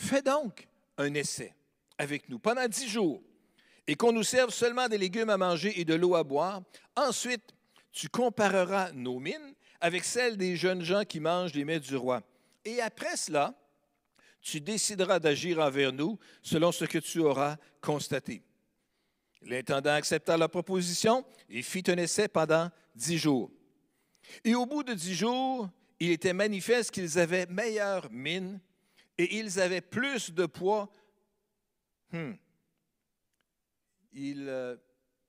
Fais 0.00 0.22
donc 0.22 0.66
un 0.96 1.12
essai 1.12 1.54
avec 1.98 2.30
nous 2.30 2.38
pendant 2.38 2.66
dix 2.66 2.88
jours 2.88 3.22
et 3.86 3.96
qu'on 3.96 4.12
nous 4.12 4.22
serve 4.22 4.48
seulement 4.48 4.88
des 4.88 4.96
légumes 4.96 5.28
à 5.28 5.36
manger 5.36 5.78
et 5.78 5.84
de 5.84 5.92
l'eau 5.92 6.14
à 6.14 6.24
boire. 6.24 6.62
Ensuite, 6.96 7.54
tu 7.92 8.08
compareras 8.08 8.92
nos 8.92 9.18
mines 9.18 9.54
avec 9.78 10.04
celles 10.04 10.38
des 10.38 10.56
jeunes 10.56 10.82
gens 10.82 11.04
qui 11.04 11.20
mangent 11.20 11.52
les 11.52 11.66
mets 11.66 11.80
du 11.80 11.96
roi. 11.96 12.22
Et 12.64 12.80
après 12.80 13.14
cela, 13.14 13.54
tu 14.40 14.62
décideras 14.62 15.18
d'agir 15.18 15.58
envers 15.58 15.92
nous 15.92 16.18
selon 16.42 16.72
ce 16.72 16.86
que 16.86 16.98
tu 16.98 17.18
auras 17.18 17.58
constaté. 17.82 18.42
L'intendant 19.42 19.92
accepta 19.92 20.38
la 20.38 20.48
proposition 20.48 21.26
et 21.50 21.60
fit 21.60 21.84
un 21.88 21.98
essai 21.98 22.26
pendant 22.26 22.70
dix 22.94 23.18
jours. 23.18 23.50
Et 24.44 24.54
au 24.54 24.64
bout 24.64 24.82
de 24.82 24.94
dix 24.94 25.14
jours, 25.14 25.68
il 26.00 26.10
était 26.10 26.32
manifeste 26.32 26.90
qu'ils 26.90 27.18
avaient 27.18 27.46
meilleure 27.46 28.10
mine 28.10 28.60
et 29.20 29.36
ils 29.36 29.60
avaient 29.60 29.82
plus 29.82 30.30
de 30.30 30.46
poids. 30.46 30.88
Hmm. 32.10 32.32
Euh, 34.16 34.76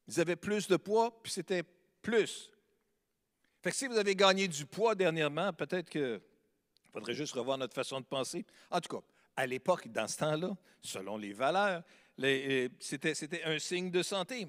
ils, 0.07 0.19
avaient 0.19 0.37
plus 0.37 0.67
de 0.69 0.77
poids, 0.77 1.21
puis 1.21 1.31
c'était 1.31 1.63
plus. 2.01 2.49
Fait 3.61 3.69
que 3.69 3.75
si 3.75 3.87
vous 3.87 3.97
avez 3.97 4.15
gagné 4.15 4.47
du 4.47 4.65
poids 4.65 4.95
dernièrement, 4.95 5.51
peut-être 5.51 5.89
qu'il 5.89 6.21
faudrait 6.93 7.13
juste 7.13 7.33
revoir 7.33 7.57
notre 7.57 7.73
façon 7.73 7.99
de 7.99 8.05
penser. 8.05 8.45
En 8.69 8.79
tout 8.79 8.97
cas, 8.97 9.03
à 9.35 9.45
l'époque, 9.45 9.89
dans 9.89 10.07
ce 10.07 10.17
temps-là, 10.19 10.55
selon 10.81 11.17
les 11.17 11.33
valeurs, 11.33 11.83
euh, 12.21 12.69
c'était 12.79 13.43
un 13.43 13.59
signe 13.59 13.91
de 13.91 14.03
santé. 14.03 14.47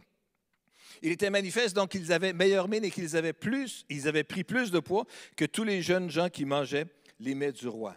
Il 1.02 1.10
était 1.10 1.30
manifeste 1.30 1.74
donc 1.74 1.90
qu'ils 1.90 2.12
avaient 2.12 2.32
meilleure 2.32 2.68
mine 2.68 2.84
et 2.84 2.92
qu'ils 2.92 3.16
avaient 3.16 3.32
plus, 3.32 3.84
ils 3.88 4.06
avaient 4.06 4.24
pris 4.24 4.44
plus 4.44 4.70
de 4.70 4.78
poids 4.78 5.04
que 5.36 5.46
tous 5.46 5.64
les 5.64 5.82
jeunes 5.82 6.10
gens 6.10 6.28
qui 6.28 6.44
mangeaient 6.44 6.86
les 7.18 7.34
mets 7.34 7.52
du 7.52 7.66
roi. 7.66 7.96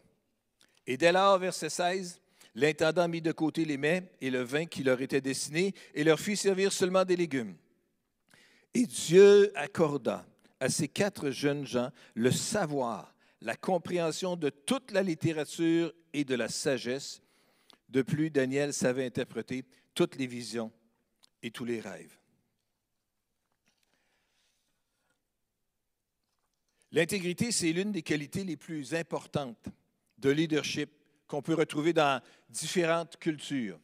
Et 0.88 0.98
dès 0.98 1.12
lors, 1.12 1.40
verset 1.40 1.70
16, 1.70 2.22
l'intendant 2.54 3.08
mit 3.08 3.22
de 3.22 3.32
côté 3.32 3.66
les 3.66 3.78
mets 3.78 4.12
et 4.22 4.30
le 4.30 4.42
vin 4.42 4.66
qui 4.66 4.84
leur 4.84 5.02
était 5.02 5.22
destiné 5.22 5.74
et 5.94 6.04
leur 6.04 6.20
fit 6.20 6.38
servir 6.38 6.72
seulement 6.72 7.06
des 7.06 7.16
légumes. 7.16 7.56
Et 8.74 8.86
Dieu 8.86 9.52
accorda 9.58 10.26
à 10.60 10.70
ces 10.70 10.88
quatre 10.88 11.32
jeunes 11.32 11.66
gens 11.66 11.92
le 12.14 12.32
savoir, 12.32 13.14
la 13.42 13.56
compréhension 13.56 14.36
de 14.36 14.50
toute 14.50 14.92
la 14.92 15.04
littérature 15.04 15.94
et 16.14 16.24
de 16.24 16.36
la 16.36 16.50
sagesse. 16.50 17.22
De 17.90 18.02
plus, 18.02 18.30
Daniel 18.30 18.74
savait 18.74 19.06
interpréter 19.06 19.66
toutes 19.94 20.16
les 20.18 20.28
visions 20.28 20.72
et 21.42 21.52
tous 21.52 21.66
les 21.66 21.80
rêves. 21.80 22.18
L'intégrité, 26.92 27.52
c'est 27.52 27.74
l'une 27.74 27.92
des 27.92 28.02
qualités 28.02 28.44
les 28.44 28.56
plus 28.56 28.94
importantes 28.94 29.70
de 30.26 30.32
leadership 30.32 30.90
qu'on 31.28 31.42
peut 31.42 31.54
retrouver 31.54 31.94
dans 31.94 32.20
différentes 32.50 33.18
cultures. 33.18 33.80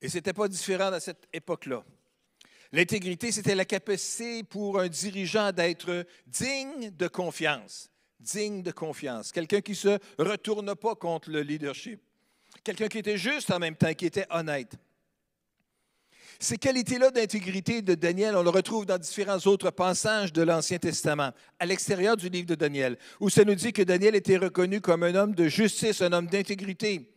Et 0.00 0.10
ce 0.10 0.16
n'était 0.16 0.34
pas 0.34 0.46
différent 0.46 0.92
à 0.92 1.00
cette 1.00 1.26
époque-là. 1.32 1.82
L'intégrité, 2.72 3.32
c'était 3.32 3.54
la 3.54 3.64
capacité 3.64 4.42
pour 4.42 4.78
un 4.78 4.88
dirigeant 4.88 5.52
d'être 5.52 6.04
digne 6.26 6.90
de 6.90 7.08
confiance. 7.08 7.90
Digne 8.20 8.62
de 8.62 8.72
confiance. 8.72 9.32
Quelqu'un 9.32 9.62
qui 9.62 9.72
ne 9.72 9.76
se 9.76 9.98
retourne 10.18 10.74
pas 10.74 10.94
contre 10.94 11.30
le 11.30 11.40
leadership. 11.40 12.00
Quelqu'un 12.62 12.88
qui 12.88 12.98
était 12.98 13.18
juste 13.18 13.50
en 13.50 13.58
même 13.58 13.76
temps, 13.76 13.94
qui 13.94 14.06
était 14.06 14.26
honnête. 14.30 14.76
Ces 16.44 16.58
qualités-là 16.58 17.10
d'intégrité 17.10 17.80
de 17.80 17.94
Daniel, 17.94 18.36
on 18.36 18.42
le 18.42 18.50
retrouve 18.50 18.84
dans 18.84 18.98
différents 18.98 19.38
autres 19.46 19.70
passages 19.70 20.30
de 20.30 20.42
l'Ancien 20.42 20.76
Testament, 20.76 21.30
à 21.58 21.64
l'extérieur 21.64 22.18
du 22.18 22.28
livre 22.28 22.46
de 22.46 22.54
Daniel, 22.54 22.98
où 23.18 23.30
ça 23.30 23.44
nous 23.44 23.54
dit 23.54 23.72
que 23.72 23.80
Daniel 23.80 24.14
était 24.14 24.36
reconnu 24.36 24.82
comme 24.82 25.04
un 25.04 25.14
homme 25.14 25.34
de 25.34 25.48
justice, 25.48 26.02
un 26.02 26.12
homme 26.12 26.26
d'intégrité. 26.26 27.10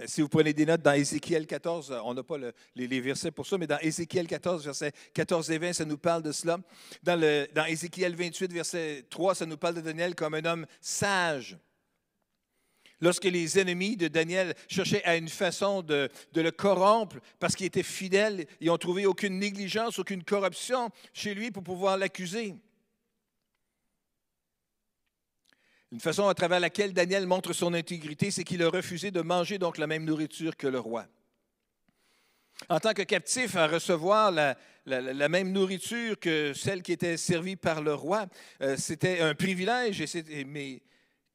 Euh, 0.00 0.06
si 0.08 0.22
vous 0.22 0.28
prenez 0.28 0.52
des 0.52 0.66
notes 0.66 0.82
dans 0.82 0.92
Ézéchiel 0.92 1.46
14, 1.46 2.00
on 2.04 2.14
n'a 2.14 2.24
pas 2.24 2.34
les, 2.74 3.00
versets 3.00 3.30
pour 3.30 3.46
ça, 3.46 3.58
mais 3.58 3.68
dans 3.68 3.78
Ézéchiel 3.78 4.26
14, 4.26 4.64
versets 4.64 4.90
14 5.12 5.52
et 5.52 5.58
20, 5.58 5.72
ça 5.72 5.84
nous 5.84 5.98
parle 5.98 6.24
de 6.24 6.32
cela. 6.32 6.58
Dans, 7.04 7.46
dans 7.54 7.66
Ézéchiel 7.66 8.16
28, 8.16 8.52
verset 8.52 9.06
3, 9.08 9.36
ça 9.36 9.46
nous 9.46 9.56
parle 9.56 9.76
de 9.76 9.82
Daniel 9.82 10.16
comme 10.16 10.34
un 10.34 10.44
homme 10.44 10.66
sage. 10.80 11.56
Lorsque 13.00 13.24
les 13.24 13.58
ennemis 13.58 13.96
de 13.96 14.08
Daniel 14.08 14.54
cherchaient 14.68 15.04
à 15.04 15.16
une 15.16 15.28
façon 15.28 15.82
de, 15.82 16.08
le 16.34 16.50
corrompre 16.50 17.16
parce 17.38 17.54
qu'il 17.56 17.66
était 17.66 17.82
fidèle, 17.82 18.46
ils 18.60 18.68
n'ont 18.68 18.78
trouvé 18.78 19.06
aucune 19.06 19.38
négligence, 19.38 19.98
aucune 19.98 20.24
corruption 20.24 20.90
chez 21.12 21.34
lui 21.34 21.50
pour 21.50 21.62
pouvoir 21.62 21.96
l'accuser. 21.98 22.54
Une 25.92 26.00
façon 26.00 26.26
à 26.28 26.34
travers 26.34 26.60
laquelle 26.60 26.92
Daniel 26.92 27.26
montre 27.26 27.52
son 27.52 27.72
intégrité, 27.74 28.30
c'est 28.30 28.42
qu'il 28.42 28.62
a 28.62 28.68
refusé 28.68 29.10
de 29.10 29.20
manger 29.20 29.58
donc 29.58 29.78
la 29.78 29.86
même 29.86 30.04
nourriture 30.04 30.56
que 30.56 30.66
le 30.66 30.80
roi. 30.80 31.06
En 32.68 32.80
tant 32.80 32.92
que 32.92 33.02
captif 33.02 33.56
à 33.56 33.66
recevoir 33.66 34.30
la, 34.30 35.28
même 35.28 35.52
nourriture 35.52 36.18
que 36.18 36.52
celle 36.54 36.82
qui 36.82 36.92
était 36.92 37.16
servie 37.16 37.56
par 37.56 37.82
le 37.82 37.94
roi, 37.94 38.26
euh, 38.62 38.76
c'était 38.78 39.20
un 39.20 39.34
privilège, 39.34 40.02
mais 40.46 40.80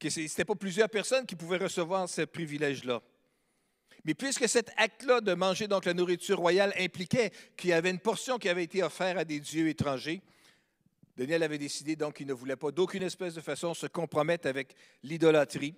que 0.00 0.08
ce 0.10 0.20
n'était 0.20 0.44
pas 0.44 0.56
plusieurs 0.56 0.88
personnes 0.88 1.26
qui 1.26 1.36
pouvaient 1.36 1.58
recevoir 1.58 2.08
ce 2.08 2.22
privilège-là. 2.22 3.02
Mais 4.04 4.14
puisque 4.14 4.48
cet 4.48 4.72
acte-là 4.78 5.20
de 5.20 5.34
manger 5.34 5.68
donc 5.68 5.84
la 5.84 5.92
nourriture 5.92 6.38
royale 6.38 6.72
impliquait 6.78 7.30
qu'il 7.56 7.70
y 7.70 7.72
avait 7.74 7.90
une 7.90 7.98
portion 7.98 8.38
qui 8.38 8.48
avait 8.48 8.64
été 8.64 8.82
offerte 8.82 9.18
à 9.18 9.24
des 9.26 9.40
dieux 9.40 9.68
étrangers, 9.68 10.22
Daniel 11.16 11.42
avait 11.42 11.58
décidé 11.58 11.96
donc 11.96 12.14
qu'il 12.14 12.26
ne 12.26 12.32
voulait 12.32 12.56
pas 12.56 12.70
d'aucune 12.70 13.02
espèce 13.02 13.34
de 13.34 13.42
façon 13.42 13.74
se 13.74 13.86
compromettre 13.86 14.48
avec 14.48 14.74
l'idolâtrie, 15.02 15.74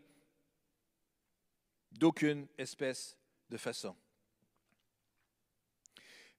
d'aucune 1.91 2.47
espèce 2.57 3.17
de 3.51 3.57
façon. 3.57 3.97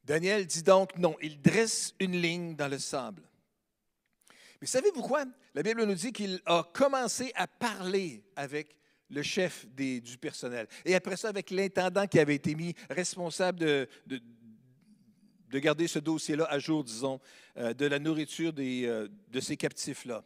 Daniel 0.06 0.48
dit 0.48 0.64
donc 0.64 0.98
non, 0.98 1.18
il 1.22 1.42
dresse 1.42 1.94
une 2.00 2.16
ligne 2.16 2.56
dans 2.56 2.70
le 2.70 2.80
sable. 2.80 3.24
Mais 4.64 4.68
savez-vous 4.68 5.02
quoi? 5.02 5.26
La 5.56 5.62
Bible 5.62 5.84
nous 5.84 5.94
dit 5.94 6.14
qu'il 6.14 6.42
a 6.46 6.64
commencé 6.72 7.34
à 7.36 7.48
parler 7.48 8.24
avec 8.38 8.78
le 9.10 9.22
chef 9.22 9.68
du 9.68 10.18
personnel. 10.18 10.70
Et 10.86 10.96
après 10.96 11.18
ça, 11.18 11.28
avec 11.28 11.52
l'intendant 11.52 12.08
qui 12.08 12.18
avait 12.18 12.36
été 12.36 12.56
mis 12.56 12.74
responsable 12.90 13.60
de, 13.60 13.90
de, 14.06 15.60
garder 15.60 15.86
ce 15.90 16.00
dossier-là 16.00 16.46
à 16.46 16.60
jour, 16.60 16.82
disons, 16.82 17.20
euh, 17.58 17.74
de 17.74 17.86
la 17.88 18.00
nourriture 18.00 18.54
des, 18.54 18.86
euh, 18.86 19.10
de 19.28 19.42
ces 19.42 19.58
captifs-là. 19.58 20.24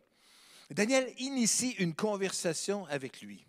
Daniel 0.69 1.11
initie 1.17 1.71
une 1.79 1.95
conversation 1.95 2.85
avec 2.91 3.21
lui. 3.21 3.43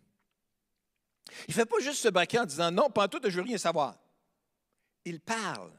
Il 1.48 1.50
ne 1.50 1.54
fait 1.54 1.66
pas 1.66 1.80
juste 1.80 2.00
se 2.00 2.08
braquer 2.08 2.38
en 2.38 2.46
disant 2.46 2.70
non, 2.70 2.88
pas 2.88 3.08
tout, 3.08 3.20
je 3.22 3.36
veux 3.36 3.42
rien 3.42 3.58
savoir. 3.58 4.00
Il 5.04 5.20
parle. 5.20 5.70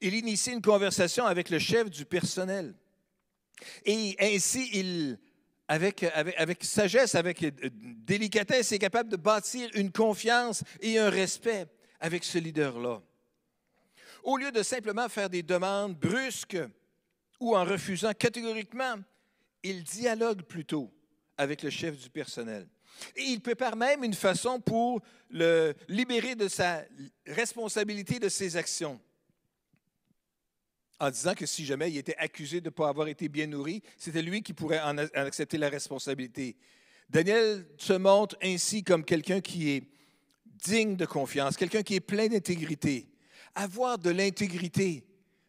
Il 0.00 0.14
initie 0.14 0.52
une 0.52 0.62
conversation 0.62 1.26
avec 1.26 1.50
le 1.50 1.58
chef 1.58 1.90
du 1.90 2.04
personnel. 2.04 2.76
Et 3.84 4.16
ainsi, 4.20 4.70
il, 4.72 5.18
avec, 5.68 6.02
avec, 6.02 6.64
sagesse, 6.64 7.14
avec 7.14 7.42
euh, 7.42 7.50
délicatesse, 7.72 8.72
est 8.72 8.78
capable 8.78 9.10
de 9.10 9.16
bâtir 9.16 9.68
une 9.74 9.90
confiance 9.90 10.62
et 10.80 10.98
un 10.98 11.10
respect 11.10 11.66
avec 12.00 12.24
ce 12.24 12.38
leader-là. 12.38 13.02
au 14.22 14.36
lieu 14.36 14.52
de 14.52 14.62
simplement 14.62 15.08
faire 15.08 15.30
des 15.30 15.42
demandes 15.42 15.96
brusques 15.96 16.58
ou 17.40 17.56
en 17.56 17.64
refusant 17.64 18.12
catégoriquement, 18.12 18.96
il 19.62 19.82
dialogue 19.82 20.42
plutôt 20.42 20.92
avec 21.36 21.62
le 21.62 21.70
chef 21.70 21.96
du 21.96 22.10
personnel. 22.10 22.66
Et 23.14 23.24
il 23.24 23.40
prépare 23.40 23.76
même 23.76 24.04
une 24.04 24.14
façon 24.14 24.60
pour 24.60 25.02
le 25.30 25.74
libérer 25.88 26.34
de 26.34 26.48
sa 26.48 26.82
responsabilité 27.26 28.18
de 28.18 28.28
ses 28.28 28.56
actions. 28.56 29.00
En 30.98 31.10
disant 31.10 31.34
que 31.34 31.44
si 31.44 31.66
jamais 31.66 31.90
il 31.90 31.98
était 31.98 32.16
accusé 32.16 32.60
de 32.60 32.66
ne 32.66 32.70
pas 32.70 32.88
avoir 32.88 33.08
été 33.08 33.28
bien 33.28 33.46
nourri, 33.46 33.82
c'était 33.98 34.22
lui 34.22 34.42
qui 34.42 34.54
pourrait 34.54 34.80
en 34.80 34.96
accepter 34.96 35.58
la 35.58 35.68
responsabilité. 35.68 36.56
Daniel 37.10 37.66
se 37.76 37.92
montre 37.92 38.36
ainsi 38.42 38.82
comme 38.82 39.04
quelqu'un 39.04 39.40
qui 39.40 39.70
est 39.70 39.84
digne 40.64 40.96
de 40.96 41.04
confiance, 41.04 41.56
quelqu'un 41.56 41.82
qui 41.82 41.96
est 41.96 42.00
plein 42.00 42.28
d'intégrité. 42.28 43.08
Avoir 43.54 43.98
de 43.98 44.10
l'intégrité, 44.10 45.04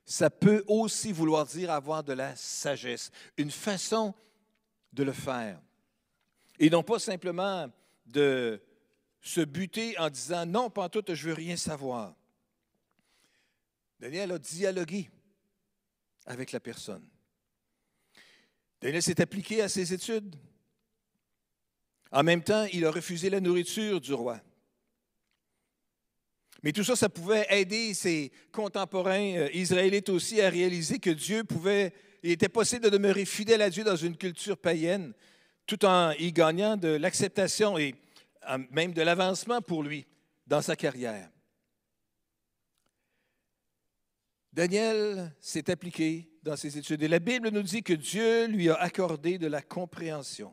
ça 0.05 0.29
peut 0.29 0.63
aussi 0.67 1.11
vouloir 1.11 1.45
dire 1.45 1.71
avoir 1.71 2.03
de 2.03 2.13
la 2.13 2.35
sagesse, 2.35 3.11
une 3.37 3.51
façon 3.51 4.13
de 4.93 5.03
le 5.03 5.13
faire. 5.13 5.61
Et 6.59 6.69
non 6.69 6.83
pas 6.83 6.99
simplement 6.99 7.71
de 8.05 8.61
se 9.21 9.41
buter 9.41 9.97
en 9.97 10.09
disant 10.09 10.45
non, 10.45 10.69
pas 10.69 10.89
tout, 10.89 11.03
je 11.07 11.27
veux 11.27 11.33
rien 11.33 11.55
savoir. 11.55 12.15
Daniel 13.99 14.31
a 14.31 14.39
dialogué 14.39 15.09
avec 16.27 16.51
la 16.51 16.59
personne. 16.59 17.07
Daniel 18.81 19.01
s'est 19.01 19.19
appliqué 19.21 19.61
à 19.61 19.69
ses 19.69 19.93
études. 19.93 20.35
En 22.11 22.23
même 22.23 22.43
temps, 22.43 22.65
il 22.71 22.85
a 22.85 22.91
refusé 22.91 23.29
la 23.29 23.39
nourriture 23.39 23.99
du 23.99 24.13
roi. 24.13 24.39
Mais 26.63 26.71
tout 26.71 26.83
ça, 26.83 26.95
ça 26.95 27.09
pouvait 27.09 27.47
aider 27.49 27.93
ses 27.93 28.31
contemporains 28.51 29.35
euh, 29.35 29.49
israélites 29.53 30.09
aussi 30.09 30.41
à 30.41 30.49
réaliser 30.49 30.99
que 30.99 31.09
Dieu 31.09 31.43
pouvait, 31.43 31.93
il 32.23 32.31
était 32.31 32.49
possible 32.49 32.83
de 32.85 32.89
demeurer 32.89 33.25
fidèle 33.25 33.61
à 33.61 33.69
Dieu 33.69 33.83
dans 33.83 33.95
une 33.95 34.17
culture 34.17 34.57
païenne, 34.57 35.13
tout 35.65 35.83
en 35.85 36.11
y 36.11 36.31
gagnant 36.31 36.77
de 36.77 36.89
l'acceptation 36.89 37.77
et 37.77 37.95
même 38.71 38.93
de 38.93 39.01
l'avancement 39.01 39.61
pour 39.61 39.83
lui 39.83 40.05
dans 40.45 40.61
sa 40.61 40.75
carrière. 40.75 41.29
Daniel 44.57 45.31
s'est 45.39 45.69
appliqué 45.69 46.31
dans 46.41 46.55
ses 46.55 46.79
études 46.79 47.03
et 47.03 47.07
la 47.07 47.19
Bible 47.19 47.49
nous 47.49 47.61
dit 47.61 47.83
que 47.83 47.93
Dieu 47.93 48.47
lui 48.47 48.71
a 48.71 48.73
accordé 48.73 49.37
de 49.37 49.45
la 49.45 49.61
compréhension. 49.61 50.51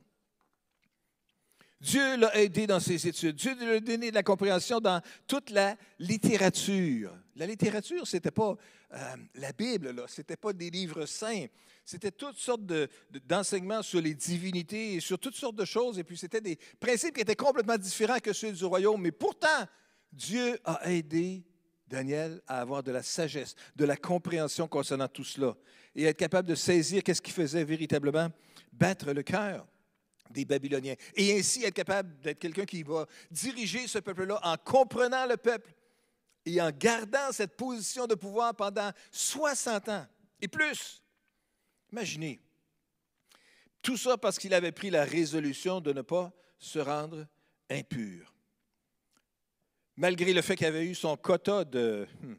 Dieu 1.80 2.18
l'a 2.18 2.36
aidé 2.36 2.66
dans 2.66 2.80
ses 2.80 3.08
études. 3.08 3.36
Dieu 3.36 3.54
lui 3.54 3.70
a 3.70 3.80
donné 3.80 4.10
de 4.10 4.14
la 4.14 4.22
compréhension 4.22 4.78
dans 4.78 5.00
toute 5.26 5.48
la 5.48 5.74
littérature. 5.98 7.18
La 7.34 7.46
littérature, 7.46 8.06
ce 8.06 8.18
n'était 8.18 8.30
pas 8.30 8.54
euh, 8.92 9.16
la 9.36 9.52
Bible, 9.52 10.04
ce 10.06 10.20
n'était 10.20 10.36
pas 10.36 10.52
des 10.52 10.68
livres 10.68 11.06
saints. 11.06 11.46
C'était 11.82 12.12
toutes 12.12 12.36
sortes 12.36 12.66
d'enseignements 13.26 13.82
sur 13.82 14.02
les 14.02 14.12
divinités 14.12 14.96
et 14.96 15.00
sur 15.00 15.18
toutes 15.18 15.36
sortes 15.36 15.56
de 15.56 15.64
choses. 15.64 15.98
Et 15.98 16.04
puis, 16.04 16.18
c'était 16.18 16.42
des 16.42 16.58
principes 16.78 17.14
qui 17.14 17.22
étaient 17.22 17.36
complètement 17.36 17.78
différents 17.78 18.18
que 18.18 18.34
ceux 18.34 18.52
du 18.52 18.66
royaume. 18.66 19.00
Mais 19.00 19.12
pourtant, 19.12 19.64
Dieu 20.12 20.58
a 20.62 20.92
aidé 20.92 21.42
Daniel 21.86 22.40
à 22.46 22.60
avoir 22.60 22.82
de 22.82 22.92
la 22.92 23.02
sagesse, 23.02 23.54
de 23.76 23.84
la 23.84 23.96
compréhension 23.96 24.66
concernant 24.66 25.08
tout 25.08 25.24
cela 25.24 25.54
et 25.94 26.04
être 26.04 26.16
capable 26.16 26.48
de 26.48 26.54
saisir 26.54 27.02
qu'est-ce 27.02 27.22
qui 27.22 27.30
faisait 27.30 27.64
véritablement 27.64 28.28
battre 28.72 29.12
le 29.12 29.22
cœur 29.22 29.66
des 30.30 30.44
Babyloniens. 30.44 30.94
Et 31.14 31.38
ainsi 31.38 31.64
être 31.64 31.74
capable 31.74 32.18
d'être 32.20 32.38
quelqu'un 32.38 32.64
qui 32.64 32.82
va 32.82 33.06
diriger 33.30 33.86
ce 33.86 33.98
peuple-là 33.98 34.40
en 34.42 34.56
comprenant 34.56 35.26
le 35.26 35.36
peuple 35.36 35.72
et 36.46 36.60
en 36.60 36.70
gardant 36.70 37.32
cette 37.32 37.56
position 37.56 38.06
de 38.06 38.14
pouvoir 38.14 38.54
pendant 38.54 38.90
60 39.12 39.88
ans 39.90 40.06
et 40.40 40.48
plus. 40.48 41.02
Imaginez. 41.92 42.40
Tout 43.82 43.96
ça 43.96 44.16
parce 44.16 44.38
qu'il 44.38 44.54
avait 44.54 44.72
pris 44.72 44.90
la 44.90 45.04
résolution 45.04 45.80
de 45.80 45.92
ne 45.92 46.02
pas 46.02 46.32
se 46.58 46.78
rendre 46.78 47.26
impur. 47.70 48.33
Malgré 49.96 50.32
le 50.32 50.42
fait 50.42 50.56
qu'il 50.56 50.66
avait 50.66 50.84
eu 50.84 50.94
son 50.94 51.16
quota 51.16 51.64
de, 51.64 52.06
hmm, 52.20 52.34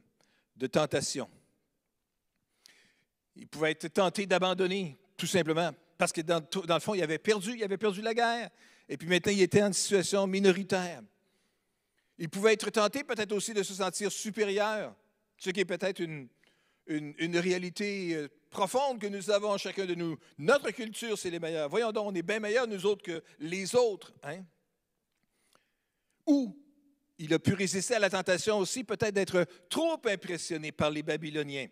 de 0.57 0.67
tentation. 0.67 1.29
Il 3.35 3.47
pouvait 3.47 3.71
être 3.71 3.87
tenté 3.87 4.25
d'abandonner, 4.25 4.97
tout 5.17 5.27
simplement, 5.27 5.71
parce 5.97 6.11
que 6.11 6.21
dans, 6.21 6.41
le 6.53 6.79
fond, 6.79 6.93
il 6.93 7.03
avait 7.03 7.17
perdu, 7.17 7.55
il 7.55 7.63
avait 7.63 7.77
perdu 7.77 8.01
la 8.01 8.13
guerre. 8.13 8.49
Et 8.87 8.97
puis 8.97 9.07
maintenant, 9.07 9.31
il 9.31 9.41
était 9.41 9.63
en 9.63 9.73
situation 9.73 10.27
minoritaire. 10.27 11.01
Il 12.17 12.29
pouvait 12.29 12.53
être 12.53 12.69
tenté 12.69 13.03
peut-être 13.03 13.33
aussi 13.33 13.53
de 13.53 13.63
se 13.63 13.73
sentir 13.73 14.11
supérieur, 14.11 14.95
ce 15.37 15.49
qui 15.49 15.59
est 15.59 15.65
peut-être 15.65 15.99
une, 15.99 16.29
une, 16.87 17.37
réalité 17.37 18.15
euh, 18.15 18.29
profonde 18.49 18.99
que 18.99 19.07
nous 19.07 19.29
avons 19.31 19.57
chacun 19.57 19.85
de 19.85 19.95
nous. 19.95 20.17
Notre 20.37 20.71
culture, 20.71 21.17
c'est 21.17 21.29
les 21.29 21.39
meilleurs. 21.39 21.67
Voyons 21.67 21.91
donc, 21.91 22.07
on 22.07 22.15
est 22.15 22.21
bien 22.21 22.39
meilleurs, 22.39 22.67
nous 22.67 22.85
autres, 22.85 23.03
que 23.03 23.21
les 23.39 23.75
autres. 23.75 24.13
Hein? 24.23 24.43
Ou 26.25 26.57
il 27.17 27.33
a 27.33 27.39
pu 27.39 27.53
résister 27.53 27.95
à 27.95 27.99
la 27.99 28.09
tentation 28.09 28.57
aussi 28.57 28.83
peut-être 28.83 29.13
d'être 29.13 29.45
trop 29.69 29.99
impressionné 30.05 30.71
par 30.71 30.89
les 30.89 31.03
Babyloniens, 31.03 31.67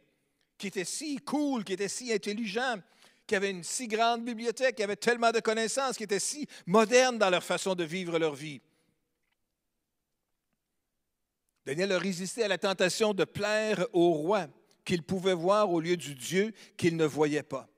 qui 0.58 0.67
étaient 0.67 0.86
si 0.86 1.17
cool, 1.17 1.63
qui 1.63 1.73
étaient 1.73 1.88
si 1.88 2.13
intelligents, 2.13 2.77
qui 3.27 3.36
avaient 3.36 3.51
une 3.51 3.63
si 3.63 3.88
grande 3.88 4.23
bibliothèque, 4.23 4.75
qui 4.75 4.84
avaient 4.84 4.95
tellement 4.95 5.32
de 5.32 5.39
connaissances, 5.39 5.97
qui 5.97 6.03
étaient 6.03 6.19
si 6.19 6.47
modernes 6.65 7.17
dans 7.17 7.29
leur 7.29 7.43
façon 7.43 7.75
de 7.75 7.84
vivre 7.84 8.19
leur 8.19 8.36
vie. 8.36 8.62
Daniel 11.65 11.93
a 11.93 11.99
résisté 11.99 12.43
à 12.43 12.47
la 12.47 12.58
tentation 12.58 13.13
de 13.13 13.23
plaire 13.23 13.86
au 13.93 14.12
roi 14.12 14.47
qu'il 14.84 15.03
pouvait 15.03 15.34
voir 15.34 15.71
au 15.71 15.79
lieu 15.79 15.95
du 15.95 16.13
Dieu 16.13 16.53
qu'il 16.75 16.97
ne 16.97 17.06
voyait 17.06 17.43
pas. 17.43 17.69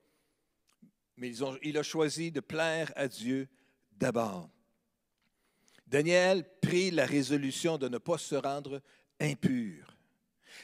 Mais 1.16 1.32
il 1.62 1.78
a 1.78 1.82
choisi 1.82 2.32
de 2.32 2.40
plaire 2.40 2.92
à 2.96 3.06
Dieu 3.06 3.48
d'abord. 3.92 4.50
Daniel 5.86 6.44
prit 6.60 6.90
la 6.90 7.06
résolution 7.06 7.78
de 7.78 7.88
ne 7.88 7.98
pas 7.98 8.18
se 8.18 8.34
rendre 8.34 8.80
impur. 9.20 9.96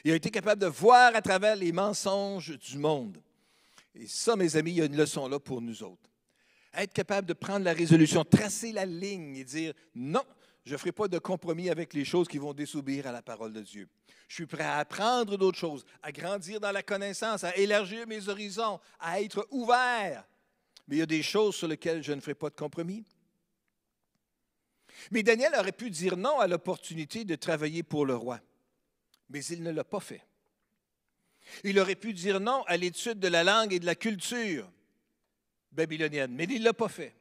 Il 0.03 0.11
a 0.11 0.15
été 0.15 0.29
capable 0.29 0.61
de 0.61 0.67
voir 0.67 1.15
à 1.15 1.21
travers 1.21 1.55
les 1.55 1.71
mensonges 1.71 2.57
du 2.57 2.77
monde. 2.77 3.21
Et 3.95 4.07
ça, 4.07 4.35
mes 4.35 4.55
amis, 4.55 4.71
il 4.71 4.77
y 4.77 4.81
a 4.81 4.85
une 4.85 4.97
leçon 4.97 5.27
là 5.27 5.39
pour 5.39 5.61
nous 5.61 5.83
autres. 5.83 6.09
Être 6.73 6.93
capable 6.93 7.27
de 7.27 7.33
prendre 7.33 7.63
la 7.63 7.73
résolution, 7.73 8.25
tracer 8.25 8.71
la 8.71 8.85
ligne 8.85 9.37
et 9.37 9.43
dire 9.43 9.73
non, 9.93 10.23
je 10.65 10.73
ne 10.73 10.77
ferai 10.77 10.91
pas 10.91 11.07
de 11.07 11.19
compromis 11.19 11.69
avec 11.69 11.93
les 11.93 12.03
choses 12.03 12.27
qui 12.27 12.37
vont 12.37 12.53
désobéir 12.53 13.07
à 13.07 13.11
la 13.11 13.21
parole 13.21 13.53
de 13.53 13.61
Dieu. 13.61 13.87
Je 14.27 14.35
suis 14.35 14.45
prêt 14.47 14.63
à 14.63 14.77
apprendre 14.77 15.37
d'autres 15.37 15.59
choses, 15.59 15.85
à 16.01 16.11
grandir 16.11 16.59
dans 16.59 16.71
la 16.71 16.81
connaissance, 16.81 17.43
à 17.43 17.55
élargir 17.55 18.07
mes 18.07 18.27
horizons, 18.27 18.79
à 18.99 19.21
être 19.21 19.47
ouvert. 19.51 20.25
Mais 20.87 20.95
il 20.95 20.99
y 20.99 21.03
a 21.03 21.05
des 21.05 21.21
choses 21.21 21.55
sur 21.55 21.67
lesquelles 21.67 22.03
je 22.03 22.13
ne 22.13 22.19
ferai 22.19 22.33
pas 22.33 22.49
de 22.49 22.55
compromis. 22.55 23.05
Mais 25.11 25.23
Daniel 25.23 25.53
aurait 25.55 25.71
pu 25.71 25.89
dire 25.89 26.17
non 26.17 26.39
à 26.39 26.47
l'opportunité 26.47 27.25
de 27.25 27.35
travailler 27.35 27.83
pour 27.83 28.05
le 28.05 28.15
roi, 28.15 28.39
mais 29.29 29.43
il 29.45 29.63
ne 29.63 29.71
l'a 29.71 29.83
pas 29.83 29.99
fait. 29.99 30.25
Il 31.63 31.79
aurait 31.79 31.95
pu 31.95 32.13
dire 32.13 32.39
non 32.39 32.63
à 32.63 32.77
l'étude 32.77 33.19
de 33.19 33.27
la 33.27 33.43
langue 33.43 33.73
et 33.73 33.79
de 33.79 33.85
la 33.85 33.95
culture 33.95 34.69
babylonienne, 35.71 36.31
mais 36.33 36.45
il 36.45 36.59
ne 36.59 36.65
l'a 36.65 36.73
pas 36.73 36.87
fait. 36.87 37.15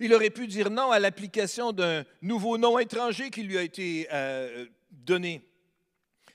Il 0.00 0.12
aurait 0.12 0.30
pu 0.30 0.46
dire 0.46 0.70
non 0.70 0.90
à 0.90 0.98
l'application 0.98 1.72
d'un 1.72 2.04
nouveau 2.20 2.58
nom 2.58 2.78
étranger 2.78 3.30
qui 3.30 3.42
lui 3.42 3.56
a 3.56 3.62
été 3.62 4.08
euh, 4.12 4.66
donné, 4.90 5.42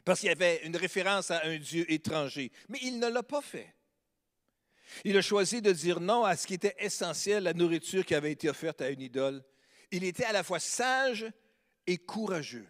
parce 0.04 0.20
qu'il 0.20 0.30
y 0.30 0.32
avait 0.32 0.62
une 0.64 0.76
référence 0.76 1.32
à 1.32 1.46
un 1.46 1.58
Dieu 1.58 1.92
étranger, 1.92 2.52
mais 2.70 2.80
il 2.82 3.00
ne 3.00 3.08
l'a 3.08 3.24
pas 3.24 3.42
fait. 3.42 3.76
Il 5.06 5.16
a 5.18 5.22
choisi 5.22 5.62
de 5.62 5.72
dire 5.72 6.00
non 6.00 6.24
à 6.24 6.36
ce 6.36 6.48
qui 6.48 6.56
était 6.56 6.76
essentiel, 6.80 7.44
la 7.44 7.54
nourriture 7.54 8.06
qui 8.06 8.16
avait 8.16 8.32
été 8.32 8.50
offerte 8.50 8.82
à 8.82 8.90
une 8.90 9.02
idole. 9.02 9.44
Il 9.92 10.04
était 10.04 10.26
à 10.26 10.32
la 10.32 10.44
fois 10.44 10.60
sage 10.60 11.26
et 11.86 11.98
courageux. 11.98 12.68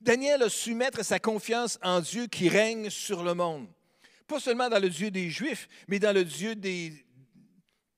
Daniel 0.00 0.42
a 0.42 0.48
su 0.48 0.74
mettre 0.74 1.04
sa 1.04 1.18
confiance 1.18 1.78
en 1.82 2.00
Dieu 2.00 2.26
qui 2.26 2.48
règne 2.48 2.90
sur 2.90 3.22
le 3.22 3.34
monde. 3.34 3.68
Pas 4.26 4.40
seulement 4.40 4.68
dans 4.68 4.80
le 4.80 4.90
Dieu 4.90 5.10
des 5.10 5.30
Juifs, 5.30 5.68
mais 5.88 5.98
dans 5.98 6.14
le 6.14 6.24
Dieu 6.24 6.54
des, 6.54 6.92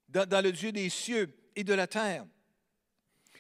dans, 0.09 0.45
le 0.45 0.53
Dieu 0.53 0.73
des 0.73 0.89
cieux 0.89 1.29
et 1.57 1.65
de 1.65 1.75
la 1.75 1.87
terre. 1.87 2.27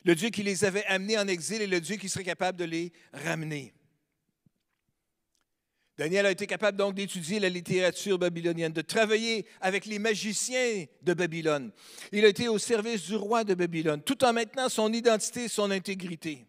Le 0.05 0.15
Dieu 0.15 0.31
qui 0.31 0.43
les 0.43 0.65
avait 0.65 0.85
amenés 0.87 1.19
en 1.19 1.29
exil 1.29 1.63
et 1.63 1.67
le 1.67 1.81
Dieu 1.81 1.97
qui 1.97 2.09
serait 2.09 2.25
capable 2.25 2.59
de 2.59 2.65
les 2.65 2.93
ramener. 3.13 3.75
Daniel 6.01 6.25
a 6.25 6.31
été 6.31 6.47
capable 6.47 6.79
donc 6.79 6.95
d'étudier 6.95 7.39
la 7.41 7.51
littérature 7.51 8.19
babylonienne, 8.19 8.73
de 8.73 8.81
travailler 8.81 9.45
avec 9.61 9.85
les 9.85 9.99
magiciens 9.99 10.87
de 11.03 11.13
Babylone. 11.13 11.71
Il 12.11 12.25
a 12.25 12.29
été 12.29 12.49
au 12.49 12.57
service 12.57 13.03
du 13.03 13.17
roi 13.17 13.45
de 13.45 13.53
Babylone, 13.53 14.03
tout 14.03 14.25
en 14.25 14.33
maintenant 14.33 14.71
son 14.71 14.91
identité, 14.95 15.47
son 15.47 15.71
intégrité. 15.71 16.47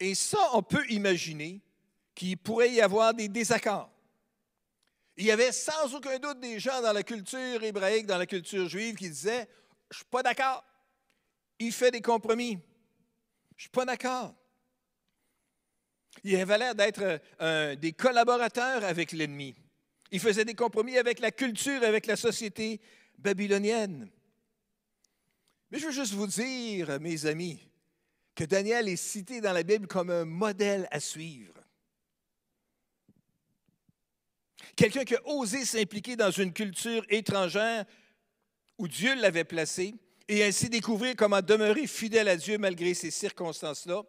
Et 0.00 0.14
ça, 0.14 0.38
on 0.54 0.62
peut 0.62 0.86
imaginer 0.88 1.60
qu'il 2.14 2.38
pourrait 2.38 2.72
y 2.72 2.80
avoir 2.80 3.12
des 3.12 3.28
désaccords. 3.28 3.90
Il 5.18 5.26
y 5.26 5.30
avait 5.30 5.52
sans 5.52 5.94
aucun 5.94 6.18
doute 6.18 6.40
des 6.40 6.58
gens 6.58 6.80
dans 6.80 6.94
la 6.94 7.02
culture 7.02 7.62
hébraïque, 7.62 8.06
dans 8.06 8.16
la 8.16 8.26
culture 8.26 8.66
juive, 8.70 8.94
qui 8.94 9.10
disaient 9.10 9.46
Je 9.90 9.96
ne 9.96 9.98
suis 9.98 10.04
pas 10.10 10.22
d'accord. 10.22 10.64
Il 11.58 11.72
fait 11.72 11.90
des 11.90 12.00
compromis. 12.00 12.52
Je 12.52 12.56
ne 12.56 13.60
suis 13.60 13.68
pas 13.68 13.84
d'accord. 13.84 14.34
Il 16.28 16.34
avait 16.40 16.58
l'air 16.58 16.74
d'être 16.74 17.20
euh, 17.40 17.76
des 17.76 17.92
collaborateurs 17.92 18.82
avec 18.82 19.12
l'ennemi. 19.12 19.54
Il 20.10 20.18
faisait 20.18 20.44
des 20.44 20.54
compromis 20.54 20.98
avec 20.98 21.20
la 21.20 21.30
culture, 21.30 21.84
avec 21.84 22.06
la 22.06 22.16
société 22.16 22.80
babylonienne. 23.16 24.10
Mais 25.70 25.78
je 25.78 25.86
veux 25.86 25.92
juste 25.92 26.14
vous 26.14 26.26
dire, 26.26 26.98
mes 27.00 27.26
amis, 27.26 27.60
que 28.34 28.42
Daniel 28.42 28.88
est 28.88 28.96
cité 28.96 29.40
dans 29.40 29.52
la 29.52 29.62
Bible 29.62 29.86
comme 29.86 30.10
un 30.10 30.24
modèle 30.24 30.88
à 30.90 30.98
suivre. 30.98 31.54
Quelqu'un 34.74 35.04
qui 35.04 35.14
a 35.14 35.28
osé 35.28 35.64
s'impliquer 35.64 36.16
dans 36.16 36.32
une 36.32 36.52
culture 36.52 37.06
étrangère 37.08 37.84
où 38.78 38.88
Dieu 38.88 39.14
l'avait 39.14 39.44
placé 39.44 39.94
et 40.26 40.42
ainsi 40.42 40.68
découvrir 40.68 41.14
comment 41.14 41.40
demeurer 41.40 41.86
fidèle 41.86 42.26
à 42.26 42.36
Dieu 42.36 42.58
malgré 42.58 42.94
ces 42.94 43.12
circonstances-là, 43.12 44.02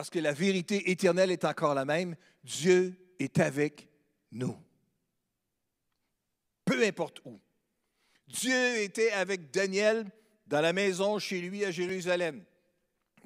parce 0.00 0.08
que 0.08 0.18
la 0.18 0.32
vérité 0.32 0.90
éternelle 0.90 1.30
est 1.30 1.44
encore 1.44 1.74
la 1.74 1.84
même. 1.84 2.16
Dieu 2.42 2.98
est 3.18 3.38
avec 3.38 3.86
nous. 4.32 4.56
Peu 6.64 6.82
importe 6.86 7.20
où. 7.26 7.38
Dieu 8.26 8.78
était 8.78 9.10
avec 9.10 9.50
Daniel 9.50 10.10
dans 10.46 10.62
la 10.62 10.72
maison 10.72 11.18
chez 11.18 11.42
lui 11.42 11.66
à 11.66 11.70
Jérusalem, 11.70 12.42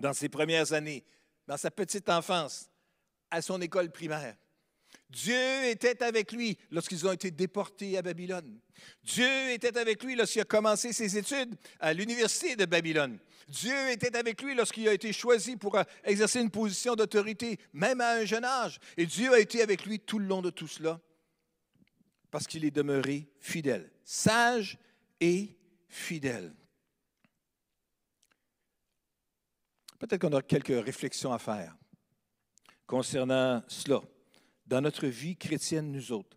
dans 0.00 0.12
ses 0.12 0.28
premières 0.28 0.72
années, 0.72 1.04
dans 1.46 1.56
sa 1.56 1.70
petite 1.70 2.08
enfance, 2.08 2.68
à 3.30 3.40
son 3.40 3.60
école 3.60 3.92
primaire. 3.92 4.36
Dieu 5.14 5.66
était 5.66 6.02
avec 6.02 6.32
lui 6.32 6.58
lorsqu'ils 6.72 7.06
ont 7.06 7.12
été 7.12 7.30
déportés 7.30 7.96
à 7.96 8.02
Babylone. 8.02 8.58
Dieu 9.04 9.50
était 9.50 9.78
avec 9.78 10.02
lui 10.02 10.16
lorsqu'il 10.16 10.42
a 10.42 10.44
commencé 10.44 10.92
ses 10.92 11.16
études 11.16 11.54
à 11.78 11.92
l'université 11.92 12.56
de 12.56 12.64
Babylone. 12.64 13.20
Dieu 13.46 13.90
était 13.90 14.16
avec 14.16 14.42
lui 14.42 14.56
lorsqu'il 14.56 14.88
a 14.88 14.92
été 14.92 15.12
choisi 15.12 15.56
pour 15.56 15.78
exercer 16.02 16.40
une 16.40 16.50
position 16.50 16.96
d'autorité, 16.96 17.60
même 17.72 18.00
à 18.00 18.14
un 18.14 18.24
jeune 18.24 18.44
âge. 18.44 18.80
Et 18.96 19.06
Dieu 19.06 19.32
a 19.32 19.38
été 19.38 19.62
avec 19.62 19.86
lui 19.86 20.00
tout 20.00 20.18
le 20.18 20.26
long 20.26 20.42
de 20.42 20.50
tout 20.50 20.66
cela, 20.66 21.00
parce 22.32 22.48
qu'il 22.48 22.64
est 22.64 22.72
demeuré 22.72 23.28
fidèle, 23.38 23.92
sage 24.04 24.78
et 25.20 25.56
fidèle. 25.86 26.52
Peut-être 30.00 30.22
qu'on 30.22 30.36
a 30.36 30.42
quelques 30.42 30.84
réflexions 30.84 31.32
à 31.32 31.38
faire 31.38 31.76
concernant 32.86 33.62
cela 33.68 34.00
dans 34.66 34.80
notre 34.80 35.06
vie 35.06 35.36
chrétienne, 35.36 35.92
nous 35.92 36.12
autres. 36.12 36.36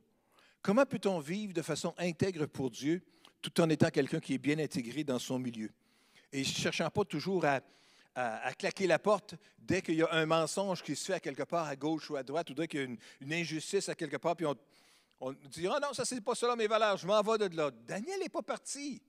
Comment 0.62 0.86
peut-on 0.86 1.20
vivre 1.20 1.54
de 1.54 1.62
façon 1.62 1.94
intègre 1.98 2.46
pour 2.46 2.70
Dieu 2.70 3.02
tout 3.42 3.62
en 3.62 3.70
étant 3.70 3.90
quelqu'un 3.90 4.20
qui 4.20 4.34
est 4.34 4.40
bien 4.40 4.60
intégré 4.60 5.04
dans 5.04 5.20
son 5.20 5.40
milieu? 5.40 5.72
Et 6.34 6.44
cherchant 6.44 6.90
pas 6.90 7.06
toujours 7.06 7.46
à, 7.46 7.62
claquer 8.58 8.88
la 8.88 8.98
porte 8.98 9.36
dès 9.60 9.82
qu'il 9.82 9.96
y 9.96 10.02
a 10.02 10.12
un 10.12 10.26
mensonge 10.26 10.82
qui 10.82 10.96
se 10.96 11.06
fait 11.06 11.14
à 11.14 11.20
quelque 11.20 11.44
part 11.44 11.68
à 11.68 11.76
gauche 11.76 12.10
ou 12.10 12.16
à 12.16 12.24
droite 12.24 12.50
ou 12.50 12.54
dès 12.54 12.68
qu'il 12.68 12.80
y 12.80 12.84
a 12.84 12.86
une, 12.86 13.34
injustice 13.34 13.90
à 13.90 13.96
quelque 13.96 14.18
part, 14.18 14.36
puis 14.36 14.46
on, 14.46 14.58
on 15.20 15.32
dit 15.32 15.68
Ah 15.68 15.80
non, 15.82 15.94
ça, 15.94 16.04
c'est 16.04 16.20
pas 16.20 16.36
cela 16.36 16.56
mes 16.56 16.68
valeurs, 16.68 16.98
je 16.98 17.06
m'en 17.06 17.22
vais 17.22 17.50
de 17.50 17.56
là. 17.56 17.72
Daniel 17.86 18.20
n'est 18.20 18.30
pas 18.30 18.42
parti. 18.42 19.02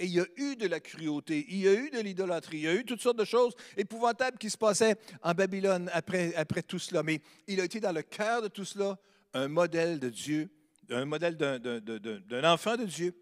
Et 0.00 0.06
il 0.06 0.12
y 0.12 0.20
a 0.20 0.26
eu 0.38 0.56
de 0.56 0.66
la 0.66 0.80
cruauté, 0.80 1.44
il 1.50 1.58
y 1.58 1.68
a 1.68 1.74
eu 1.74 1.90
de 1.90 2.00
l'idolâtrie, 2.00 2.56
il 2.56 2.62
y 2.62 2.68
a 2.68 2.74
eu 2.74 2.86
toutes 2.86 3.02
sortes 3.02 3.18
de 3.18 3.24
choses 3.26 3.54
épouvantables 3.76 4.38
qui 4.38 4.48
se 4.48 4.56
passaient 4.56 4.96
en 5.22 5.34
Babylone 5.34 5.90
après, 5.92 6.32
tout 6.66 6.78
cela. 6.78 7.02
Mais 7.02 7.20
il 7.46 7.60
a 7.60 7.64
été 7.64 7.80
dans 7.80 7.92
le 7.92 8.00
cœur 8.00 8.40
de 8.40 8.48
tout 8.48 8.64
cela 8.64 8.98
un 9.34 9.48
modèle 9.48 10.00
de 10.00 10.08
Dieu, 10.08 10.48
un 10.88 11.04
modèle 11.04 11.36
d'un 11.36 12.44
enfant 12.50 12.78
de 12.78 12.86
Dieu 12.86 13.14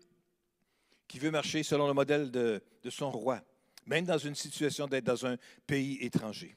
qui 1.08 1.18
veut 1.18 1.32
marcher 1.32 1.64
selon 1.64 1.88
le 1.88 1.94
modèle 1.94 2.30
de 2.30 2.62
son 2.90 3.10
roi, 3.10 3.42
même 3.84 4.04
dans 4.04 4.18
une 4.18 4.36
situation 4.36 4.86
d'être 4.86 5.04
dans 5.04 5.26
un 5.26 5.36
pays 5.66 5.98
étranger. 6.00 6.54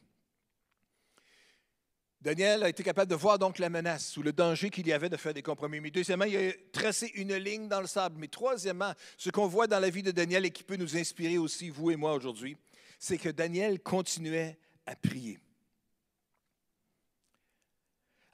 Daniel 2.21 2.61
a 2.61 2.69
été 2.69 2.83
capable 2.83 3.09
de 3.09 3.15
voir 3.15 3.39
donc 3.39 3.57
la 3.57 3.69
menace 3.69 4.15
ou 4.15 4.21
le 4.21 4.31
danger 4.31 4.69
qu'il 4.69 4.85
y 4.85 4.93
avait 4.93 5.09
de 5.09 5.17
faire 5.17 5.33
des 5.33 5.41
compromis. 5.41 5.79
Mais 5.79 5.89
deuxièmement, 5.89 6.25
il 6.25 6.37
a 6.37 6.51
tracé 6.71 7.11
une 7.15 7.35
ligne 7.35 7.67
dans 7.67 7.81
le 7.81 7.87
sable. 7.87 8.17
Mais 8.19 8.27
troisièmement, 8.27 8.93
ce 9.17 9.31
qu'on 9.31 9.47
voit 9.47 9.65
dans 9.65 9.79
la 9.79 9.89
vie 9.89 10.03
de 10.03 10.11
Daniel 10.11 10.45
et 10.45 10.51
qui 10.51 10.63
peut 10.63 10.75
nous 10.75 10.95
inspirer 10.95 11.39
aussi, 11.39 11.69
vous 11.69 11.89
et 11.89 11.95
moi 11.95 12.13
aujourd'hui, 12.13 12.55
c'est 12.99 13.17
que 13.17 13.29
Daniel 13.29 13.79
continuait 13.79 14.59
à 14.85 14.95
prier. 14.95 15.39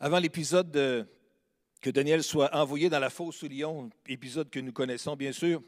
Avant 0.02 0.20
l'épisode 0.20 1.08
que 1.82 1.90
Daniel 1.90 2.24
soit 2.24 2.54
envoyé 2.54 2.90
dans 2.90 3.00
la 3.00 3.10
fosse 3.10 3.42
au 3.44 3.48
lion, 3.48 3.90
épisode 4.06 4.50
que 4.50 4.60
nous 4.60 4.74
connaissons 4.74 5.16
bien 5.16 5.32
sûr, 5.32 5.64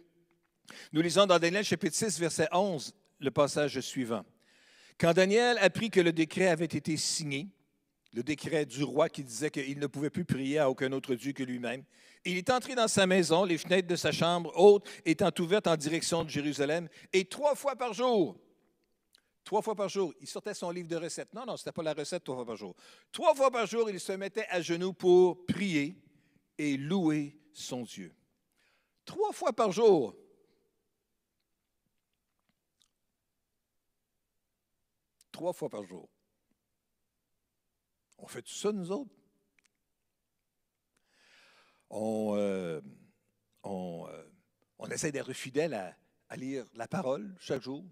nous 0.91 1.01
lisons 1.01 1.25
dans 1.25 1.39
Daniel 1.39 1.63
chapitre 1.63 1.95
6, 1.95 2.19
verset 2.19 2.49
11, 2.51 2.93
le 3.19 3.31
passage 3.31 3.79
suivant. 3.79 4.25
Quand 4.99 5.13
Daniel 5.13 5.57
apprit 5.59 5.89
que 5.89 6.01
le 6.01 6.11
décret 6.11 6.47
avait 6.47 6.65
été 6.65 6.97
signé, 6.97 7.47
le 8.13 8.23
décret 8.23 8.65
du 8.65 8.83
roi 8.83 9.09
qui 9.09 9.23
disait 9.23 9.51
qu'il 9.51 9.79
ne 9.79 9.87
pouvait 9.87 10.09
plus 10.09 10.25
prier 10.25 10.59
à 10.59 10.69
aucun 10.69 10.91
autre 10.91 11.15
Dieu 11.15 11.31
que 11.31 11.43
lui-même. 11.43 11.83
Il 12.25 12.37
est 12.37 12.49
entré 12.49 12.75
dans 12.75 12.87
sa 12.87 13.05
maison, 13.05 13.45
les 13.45 13.57
fenêtres 13.57 13.87
de 13.87 13.95
sa 13.95 14.11
chambre 14.11 14.51
haute 14.55 14.87
étant 15.05 15.31
ouvertes 15.39 15.67
en 15.67 15.77
direction 15.77 16.23
de 16.23 16.29
Jérusalem, 16.29 16.89
et 17.13 17.25
trois 17.25 17.55
fois 17.55 17.75
par 17.75 17.93
jour, 17.93 18.37
trois 19.43 19.61
fois 19.61 19.75
par 19.75 19.89
jour, 19.89 20.13
il 20.19 20.27
sortait 20.27 20.53
son 20.53 20.71
livre 20.71 20.87
de 20.87 20.95
recettes. 20.95 21.33
Non, 21.33 21.45
non, 21.45 21.55
ce 21.55 21.63
n'était 21.63 21.71
pas 21.71 21.83
la 21.83 21.93
recette 21.93 22.23
trois 22.23 22.35
fois 22.35 22.45
par 22.45 22.57
jour. 22.57 22.75
Trois 23.11 23.35
fois 23.35 23.51
par 23.51 23.65
jour, 23.67 23.89
il 23.89 23.99
se 23.99 24.11
mettait 24.11 24.47
à 24.49 24.61
genoux 24.61 24.93
pour 24.93 25.45
prier 25.45 25.95
et 26.57 26.77
louer 26.77 27.39
son 27.53 27.83
Dieu. 27.83 28.13
Trois 29.05 29.31
fois 29.31 29.53
par 29.53 29.71
jour. 29.71 30.15
Trois 35.31 35.53
fois 35.53 35.69
par 35.69 35.83
jour. 35.85 36.09
On 38.21 38.27
fait 38.27 38.41
tout 38.41 38.53
ça, 38.53 38.71
nous 38.71 38.91
autres? 38.91 39.11
On, 41.89 42.35
euh, 42.35 42.81
euh, 43.65 44.23
on, 44.77 44.89
essaie 44.89 45.11
d'être 45.11 45.33
fidèle 45.33 45.73
à, 45.73 45.97
à, 46.29 46.35
lire 46.35 46.65
la 46.75 46.87
parole 46.87 47.35
chaque 47.39 47.63
jour. 47.63 47.83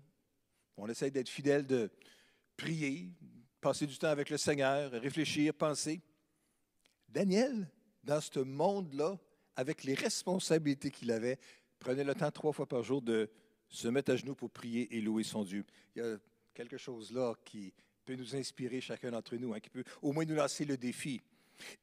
On 0.75 0.87
essaie 0.87 1.09
d'être 1.09 1.29
fidèle 1.29 1.65
de 1.65 1.89
prier, 2.55 3.11
passer 3.59 3.87
du 3.87 3.97
temps 3.97 4.09
avec 4.09 4.29
le 4.29 4.37
Seigneur, 4.37 4.91
réfléchir, 4.91 5.53
penser. 5.53 6.01
Daniel, 7.09 7.71
dans 8.03 8.21
ce 8.21 8.39
monde-là, 8.39 9.17
avec 9.55 9.83
les 9.83 9.95
responsabilités 9.95 10.91
qu'il 10.91 11.11
avait, 11.11 11.39
prenait 11.79 12.03
le 12.03 12.13
temps 12.13 12.31
trois 12.31 12.53
fois 12.53 12.67
par 12.67 12.83
jour 12.83 13.01
de 13.01 13.29
se 13.69 13.87
mettre 13.87 14.11
à 14.11 14.15
genoux 14.15 14.35
pour 14.35 14.51
prier 14.51 14.95
et 14.95 15.01
louer 15.01 15.23
son 15.23 15.43
Dieu. 15.43 15.65
Il 15.95 16.03
y 16.03 16.05
a 16.05 16.17
quelque 16.53 16.77
chose 16.77 17.11
là 17.11 17.33
qui 17.43 17.73
peut 18.07 18.15
nous 18.15 18.37
inspirer 18.37 18.79
chacun 18.79 19.11
d'entre 19.11 19.35
nous, 19.35 19.53
hein, 19.53 19.59
qui 19.59 19.69
peut 19.69 19.83
au 20.01 20.13
moins 20.13 20.23
nous 20.23 20.35
lancer 20.35 20.63
le 20.63 20.77
défi. 20.77 21.21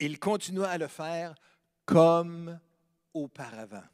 Il 0.00 0.18
continua 0.18 0.70
à 0.70 0.78
le 0.78 0.88
faire 0.88 1.34
comme 1.84 2.58
auparavant. 3.12 3.84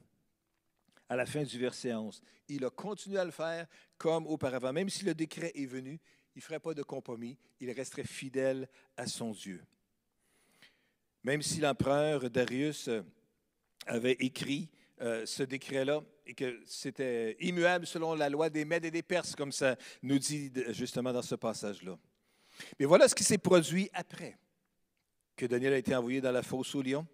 À 1.08 1.16
la 1.16 1.26
fin 1.26 1.42
du 1.42 1.58
verset 1.58 1.92
11, 1.92 2.22
il 2.48 2.64
a 2.64 2.70
continué 2.70 3.18
à 3.18 3.24
le 3.24 3.32
faire 3.32 3.66
comme 3.98 4.28
auparavant. 4.28 4.72
Même 4.72 4.88
si 4.88 5.04
le 5.04 5.12
décret 5.12 5.50
est 5.56 5.66
venu, 5.66 5.98
il 6.36 6.38
ne 6.38 6.42
ferait 6.42 6.60
pas 6.60 6.72
de 6.72 6.84
compromis, 6.84 7.36
il 7.58 7.68
resterait 7.72 8.04
fidèle 8.04 8.68
à 8.96 9.08
son 9.08 9.32
Dieu. 9.32 9.60
Même 11.24 11.42
si 11.42 11.58
l'empereur 11.58 12.30
Darius 12.30 12.88
avait 13.86 14.16
écrit 14.20 14.70
euh, 15.00 15.26
ce 15.26 15.42
décret-là 15.42 16.00
et 16.26 16.34
que 16.34 16.60
c'était 16.64 17.36
immuable 17.40 17.88
selon 17.88 18.14
la 18.14 18.28
loi 18.28 18.48
des 18.50 18.64
Mèdes 18.64 18.84
et 18.84 18.92
des 18.92 19.02
Perses, 19.02 19.34
comme 19.34 19.50
ça 19.50 19.74
nous 20.00 20.20
dit 20.20 20.52
justement 20.68 21.12
dans 21.12 21.22
ce 21.22 21.34
passage-là. 21.34 21.98
Mais 22.78 22.86
voilà 22.86 23.08
ce 23.08 23.14
qui 23.14 23.24
s'est 23.24 23.38
produit 23.38 23.90
après 23.92 24.36
que 25.36 25.46
Daniel 25.46 25.72
a 25.72 25.78
été 25.78 25.94
envoyé 25.94 26.20
dans 26.20 26.32
la 26.32 26.42
fosse 26.42 26.74
au 26.74 26.82
lion. 26.82 27.06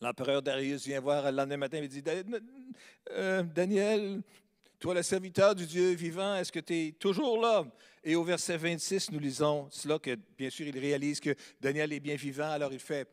L'empereur 0.00 0.42
Darius 0.42 0.86
vient 0.86 1.00
voir 1.00 1.30
le 1.30 1.36
lendemain 1.36 1.56
matin 1.58 1.78
et 1.78 1.88
dit 1.88 2.02
euh, 3.10 3.42
Daniel, 3.42 4.22
toi 4.78 4.94
le 4.94 5.02
serviteur 5.02 5.54
du 5.54 5.66
Dieu 5.66 5.92
vivant, 5.92 6.36
est-ce 6.36 6.52
que 6.52 6.60
tu 6.60 6.74
es 6.74 6.92
toujours 6.92 7.40
là? 7.40 7.64
Et 8.02 8.14
au 8.14 8.24
verset 8.24 8.56
26, 8.56 9.10
nous 9.12 9.18
lisons 9.18 9.68
cela, 9.70 9.98
que 9.98 10.16
bien 10.38 10.48
sûr 10.48 10.66
il 10.66 10.78
réalise 10.78 11.20
que 11.20 11.34
Daniel 11.60 11.92
est 11.92 12.00
bien 12.00 12.16
vivant, 12.16 12.50
alors 12.50 12.72
il 12.72 12.80
fait. 12.80 13.08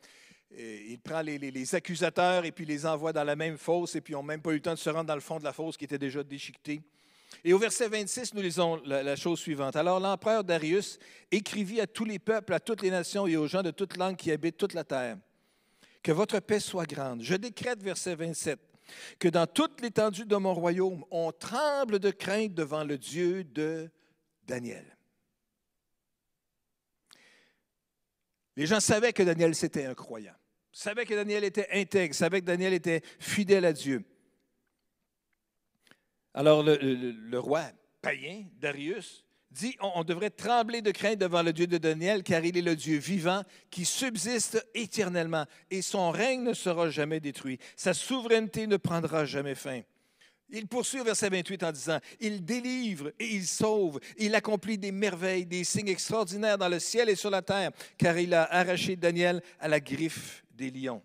Euh, 0.58 0.86
il 0.88 0.98
prend 0.98 1.20
les, 1.20 1.36
les, 1.36 1.74
accusateurs 1.74 2.46
et 2.46 2.52
puis 2.52 2.64
les 2.64 2.86
envoie 2.86 3.12
dans 3.12 3.24
la 3.24 3.36
même 3.36 3.58
fosse, 3.58 3.96
et 3.96 4.00
puis 4.00 4.14
ils 4.14 4.16
n'ont 4.16 4.22
même 4.22 4.40
pas 4.40 4.50
eu 4.52 4.54
le 4.54 4.62
temps 4.62 4.72
de 4.72 4.78
se 4.78 4.88
rendre 4.88 5.04
dans 5.04 5.14
le 5.14 5.20
fond 5.20 5.38
de 5.38 5.44
la 5.44 5.52
fosse 5.52 5.76
qui 5.76 5.84
était 5.84 5.98
déjà 5.98 6.22
déchiquetée. 6.22 6.80
Et 7.44 7.52
au 7.52 7.58
verset 7.58 7.88
26, 7.88 8.34
nous 8.34 8.42
lisons 8.42 8.80
la, 8.84 9.16
chose 9.16 9.38
suivante. 9.38 9.76
Alors 9.76 10.00
l'empereur 10.00 10.44
Darius 10.44 10.98
écrivit 11.30 11.80
à 11.80 11.86
tous 11.86 12.04
les 12.04 12.18
peuples, 12.18 12.52
à 12.52 12.60
toutes 12.60 12.82
les 12.82 12.90
nations 12.90 13.26
et 13.26 13.36
aux 13.36 13.46
gens 13.46 13.62
de 13.62 13.70
toute 13.70 13.96
langue 13.96 14.16
qui 14.16 14.30
habitent 14.30 14.56
toute 14.56 14.74
la 14.74 14.84
terre, 14.84 15.18
que 16.02 16.12
votre 16.12 16.40
paix 16.40 16.60
soit 16.60 16.86
grande. 16.86 17.22
Je 17.22 17.34
décrète, 17.34 17.82
verset 17.82 18.14
27, 18.14 18.58
que 19.18 19.28
dans 19.28 19.46
toute 19.46 19.80
l'étendue 19.80 20.24
de 20.24 20.36
mon 20.36 20.54
royaume, 20.54 21.04
on 21.10 21.32
tremble 21.32 21.98
de 21.98 22.10
crainte 22.10 22.54
devant 22.54 22.84
le 22.84 22.98
Dieu 22.98 23.44
de 23.44 23.90
Daniel. 24.44 24.96
Les 28.56 28.66
gens 28.66 28.80
savaient 28.80 29.12
que 29.12 29.22
Daniel, 29.22 29.54
c'était 29.54 29.84
un 29.84 29.94
croyant, 29.94 30.34
savaient 30.72 31.04
que 31.06 31.14
Daniel 31.14 31.44
était 31.44 31.68
intègre, 31.72 32.14
savaient 32.14 32.40
que 32.40 32.46
Daniel 32.46 32.72
était 32.72 33.02
fidèle 33.20 33.64
à 33.64 33.72
Dieu. 33.72 34.04
Alors 36.34 36.62
le, 36.62 37.38
roi 37.38 37.64
païen, 38.00 38.44
Darius, 38.60 39.24
dit 39.50 39.76
on, 39.80 40.04
devrait 40.04 40.30
trembler 40.30 40.82
de 40.82 40.90
crainte 40.90 41.18
devant 41.18 41.42
le 41.42 41.52
Dieu 41.52 41.66
de 41.66 41.78
Daniel, 41.78 42.22
car 42.22 42.44
il 42.44 42.56
est 42.56 42.62
le 42.62 42.76
Dieu 42.76 42.98
vivant 42.98 43.42
qui 43.70 43.84
subsiste 43.84 44.64
éternellement, 44.74 45.46
et 45.70 45.82
son 45.82 46.10
règne 46.10 46.42
ne 46.42 46.54
sera 46.54 46.90
jamais 46.90 47.20
détruit. 47.20 47.58
Sa 47.76 47.94
souveraineté 47.94 48.66
ne 48.66 48.76
prendra 48.76 49.24
jamais 49.24 49.54
fin. 49.54 49.80
Il 50.50 50.66
poursuit 50.66 51.00
au 51.00 51.04
verset 51.04 51.28
28 51.28 51.62
en 51.62 51.72
disant, 51.72 51.98
Il 52.20 52.44
délivre 52.44 53.10
et 53.18 53.26
il 53.26 53.46
sauve, 53.46 54.00
il 54.16 54.34
accomplit 54.34 54.78
des 54.78 54.92
merveilles, 54.92 55.44
des 55.44 55.64
signes 55.64 55.88
extraordinaires 55.88 56.56
dans 56.56 56.68
le 56.68 56.78
ciel 56.78 57.08
et 57.10 57.16
sur 57.16 57.30
la 57.30 57.42
terre, 57.42 57.70
car 57.98 58.18
il 58.18 58.32
a 58.32 58.44
arraché 58.44 58.96
Daniel 58.96 59.42
à 59.60 59.68
la 59.68 59.80
griffe 59.80 60.44
des 60.52 60.70
lions. 60.70 61.02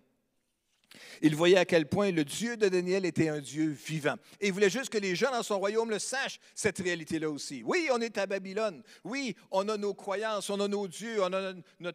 Il 1.22 1.36
voyait 1.36 1.58
à 1.58 1.66
quel 1.66 1.88
point 1.88 2.12
le 2.12 2.26
Dieu 2.26 2.58
de 2.58 2.68
Daniel 2.68 3.06
était 3.06 3.30
un 3.30 3.40
Dieu 3.40 3.70
vivant. 3.70 4.16
Et 4.40 4.48
il 4.48 4.54
voulait 4.54 4.70
juste 4.70 4.90
que 4.90 4.98
les 4.98 5.16
gens 5.16 5.32
dans 5.32 5.44
son 5.44 5.60
royaume 5.60 5.90
le 5.90 6.00
sachent, 6.00 6.40
cette 6.56 6.80
réalité-là 6.80 7.30
aussi. 7.30 7.64
Oui, 7.66 7.90
on 7.92 8.02
est 8.02 8.18
à 8.18 8.26
Babylone. 8.26 8.84
Oui, 9.04 9.36
on 9.52 9.68
a 9.70 9.78
nos 9.78 9.94
croyances, 9.94 10.50
on 10.50 10.60
a 10.60 10.68
nos 10.68 10.88
dieux, 10.88 11.22
on 11.22 11.34
a 11.34 11.54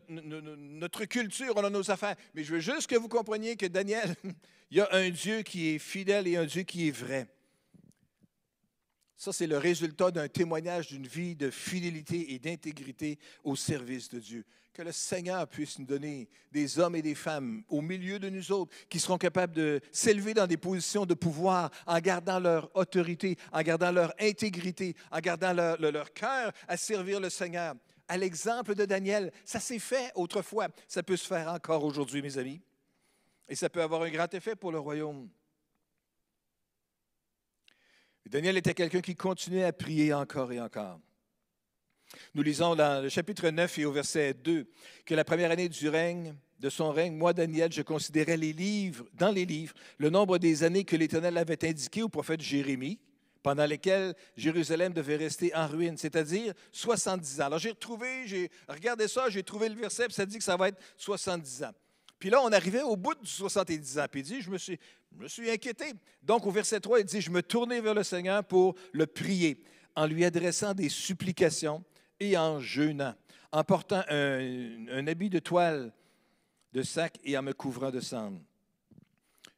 notre, 0.08 1.04
culture, 1.04 1.54
on 1.56 1.64
a 1.64 1.70
nos 1.70 1.90
affaires. 1.90 2.16
Mais 2.34 2.44
je 2.44 2.54
veux 2.54 2.60
juste 2.60 2.88
que 2.88 2.96
vous 2.96 3.08
compreniez 3.08 3.56
que 3.56 3.66
Daniel, 3.66 4.14
il 4.70 4.78
y 4.78 4.80
a 4.80 4.88
un 4.92 5.10
Dieu 5.10 5.42
qui 5.42 5.74
est 5.74 5.78
fidèle 5.78 6.26
et 6.26 6.36
un 6.36 6.46
Dieu 6.46 6.62
qui 6.62 6.88
est 6.88 6.92
vrai. 6.92 7.28
Ça, 9.16 9.32
c'est 9.32 9.48
le 9.48 9.58
résultat 9.58 10.12
d'un 10.12 10.28
témoignage 10.28 10.88
d'une 10.88 11.06
vie 11.06 11.34
de 11.34 11.50
fidélité 11.50 12.34
et 12.34 12.38
d'intégrité 12.38 13.18
au 13.42 13.56
service 13.56 14.08
de 14.08 14.20
Dieu. 14.20 14.44
Que 14.78 14.84
le 14.84 14.92
Seigneur 14.92 15.48
puisse 15.48 15.76
nous 15.80 15.86
donner 15.86 16.28
des 16.52 16.78
hommes 16.78 16.94
et 16.94 17.02
des 17.02 17.16
femmes 17.16 17.64
au 17.68 17.80
milieu 17.80 18.20
de 18.20 18.28
nous 18.28 18.52
autres 18.52 18.72
qui 18.88 19.00
seront 19.00 19.18
capables 19.18 19.52
de 19.52 19.80
s'élever 19.90 20.34
dans 20.34 20.46
des 20.46 20.56
positions 20.56 21.04
de 21.04 21.14
pouvoir 21.14 21.72
en 21.84 21.98
gardant 21.98 22.38
leur 22.38 22.70
autorité, 22.76 23.36
en 23.52 23.60
gardant 23.62 23.90
leur 23.90 24.14
intégrité, 24.20 24.94
en 25.10 25.18
gardant 25.18 25.52
leur, 25.52 26.12
cœur 26.12 26.52
à 26.68 26.76
servir 26.76 27.18
le 27.18 27.28
Seigneur. 27.28 27.74
À 28.06 28.16
l'exemple 28.16 28.76
de 28.76 28.84
Daniel, 28.84 29.32
ça 29.44 29.58
s'est 29.58 29.80
fait 29.80 30.12
autrefois, 30.14 30.68
ça 30.86 31.02
peut 31.02 31.16
se 31.16 31.26
faire 31.26 31.48
encore 31.48 31.82
aujourd'hui, 31.82 32.22
mes 32.22 32.38
amis. 32.38 32.62
Et 33.48 33.56
ça 33.56 33.68
peut 33.68 33.82
avoir 33.82 34.02
un 34.02 34.10
grand 34.10 34.32
effet 34.32 34.54
pour 34.54 34.70
le 34.70 34.78
royaume. 34.78 35.28
Daniel 38.26 38.56
était 38.56 38.74
quelqu'un 38.74 39.00
qui 39.00 39.16
continuait 39.16 39.64
à 39.64 39.72
prier 39.72 40.14
encore 40.14 40.52
et 40.52 40.60
encore. 40.60 41.00
Nous 42.34 42.42
lisons 42.42 42.74
dans 42.74 43.02
le 43.02 43.08
chapitre 43.08 43.48
9 43.50 43.78
et 43.78 43.84
au 43.84 43.92
verset 43.92 44.34
2 44.34 44.66
que 45.04 45.14
la 45.14 45.24
première 45.24 45.50
année 45.50 45.68
du 45.68 45.88
règne, 45.88 46.34
de 46.58 46.70
son 46.70 46.90
règne, 46.90 47.14
moi, 47.14 47.32
Daniel, 47.32 47.72
je 47.72 47.82
considérais 47.82 48.36
les 48.36 48.52
livres, 48.52 49.04
dans 49.14 49.30
les 49.30 49.44
livres, 49.44 49.74
le 49.98 50.10
nombre 50.10 50.38
des 50.38 50.64
années 50.64 50.84
que 50.84 50.96
l'Éternel 50.96 51.36
avait 51.38 51.64
indiqué 51.64 52.02
au 52.02 52.08
prophète 52.08 52.40
Jérémie, 52.40 52.98
pendant 53.42 53.64
lesquelles 53.64 54.14
Jérusalem 54.36 54.92
devait 54.92 55.16
rester 55.16 55.54
en 55.54 55.66
ruine, 55.66 55.96
c'est-à-dire 55.96 56.52
70 56.72 57.40
ans. 57.40 57.44
Alors 57.46 57.58
j'ai 57.58 57.70
retrouvé, 57.70 58.26
j'ai 58.26 58.50
regardé 58.68 59.06
ça, 59.06 59.30
j'ai 59.30 59.42
trouvé 59.42 59.68
le 59.68 59.76
verset, 59.76 60.06
puis 60.06 60.14
ça 60.14 60.26
dit 60.26 60.38
que 60.38 60.44
ça 60.44 60.56
va 60.56 60.68
être 60.68 60.78
70 60.96 61.62
ans. 61.62 61.72
Puis 62.18 62.30
là, 62.30 62.40
on 62.42 62.50
arrivait 62.50 62.82
au 62.82 62.96
bout 62.96 63.14
du 63.14 63.30
70 63.30 63.98
ans. 64.00 64.06
Puis 64.10 64.20
il 64.20 64.24
dit, 64.24 64.42
je 64.42 64.50
me 64.50 64.58
suis, 64.58 64.78
je 65.16 65.22
me 65.22 65.28
suis 65.28 65.48
inquiété. 65.48 65.92
Donc 66.22 66.46
au 66.46 66.50
verset 66.50 66.80
3, 66.80 67.00
il 67.00 67.06
dit, 67.06 67.20
je 67.20 67.30
me 67.30 67.42
tournais 67.42 67.80
vers 67.80 67.94
le 67.94 68.02
Seigneur 68.02 68.44
pour 68.44 68.74
le 68.92 69.06
prier, 69.06 69.62
en 69.94 70.06
lui 70.06 70.24
adressant 70.24 70.74
des 70.74 70.88
supplications 70.88 71.84
et 72.20 72.36
en 72.36 72.60
jeûnant, 72.60 73.14
en 73.52 73.64
portant 73.64 74.02
un, 74.08 75.06
habit 75.06 75.30
de 75.30 75.38
toile 75.38 75.92
de 76.72 76.82
sac 76.82 77.18
et 77.24 77.36
en 77.36 77.42
me 77.42 77.52
couvrant 77.52 77.90
de 77.90 78.00
cendre. 78.00 78.40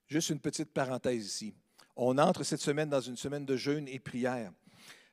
Juste 0.06 0.30
une 0.30 0.40
petite 0.40 0.72
parenthèse 0.72 1.26
ici. 1.26 1.54
On 1.96 2.18
entre 2.18 2.42
cette 2.42 2.60
semaine 2.60 2.88
dans 2.88 3.00
une 3.00 3.16
semaine 3.16 3.44
de 3.44 3.56
jeûne 3.56 3.88
et 3.88 3.98
prière. 3.98 4.52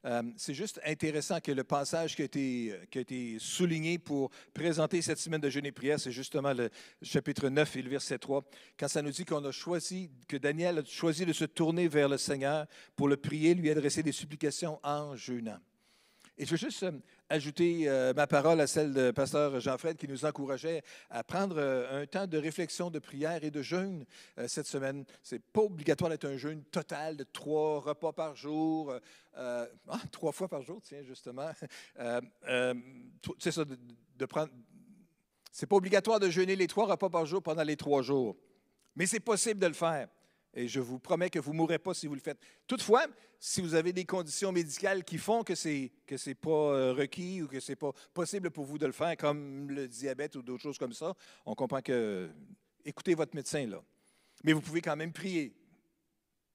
Euh, 0.06 0.24
c'est 0.38 0.54
juste 0.54 0.80
intéressant 0.86 1.40
que 1.42 1.52
le 1.52 1.64
passage 1.64 2.16
qui 2.16 2.22
a, 2.22 2.26
été, 2.26 2.74
qui 2.90 2.98
a 3.00 3.02
été 3.02 3.38
souligné 3.40 3.98
pour 3.98 4.30
présenter 4.54 5.02
cette 5.02 5.18
semaine 5.18 5.42
de 5.42 5.50
jeûne 5.50 5.66
et 5.66 5.72
prière, 5.72 6.00
c'est 6.00 6.12
justement 6.12 6.54
le 6.54 6.70
chapitre 7.02 7.50
9 7.50 7.76
et 7.76 7.82
le 7.82 7.90
verset 7.90 8.18
3, 8.18 8.44
quand 8.80 8.88
ça 8.88 9.02
nous 9.02 9.10
dit 9.10 9.26
qu'on 9.26 9.44
a 9.44 9.52
choisi, 9.52 10.10
que 10.28 10.38
Daniel 10.38 10.80
a 10.80 10.86
choisi 10.86 11.26
de 11.26 11.34
se 11.34 11.46
tourner 11.46 11.88
vers 11.88 12.08
le 12.08 12.18
Seigneur 12.18 12.68
pour 12.96 13.08
le 13.08 13.18
prier, 13.18 13.54
lui 13.56 13.70
adresser 13.72 14.04
des 14.04 14.12
supplications 14.12 14.80
en 14.84 15.16
jeûnant. 15.16 15.60
Et 16.40 16.46
je 16.46 16.52
veux 16.52 16.58
juste 16.58 16.84
euh, 16.84 16.92
ajouter 17.30 17.90
euh, 17.90 18.14
ma 18.14 18.28
parole 18.28 18.62
à 18.62 18.68
celle 18.68 18.94
de 18.94 19.10
pasteur 19.10 19.60
Jean-Fred 19.60 19.98
qui 19.98 20.08
nous 20.08 20.24
encourageait 20.24 20.84
à 21.10 21.24
prendre 21.24 21.56
euh, 21.58 22.04
un 22.04 22.06
temps 22.06 22.28
de 22.28 22.38
réflexion, 22.38 22.92
de 22.92 23.00
prière 23.00 23.44
et 23.44 23.50
de 23.50 23.64
jeûne 23.64 24.06
cette 24.46 24.68
semaine. 24.68 25.04
Ce 25.24 25.36
n'est 25.36 25.42
pas 25.42 25.62
obligatoire 25.62 26.12
d'être 26.12 26.26
un 26.26 26.38
jeûne 26.38 26.64
total 26.66 27.18
de 27.18 27.24
trois 27.24 27.80
repas 27.80 28.14
par 28.14 28.36
jour, 28.36 28.94
ah, 29.36 29.68
trois 30.12 30.32
fois 30.32 30.48
par 30.48 30.62
jour, 30.62 30.80
tiens, 30.84 31.02
justement. 31.04 31.50
c'est 33.40 33.52
ça, 33.52 33.66
de, 33.66 33.78
de 34.18 34.26
prendre. 34.26 34.52
C'est 35.52 35.66
pas 35.66 35.76
obligatoire 35.76 36.20
de 36.20 36.30
jeûner 36.30 36.56
les 36.56 36.68
trois 36.68 36.86
repas 36.86 37.10
par 37.10 37.26
jour 37.26 37.42
pendant 37.42 37.64
les 37.64 37.78
trois 37.78 38.04
jours, 38.04 38.36
mais 38.96 39.08
c'est 39.08 39.20
possible 39.20 39.60
de 39.60 39.68
le 39.68 39.74
faire. 39.74 40.08
Et 40.58 40.68
je 40.68 40.80
vous 40.80 40.98
promets 40.98 41.30
que 41.30 41.38
vous 41.38 41.52
ne 41.52 41.58
mourrez 41.58 41.78
pas 41.78 41.94
si 41.94 42.08
vous 42.08 42.16
le 42.16 42.20
faites. 42.20 42.40
Toutefois, 42.66 43.06
si 43.40 43.62
vous 43.62 43.76
avez 43.76 43.94
des 43.94 44.06
conditions 44.06 44.52
médicales 44.52 45.04
qui 45.04 45.20
font 45.20 45.44
que 45.44 45.54
ce 45.54 45.68
n'est 45.68 45.92
que 46.08 46.18
c'est 46.18 46.34
pas 46.34 46.50
euh, 46.50 46.94
requis 46.94 47.44
ou 47.44 47.48
que 47.48 47.60
ce 47.60 47.72
n'est 47.72 47.76
pas 47.76 47.92
possible 48.12 48.50
pour 48.50 48.66
vous 48.66 48.80
de 48.80 48.88
le 48.88 48.92
faire, 48.92 49.16
comme 49.18 49.70
le 49.70 49.88
diabète 49.88 50.36
ou 50.36 50.42
d'autres 50.42 50.64
choses 50.64 50.80
comme 50.80 50.94
ça, 50.94 51.14
on 51.46 51.54
comprend 51.54 51.84
que 51.84 52.32
écoutez 52.84 53.14
votre 53.14 53.36
médecin 53.36 53.68
là. 53.68 53.84
Mais 54.44 54.52
vous 54.52 54.62
pouvez 54.62 54.82
quand 54.82 54.96
même 54.96 55.14
prier. 55.14 55.54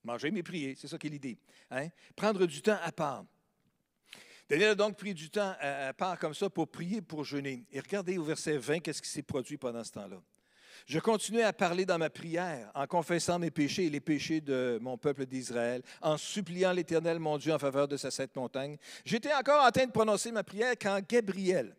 Manger, 0.03 0.33
mais 0.33 0.43
prier, 0.43 0.75
c'est 0.77 0.89
ça 0.89 0.99
qui 0.99 1.07
est 1.07 1.11
l'idée. 1.11 1.39
Hein? 1.71 1.87
Prendre 2.17 2.45
du 2.45 2.61
temps 2.61 2.79
à 2.83 2.91
part. 2.91 3.25
Daniel 4.49 4.71
a 4.71 4.75
donc 4.75 4.99
pris 4.99 5.15
du 5.15 5.31
temps 5.31 5.55
à 5.61 5.95
part 5.95 6.19
comme 6.19 6.35
ça 6.35 6.51
pour 6.51 6.67
prier, 6.67 7.03
pour 7.03 7.23
jeûner. 7.23 7.65
Et 7.71 7.79
regardez 7.79 8.19
au 8.19 8.25
verset 8.25 8.59
20, 8.59 8.81
qu'est-ce 8.81 9.01
qui 9.01 9.09
s'est 9.09 9.23
produit 9.23 9.59
pendant 9.59 9.85
ce 9.85 9.93
temps-là? 9.93 10.21
Je 10.87 10.99
continuais 10.99 11.43
à 11.43 11.53
parler 11.53 11.87
dans 11.87 11.99
ma 11.99 12.11
prière, 12.11 12.70
en 12.74 12.87
confessant 12.87 13.39
mes 13.39 13.51
péchés 13.51 13.87
et 13.87 13.91
les 13.91 14.01
péchés 14.01 14.41
de 14.41 14.78
mon 14.80 14.99
peuple 14.99 15.26
d'Israël, 15.26 15.83
en 16.01 16.16
suppliant 16.16 16.72
l'Éternel, 16.72 17.18
mon 17.18 17.39
Dieu, 17.39 17.53
en 17.53 17.59
faveur 17.59 17.89
de 17.89 17.97
sa 17.97 18.11
sainte 18.11 18.35
montagne. 18.35 18.76
J'étais 19.05 19.33
encore 19.33 19.64
en 19.64 19.70
train 19.70 19.87
de 19.87 19.93
prononcer 19.93 20.33
ma 20.33 20.43
prière 20.43 20.74
quand 20.80 21.01
Gabriel, 21.09 21.76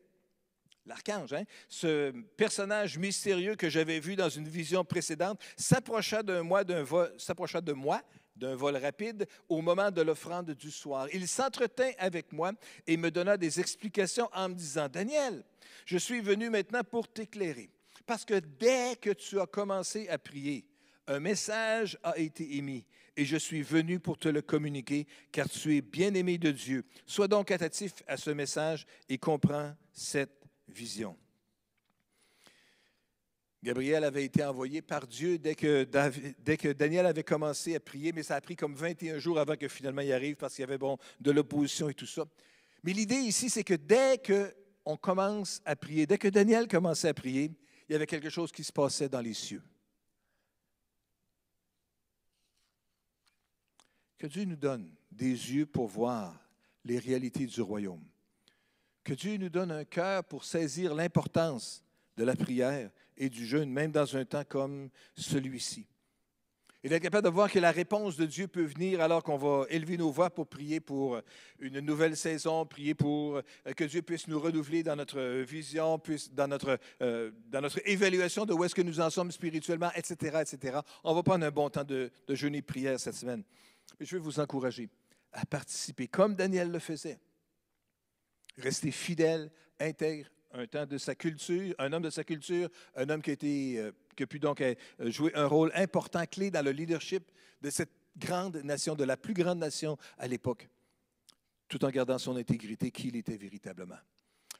l'archange, 0.86 1.34
hein, 1.34 1.44
ce 1.68 2.12
personnage 2.38 2.98
mystérieux 2.98 3.56
que 3.56 3.70
j'avais 3.70 4.00
vu 4.00 4.16
dans 4.16 4.30
une 4.30 4.48
vision 4.48 4.84
précédente, 4.84 5.40
s'approcha 5.58 6.24
de 6.24 6.40
moi 6.40 6.64
d'un 6.64 6.84
vol, 6.84 7.14
s'approcha 7.18 7.62
de 7.62 7.74
moi 7.74 8.02
d'un 8.36 8.56
vol 8.56 8.78
rapide 8.78 9.28
au 9.48 9.62
moment 9.62 9.92
de 9.92 10.02
l'offrande 10.02 10.52
du 10.52 10.72
soir. 10.72 11.08
Il 11.14 11.28
s'entretint 11.28 11.92
avec 12.00 12.32
moi 12.32 12.52
et 12.88 12.98
me 12.98 13.12
donna 13.12 13.38
des 13.38 13.60
explications 13.60 14.30
en 14.34 14.50
me 14.50 14.56
disant, 14.56 14.88
Daniel, 14.90 15.44
je 15.86 15.98
suis 15.98 16.22
venu 16.22 16.50
maintenant 16.50 16.84
pour 16.84 17.08
t'éclairer. 17.08 17.70
Parce 18.06 18.26
que 18.26 18.40
dès 18.40 18.96
que 18.96 19.12
tu 19.12 19.40
as 19.40 19.46
commencé 19.46 20.08
à 20.10 20.18
prier, 20.18 20.66
un 21.08 21.20
message 21.20 21.98
a 22.04 22.18
été 22.18 22.56
émis 22.56 22.86
et 23.16 23.26
je 23.26 23.38
suis 23.38 23.62
venu 23.62 24.00
pour 24.00 24.18
te 24.18 24.28
le 24.28 24.42
communiquer, 24.42 25.06
car 25.32 25.48
tu 25.50 25.78
es 25.78 25.82
bien-aimé 25.82 26.38
de 26.38 26.52
Dieu. 26.52 26.84
Sois 27.06 27.28
donc 27.28 27.52
attentif 27.52 27.94
à 28.08 28.18
ce 28.18 28.32
message 28.32 28.86
et 29.08 29.18
comprends 29.18 29.76
cette 29.92 30.44
vision. 30.68 31.16
Gabriel 33.64 34.04
avait 34.04 34.26
été 34.26 34.44
envoyé 34.44 34.82
par 34.82 35.08
Dieu 35.08 35.38
dès 35.38 35.56
que, 35.56 35.88
dès 36.40 36.58
que, 36.58 36.74
Daniel 36.74 37.06
avait 37.06 37.24
commencé 37.24 37.76
à 37.76 37.80
prier, 37.80 38.12
mais 38.12 38.24
ça 38.24 38.36
a 38.36 38.42
pris 38.42 38.58
comme 38.58 38.76
21 38.76 39.20
jours 39.20 39.40
avant 39.40 39.56
que 39.56 39.70
finalement 39.70 40.02
il 40.02 40.12
arrive 40.12 40.36
parce 40.36 40.56
qu'il 40.56 40.64
y 40.64 40.68
avait 40.68 40.78
bon, 40.78 40.98
de 41.22 41.32
l'opposition 41.32 41.88
et 41.88 41.94
tout 41.94 42.06
ça. 42.06 42.26
Mais 42.84 42.92
l'idée 42.92 43.16
ici, 43.16 43.50
c'est 43.50 43.64
que 43.64 43.76
dès 43.76 44.18
qu'on 44.18 44.98
commence 44.98 45.62
à 45.64 45.78
prier, 45.78 46.06
dès 46.06 46.18
que 46.18 46.28
Daniel 46.28 46.68
commençait 46.68 47.08
à 47.08 47.14
prier, 47.14 47.52
il 47.94 47.98
y 47.98 47.98
avait 47.98 48.08
quelque 48.08 48.32
chose 48.32 48.52
qui 48.52 48.64
se 48.64 48.72
passait 48.72 49.08
dans 49.08 49.22
les 49.22 49.36
cieux. 49.36 49.62
Que 54.18 54.26
Dieu 54.26 54.46
nous 54.46 54.56
donne 54.56 54.90
des 55.12 55.28
yeux 55.28 55.68
pour 55.68 55.86
voir 55.86 56.36
les 56.84 56.98
réalités 56.98 57.46
du 57.46 57.62
royaume. 57.62 58.04
Que 59.04 59.14
Dieu 59.14 59.38
nous 59.38 59.50
donne 59.50 59.70
un 59.72 59.86
cœur 59.86 60.24
pour 60.24 60.44
saisir 60.44 60.96
l'importance 60.96 61.84
de 62.18 62.24
la 62.24 62.36
prière 62.36 62.90
et 63.16 63.30
du 63.30 63.46
jeûne, 63.46 63.70
même 63.70 63.92
dans 63.92 64.18
un 64.18 64.26
temps 64.26 64.44
comme 64.44 64.90
celui-ci. 65.16 65.86
Il 66.86 66.92
est 66.92 67.00
capable 67.00 67.24
de 67.24 67.34
voir 67.34 67.50
que 67.50 67.60
la 67.60 67.72
réponse 67.72 68.18
de 68.18 68.26
Dieu 68.26 68.48
peut 68.48 68.66
venir 68.66 69.00
alors 69.00 69.24
qu'on 69.24 69.38
va 69.38 69.66
élever 69.70 69.96
nos 69.96 70.12
voix 70.12 70.30
pour 70.30 70.48
prier 70.48 70.82
pour 70.82 71.22
une 71.60 71.80
nouvelle 71.80 72.18
saison, 72.18 72.66
prier 72.66 72.94
pour 72.94 73.38
euh, 73.38 73.42
que 73.76 73.86
Dieu 73.86 74.02
puisse 74.02 74.28
nous 74.28 74.40
renouveler 74.40 74.84
dans 74.84 74.98
notre 74.98 75.42
vision, 75.44 75.98
puisse, 75.98 76.30
dans, 76.34 76.50
notre, 76.50 76.78
euh, 77.02 77.32
dans 77.48 77.62
notre 77.62 77.80
évaluation 77.88 78.46
de 78.46 78.52
où 78.52 78.66
est-ce 78.66 78.76
que 78.76 78.82
nous 78.82 79.00
en 79.00 79.10
sommes 79.10 79.32
spirituellement, 79.32 79.92
etc., 79.96 80.42
etc. 80.42 80.80
On 81.06 81.14
va 81.14 81.24
prendre 81.24 81.46
un 81.46 81.52
bon 81.52 81.70
temps 81.70 81.86
de, 81.86 82.12
de 82.28 82.36
jeûner 82.36 82.58
et 82.58 82.62
prière 82.62 83.00
cette 83.00 83.16
semaine. 83.16 83.44
je 84.02 84.18
vais 84.18 84.22
vous 84.22 84.42
encourager 84.42 84.90
à 85.32 85.46
participer 85.46 86.08
comme 86.08 86.36
Daniel 86.36 86.70
le 86.70 86.80
faisait. 86.80 87.20
Restez 88.58 88.92
fidèle, 88.92 89.50
intègre, 89.80 90.28
un 90.54 90.68
temps 90.68 90.86
de 90.86 90.98
sa 90.98 91.16
culture, 91.16 91.74
un 91.80 91.92
homme 91.94 92.04
de 92.04 92.10
sa 92.10 92.24
culture, 92.24 92.70
un 92.96 93.10
homme 93.10 93.22
qui 93.22 93.32
a, 93.32 93.34
été, 93.34 93.80
euh, 93.80 93.92
qui 94.16 94.24
a 94.24 94.28
pu 94.28 94.40
donc 94.40 94.62
euh, 94.62 94.76
jouer 95.00 95.32
un 95.36 95.48
rôle 95.48 95.72
important, 95.76 96.26
clé 96.26 96.52
dans 96.52 96.64
le 96.64 96.72
leadership 96.72 97.32
de 97.62 97.70
cette 97.70 97.92
grande 98.18 98.58
nation, 98.58 98.96
de 98.96 99.04
la 99.04 99.18
plus 99.18 99.34
grande 99.34 99.60
nation 99.60 99.98
à 100.18 100.28
l'époque. 100.28 100.70
tout 101.68 101.84
en 101.86 101.90
gardant 101.90 102.20
son 102.20 102.36
intégrité, 102.36 102.92
qui 102.92 103.08
il 103.08 103.16
était 103.16 103.38
véritablement. 103.38 103.98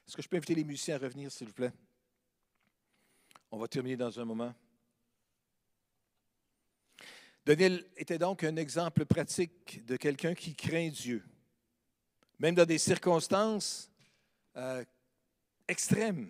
Est-ce 0.08 0.16
que 0.16 0.22
je 0.24 0.28
peux 0.28 0.38
inviter 0.38 0.56
les 0.56 0.64
musiciens 0.64 0.96
à 0.96 0.98
revenir, 0.98 1.32
s'il 1.32 1.48
vous 1.48 1.54
plaît? 1.54 1.72
On 3.52 3.58
va 3.60 3.68
terminer 3.68 3.98
dans 3.98 4.20
un 4.20 4.26
moment. 4.26 4.54
Daniel 7.46 7.86
était 7.98 8.18
donc 8.18 8.44
un 8.44 8.56
exemple 8.56 9.06
pratique 9.06 9.86
de 9.86 9.98
quelqu'un 9.98 10.34
qui 10.34 10.56
craint 10.56 10.90
Dieu, 10.90 11.24
même 12.40 12.56
dans 12.56 12.66
des 12.66 12.78
circonstances 12.78 13.92
euh, 14.56 14.84
extrêmes. 15.68 16.30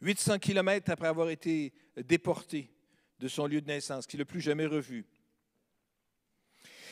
800 0.00 0.38
kilomètres 0.38 0.90
après 0.90 1.08
avoir 1.08 1.28
été 1.30 1.72
déporté 2.02 2.70
de 3.18 3.28
son 3.28 3.46
lieu 3.46 3.60
de 3.60 3.66
naissance, 3.66 4.06
qu'il 4.06 4.18
n'a 4.18 4.24
plus 4.24 4.40
jamais 4.40 4.66
revu. 4.66 5.06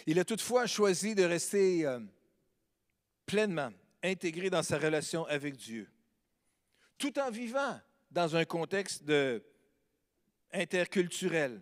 Il 0.06 0.18
a 0.18 0.24
toutefois 0.24 0.66
choisi 0.66 1.14
de 1.14 1.22
rester 1.22 1.86
euh, 1.86 2.00
pleinement 3.26 3.72
intégré 4.02 4.50
dans 4.50 4.62
sa 4.62 4.78
relation 4.78 5.24
avec 5.26 5.56
Dieu, 5.56 5.88
tout 6.98 7.18
en 7.18 7.30
vivant 7.30 7.80
dans 8.10 8.36
un 8.36 8.44
contexte 8.44 9.02
interculturel, 10.52 11.60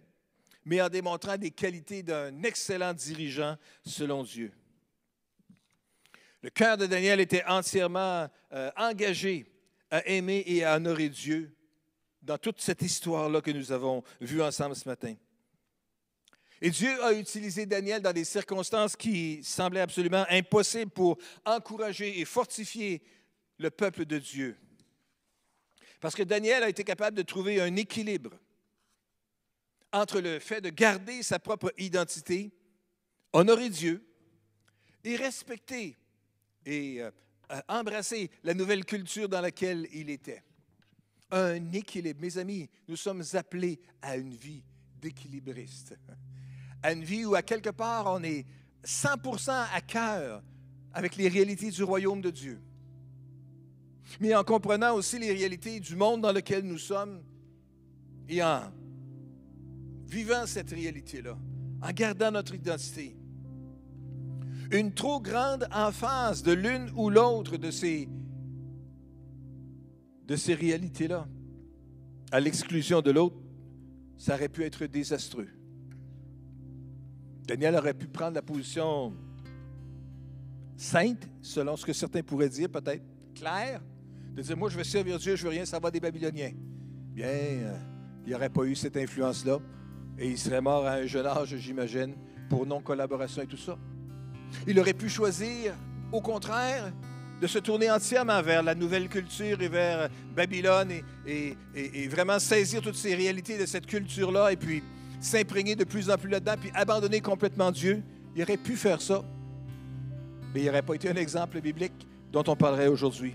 mais 0.65 0.83
en 0.83 0.89
démontrant 0.89 1.37
des 1.37 1.51
qualités 1.51 2.03
d'un 2.03 2.43
excellent 2.43 2.93
dirigeant 2.93 3.57
selon 3.85 4.23
Dieu. 4.23 4.53
Le 6.43 6.51
cœur 6.51 6.77
de 6.77 6.87
Daniel 6.87 7.21
était 7.21 7.45
entièrement 7.45 8.29
euh, 8.53 8.71
engagé 8.77 9.47
à 9.91 10.05
aimer 10.09 10.43
et 10.47 10.65
à 10.65 10.77
honorer 10.77 11.09
Dieu 11.09 11.57
dans 12.23 12.39
toute 12.39 12.61
cette 12.61 12.83
histoire-là 12.83 13.41
que 13.41 13.51
nous 13.51 13.73
avons 13.73 14.03
vue 14.21 14.43
ensemble 14.43 14.77
ce 14.77 14.89
matin. 14.89 15.15
Et 16.61 16.71
Dieu 16.71 17.03
a 17.03 17.13
utilisé 17.13 17.67
Daniel 17.67 18.01
dans 18.01 18.13
des 18.13 18.25
circonstances 18.25 18.95
qui 18.95 19.43
semblaient 19.43 19.81
absolument 19.81 20.25
impossibles 20.31 20.93
pour 20.93 21.19
encourager 21.45 22.21
et 22.21 22.25
fortifier 22.25 23.03
le 23.59 23.71
peuple 23.71 24.05
de 24.05 24.19
Dieu. 24.19 24.57
Parce 26.01 26.15
que 26.15 26.23
Daniel 26.23 26.63
a 26.63 26.69
été 26.69 26.85
capable 26.85 27.17
de 27.17 27.23
trouver 27.23 27.61
un 27.61 27.75
équilibre 27.75 28.31
entre 29.93 30.21
le 30.21 30.39
fait 30.39 30.61
de 30.61 30.71
garder 30.71 31.23
sa 31.23 31.41
propre 31.41 31.73
identité, 31.79 32.53
honorer 33.33 33.69
Dieu 33.69 34.07
et 35.05 35.17
respecter 35.17 35.97
et 36.65 37.03
euh, 37.03 37.11
embrasser 37.69 38.31
la 38.45 38.55
nouvelle 38.55 38.85
culture 38.85 39.29
dans 39.29 39.41
laquelle 39.41 39.89
il 39.93 40.11
était. 40.11 40.43
Un 41.33 41.73
équilibre. 41.73 42.21
Mes 42.21 42.39
amis, 42.39 42.69
nous 42.87 42.97
sommes 42.97 43.23
appelés 43.33 43.81
à 44.01 44.17
une 44.17 44.35
vie 44.35 44.63
d'équilibriste 45.01 45.97
à 46.83 46.93
une 46.93 47.05
vie 47.05 47.25
où, 47.25 47.35
à 47.35 47.43
quelque 47.43 47.71
part, 47.71 48.07
on 48.07 48.23
est 48.23 48.45
100% 48.85 49.51
à 49.73 49.81
cœur 49.81 50.43
avec 50.93 51.17
les 51.17 51.29
réalités 51.29 51.71
du 51.71 51.83
royaume 51.83 52.21
de 52.21 52.31
Dieu. 52.31 52.61
Mais 54.21 54.35
en 54.35 54.45
comprenant 54.45 54.95
aussi 54.95 55.19
les 55.19 55.33
réalités 55.33 55.81
du 55.81 55.97
monde 55.97 56.23
dans 56.23 56.33
lequel 56.33 56.65
nous 56.65 56.79
sommes 56.79 57.23
et 58.29 58.43
en 58.43 58.73
vivant 60.07 60.47
cette 60.47 60.71
réalité-là, 60.71 61.39
en 61.81 61.91
gardant 61.93 62.33
notre 62.33 62.55
identité. 62.55 63.17
Une 64.71 64.93
trop 64.93 65.21
grande 65.21 65.69
emphase 65.73 66.43
de 66.43 66.53
l'une 66.53 66.91
ou 66.95 67.11
l'autre 67.11 67.57
de 67.57 67.71
ces, 67.71 68.09
de 70.27 70.37
ces 70.37 70.55
réalités-là, 70.55 71.27
à 72.31 72.41
l'exclusion 72.41 73.01
de 73.03 73.11
l'autre, 73.11 73.37
ça 74.17 74.35
aurait 74.35 74.49
pu 74.49 74.63
être 74.63 74.87
désastreux. 74.87 75.49
Daniel 77.47 77.75
aurait 77.77 77.95
pu 77.95 78.07
prendre 78.07 78.35
la 78.35 78.43
position 78.43 79.13
sainte, 80.77 81.29
selon 81.41 81.77
ce 81.77 81.85
que 81.85 81.93
certains 81.93 82.23
pourraient 82.23 82.49
dire, 82.49 82.69
peut-être 82.69 83.03
claire, 83.35 83.83
de 84.35 84.43
dire 84.43 84.57
Moi, 84.57 84.71
je 84.71 84.79
veux 84.79 84.85
servir 84.85 85.19
Dieu, 85.19 85.37
je 85.37 85.43
veux 85.43 85.51
rien 85.51 85.65
savoir 85.65 85.93
des 85.93 86.01
Babyloniens. 86.01 86.53
Bien, 87.15 87.27
euh, 87.27 87.77
il 88.25 88.29
n'y 88.29 88.35
aurait 88.35 88.49
pas 88.49 88.65
eu 88.65 88.75
cette 88.75 88.97
influence-là 88.97 89.59
et 90.19 90.31
il 90.31 90.39
serait 90.39 90.61
mort 90.61 90.87
à 90.87 90.95
un 90.95 91.07
jeune 91.07 91.27
âge, 91.27 91.55
j'imagine, 91.57 92.15
pour 92.49 92.67
non-collaboration 92.67 93.43
et 93.43 93.47
tout 93.47 93.57
ça. 93.57 93.77
Il 94.67 94.79
aurait 94.79 94.95
pu 94.95 95.09
choisir, 95.09 95.75
au 96.13 96.21
contraire, 96.21 96.93
de 97.43 97.49
se 97.49 97.59
tourner 97.59 97.91
entièrement 97.91 98.41
vers 98.41 98.63
la 98.63 98.73
nouvelle 98.73 99.09
culture 99.09 99.61
et 99.61 99.67
vers 99.67 100.09
Babylone 100.33 100.93
et, 101.27 101.57
vraiment 102.07 102.39
saisir 102.39 102.81
toutes 102.81 102.95
ces 102.95 103.17
réalités 103.17 103.59
de 103.59 103.67
cette 103.67 103.85
culture-là 103.85 104.53
et 104.53 104.57
puis 104.57 104.81
s'imprégner 105.21 105.75
de 105.75 105.83
plus 105.83 106.09
en 106.09 106.17
plus 106.17 106.31
là-dedans, 106.31 106.55
puis 106.61 106.71
abandonner 106.73 107.21
complètement 107.21 107.73
Dieu. 107.73 108.01
Il 108.37 108.43
aurait 108.45 108.57
pu 108.57 108.77
faire 108.77 109.03
ça, 109.03 109.25
mais 110.55 110.61
il 110.61 110.67
n'aurait 110.67 110.83
pas 110.83 110.95
été 110.95 111.11
un 111.11 111.17
exemple 111.17 111.61
biblique 111.61 112.07
dont 112.31 112.45
on 112.47 112.55
parlerait 112.55 112.87
aujourd'hui. 112.87 113.35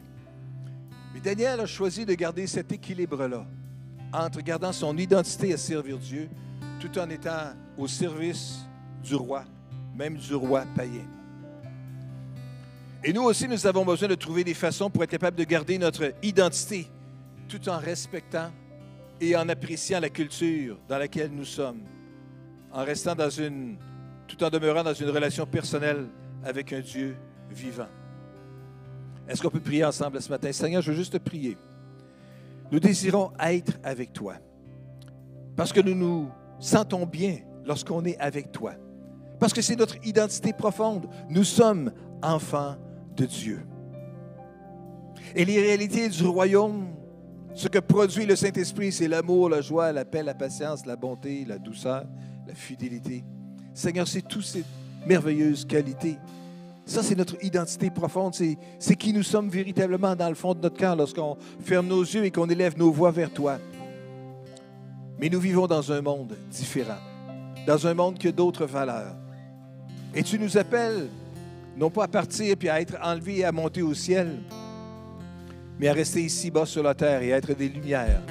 Mais 1.14 1.20
Daniel 1.20 1.60
a 1.60 1.66
choisi 1.66 2.06
de 2.06 2.14
garder 2.14 2.48
cet 2.48 2.72
équilibre-là 2.72 3.46
entre 4.14 4.40
gardant 4.40 4.72
son 4.72 4.98
identité 4.98 5.52
à 5.52 5.58
servir 5.58 5.98
Dieu 5.98 6.30
tout 6.80 6.98
en 6.98 7.10
étant 7.10 7.52
au 7.78 7.90
service 7.90 8.60
du 9.04 9.16
roi, 9.16 9.44
même 9.98 10.16
du 10.16 10.34
roi 10.34 10.64
païen. 10.78 11.17
Et 13.04 13.14
nous 13.14 13.24
aussi, 13.24 13.48
nous 13.48 13.68
avons 13.68 13.86
besoin 13.86 14.08
de 14.08 14.16
trouver 14.16 14.44
des 14.44 14.54
façons 14.54 14.90
pour 14.90 15.04
être 15.04 15.12
capables 15.12 15.38
de 15.38 15.44
garder 15.44 15.78
notre 15.78 16.14
identité 16.24 16.88
tout 17.48 17.70
en 17.70 17.78
respectant 17.78 18.52
et 19.22 19.36
en 19.36 19.48
appréciant 19.50 20.00
la 20.00 20.10
culture 20.10 20.78
dans 20.88 20.98
laquelle 20.98 21.32
nous 21.32 21.46
sommes, 21.46 21.82
en 22.72 22.84
restant 22.84 23.16
dans 23.16 23.30
une, 23.30 23.78
tout 24.28 24.44
en 24.44 24.50
demeurant 24.50 24.84
dans 24.84 24.94
une 24.94 25.10
relation 25.10 25.46
personnelle 25.46 26.08
avec 26.44 26.74
un 26.74 26.82
Dieu 26.82 27.16
vivant. 27.50 27.88
Est-ce 29.28 29.42
qu'on 29.42 29.50
peut 29.50 29.60
prier 29.60 29.86
ensemble 29.86 30.22
ce 30.22 30.30
matin? 30.30 30.52
Seigneur, 30.52 30.82
je 30.82 30.92
veux 30.92 30.98
juste 30.98 31.14
te 31.14 31.18
prier. 31.18 31.58
Nous 32.72 32.80
désirons 32.80 33.32
être 33.40 33.74
avec 33.84 34.14
toi 34.14 34.36
parce 35.56 35.74
que 35.74 35.82
nous 35.82 35.96
nous 35.96 36.30
sentons 36.60 37.06
bien 37.06 37.40
lorsqu'on 37.66 38.06
est 38.06 38.18
avec 38.20 38.52
toi. 38.52 38.74
Parce 39.40 39.54
que 39.54 39.62
c'est 39.62 39.76
notre 39.76 39.96
identité 40.06 40.54
profonde. 40.54 41.08
Nous 41.30 41.44
sommes 41.44 41.92
enfants 42.22 42.78
de 43.18 43.26
Dieu. 43.26 43.60
Et 45.36 45.44
les 45.44 45.60
réalités 45.60 46.08
du 46.08 46.24
royaume 46.24 46.88
ce 47.58 47.68
que 47.68 47.80
produit 47.80 48.28
le 48.28 48.36
Saint-Esprit, 48.36 48.92
c'est 48.92 49.08
l'amour, 49.08 49.50
la 49.50 49.62
joie, 49.62 49.92
la 49.92 50.06
paix, 50.06 50.22
la 50.22 50.36
patience, 50.36 50.86
la 50.86 50.96
bonté, 50.96 51.44
la 51.44 51.58
douceur, 51.58 52.06
la 52.46 52.54
fidélité. 52.54 53.24
Seigneur, 53.74 54.08
c'est 54.08 54.22
toutes 54.22 54.46
ces 54.46 54.64
merveilleuses 55.08 55.66
qualités. 55.66 56.20
Ça, 56.86 57.02
c'est 57.02 57.16
notre 57.16 57.44
identité 57.44 57.90
profonde. 57.90 58.36
C'est 58.78 58.96
qui 58.96 59.12
nous 59.12 59.24
sommes 59.24 59.50
véritablement 59.50 60.16
dans 60.16 60.30
le 60.30 60.36
fond 60.36 60.54
de 60.54 60.60
notre 60.60 60.78
cœur 60.78 60.96
lorsqu'on 60.96 61.36
ferme 61.62 61.88
nos 61.88 62.04
yeux 62.04 62.26
et 62.26 62.32
qu'on 62.32 62.48
élève 62.48 62.78
nos 62.78 62.92
voix 62.92 63.10
vers 63.10 63.34
toi. 63.34 63.58
Mais 65.18 65.28
nous 65.28 65.40
vivons 65.40 65.66
dans 65.66 65.92
un 65.92 66.02
monde 66.02 66.38
différent, 66.52 67.02
dans 67.66 67.88
un 67.88 67.96
monde 67.96 68.20
qui 68.20 68.28
a 68.28 68.32
d'autres 68.32 68.68
valeurs. 68.68 69.16
Et 70.14 70.22
tu 70.22 70.38
nous 70.38 70.60
appelles 70.60 71.10
non 71.78 71.90
pas 71.90 72.06
à 72.06 72.08
partir 72.08 72.58
puis 72.58 72.70
à 72.70 72.82
être 72.82 72.98
enlevés 73.04 73.40
et 73.40 73.46
à 73.46 73.52
monter 73.52 73.82
au 73.82 73.94
ciel, 73.94 74.40
mais 75.80 75.88
à 75.88 75.94
rester 75.94 76.24
ici-bas 76.24 76.66
sur 76.66 76.82
la 76.82 76.96
terre 76.96 77.22
et 77.22 77.34
à 77.34 77.38
être 77.38 77.54
des 77.54 77.70
lumières 77.70 78.22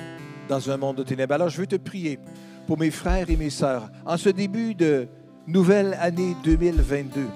dans 0.48 0.70
un 0.70 0.76
monde 0.76 0.96
de 0.96 1.02
ténèbres. 1.04 1.34
Alors, 1.34 1.48
je 1.48 1.58
veux 1.58 1.66
te 1.66 1.76
prier 1.76 2.18
pour 2.66 2.78
mes 2.78 2.90
frères 2.90 3.30
et 3.30 3.36
mes 3.36 3.50
sœurs 3.50 3.88
en 4.04 4.16
ce 4.16 4.28
début 4.28 4.74
de 4.74 5.06
nouvelle 5.46 5.96
année 6.00 6.34
2022. 6.42 7.26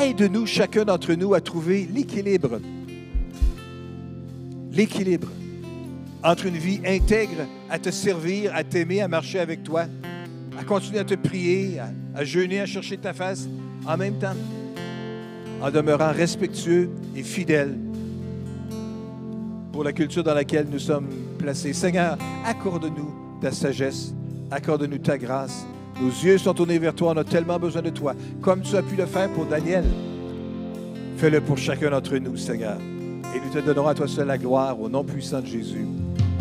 Aide-nous, 0.00 0.46
chacun 0.46 0.84
d'entre 0.84 1.14
nous, 1.14 1.34
à 1.34 1.40
trouver 1.40 1.88
l'équilibre. 1.92 2.60
L'équilibre 4.70 5.28
entre 6.22 6.46
une 6.46 6.56
vie 6.56 6.80
intègre, 6.84 7.46
à 7.70 7.78
te 7.78 7.90
servir, 7.90 8.54
à 8.54 8.62
t'aimer, 8.62 9.00
à 9.00 9.08
marcher 9.08 9.40
avec 9.40 9.62
toi, 9.62 9.86
à 10.58 10.64
continuer 10.64 10.98
à 11.00 11.04
te 11.04 11.14
prier, 11.14 11.80
à 12.14 12.24
jeûner, 12.24 12.60
à 12.60 12.66
chercher 12.66 12.98
ta 12.98 13.12
face, 13.12 13.48
en 13.86 13.96
même 13.96 14.18
temps, 14.18 14.34
en 15.60 15.70
demeurant 15.70 16.12
respectueux 16.12 16.90
et 17.16 17.22
fidèle 17.22 17.76
pour 19.72 19.84
la 19.84 19.92
culture 19.92 20.24
dans 20.24 20.34
laquelle 20.34 20.66
nous 20.70 20.78
sommes 20.78 21.08
placés. 21.38 21.72
Seigneur, 21.72 22.16
accorde-nous 22.44 23.14
ta 23.40 23.52
sagesse, 23.52 24.12
accorde-nous 24.50 24.98
ta 24.98 25.18
grâce. 25.18 25.66
Nos 26.00 26.08
yeux 26.08 26.38
sont 26.38 26.54
tournés 26.54 26.78
vers 26.78 26.94
toi, 26.94 27.12
on 27.14 27.16
a 27.16 27.24
tellement 27.24 27.58
besoin 27.58 27.82
de 27.82 27.90
toi, 27.90 28.14
comme 28.40 28.62
tu 28.62 28.76
as 28.76 28.82
pu 28.82 28.96
le 28.96 29.06
faire 29.06 29.28
pour 29.30 29.46
Daniel. 29.46 29.84
Fais-le 31.16 31.40
pour 31.40 31.58
chacun 31.58 31.90
d'entre 31.90 32.16
nous, 32.18 32.36
Seigneur. 32.36 32.78
Et 33.34 33.40
nous 33.40 33.52
te 33.52 33.64
donnerons 33.64 33.88
à 33.88 33.94
toi 33.94 34.06
seul 34.06 34.28
la 34.28 34.38
gloire 34.38 34.80
au 34.80 34.88
nom 34.88 35.04
puissant 35.04 35.40
de 35.40 35.46
Jésus. 35.46 35.86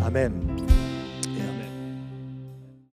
Amen. 0.06 0.57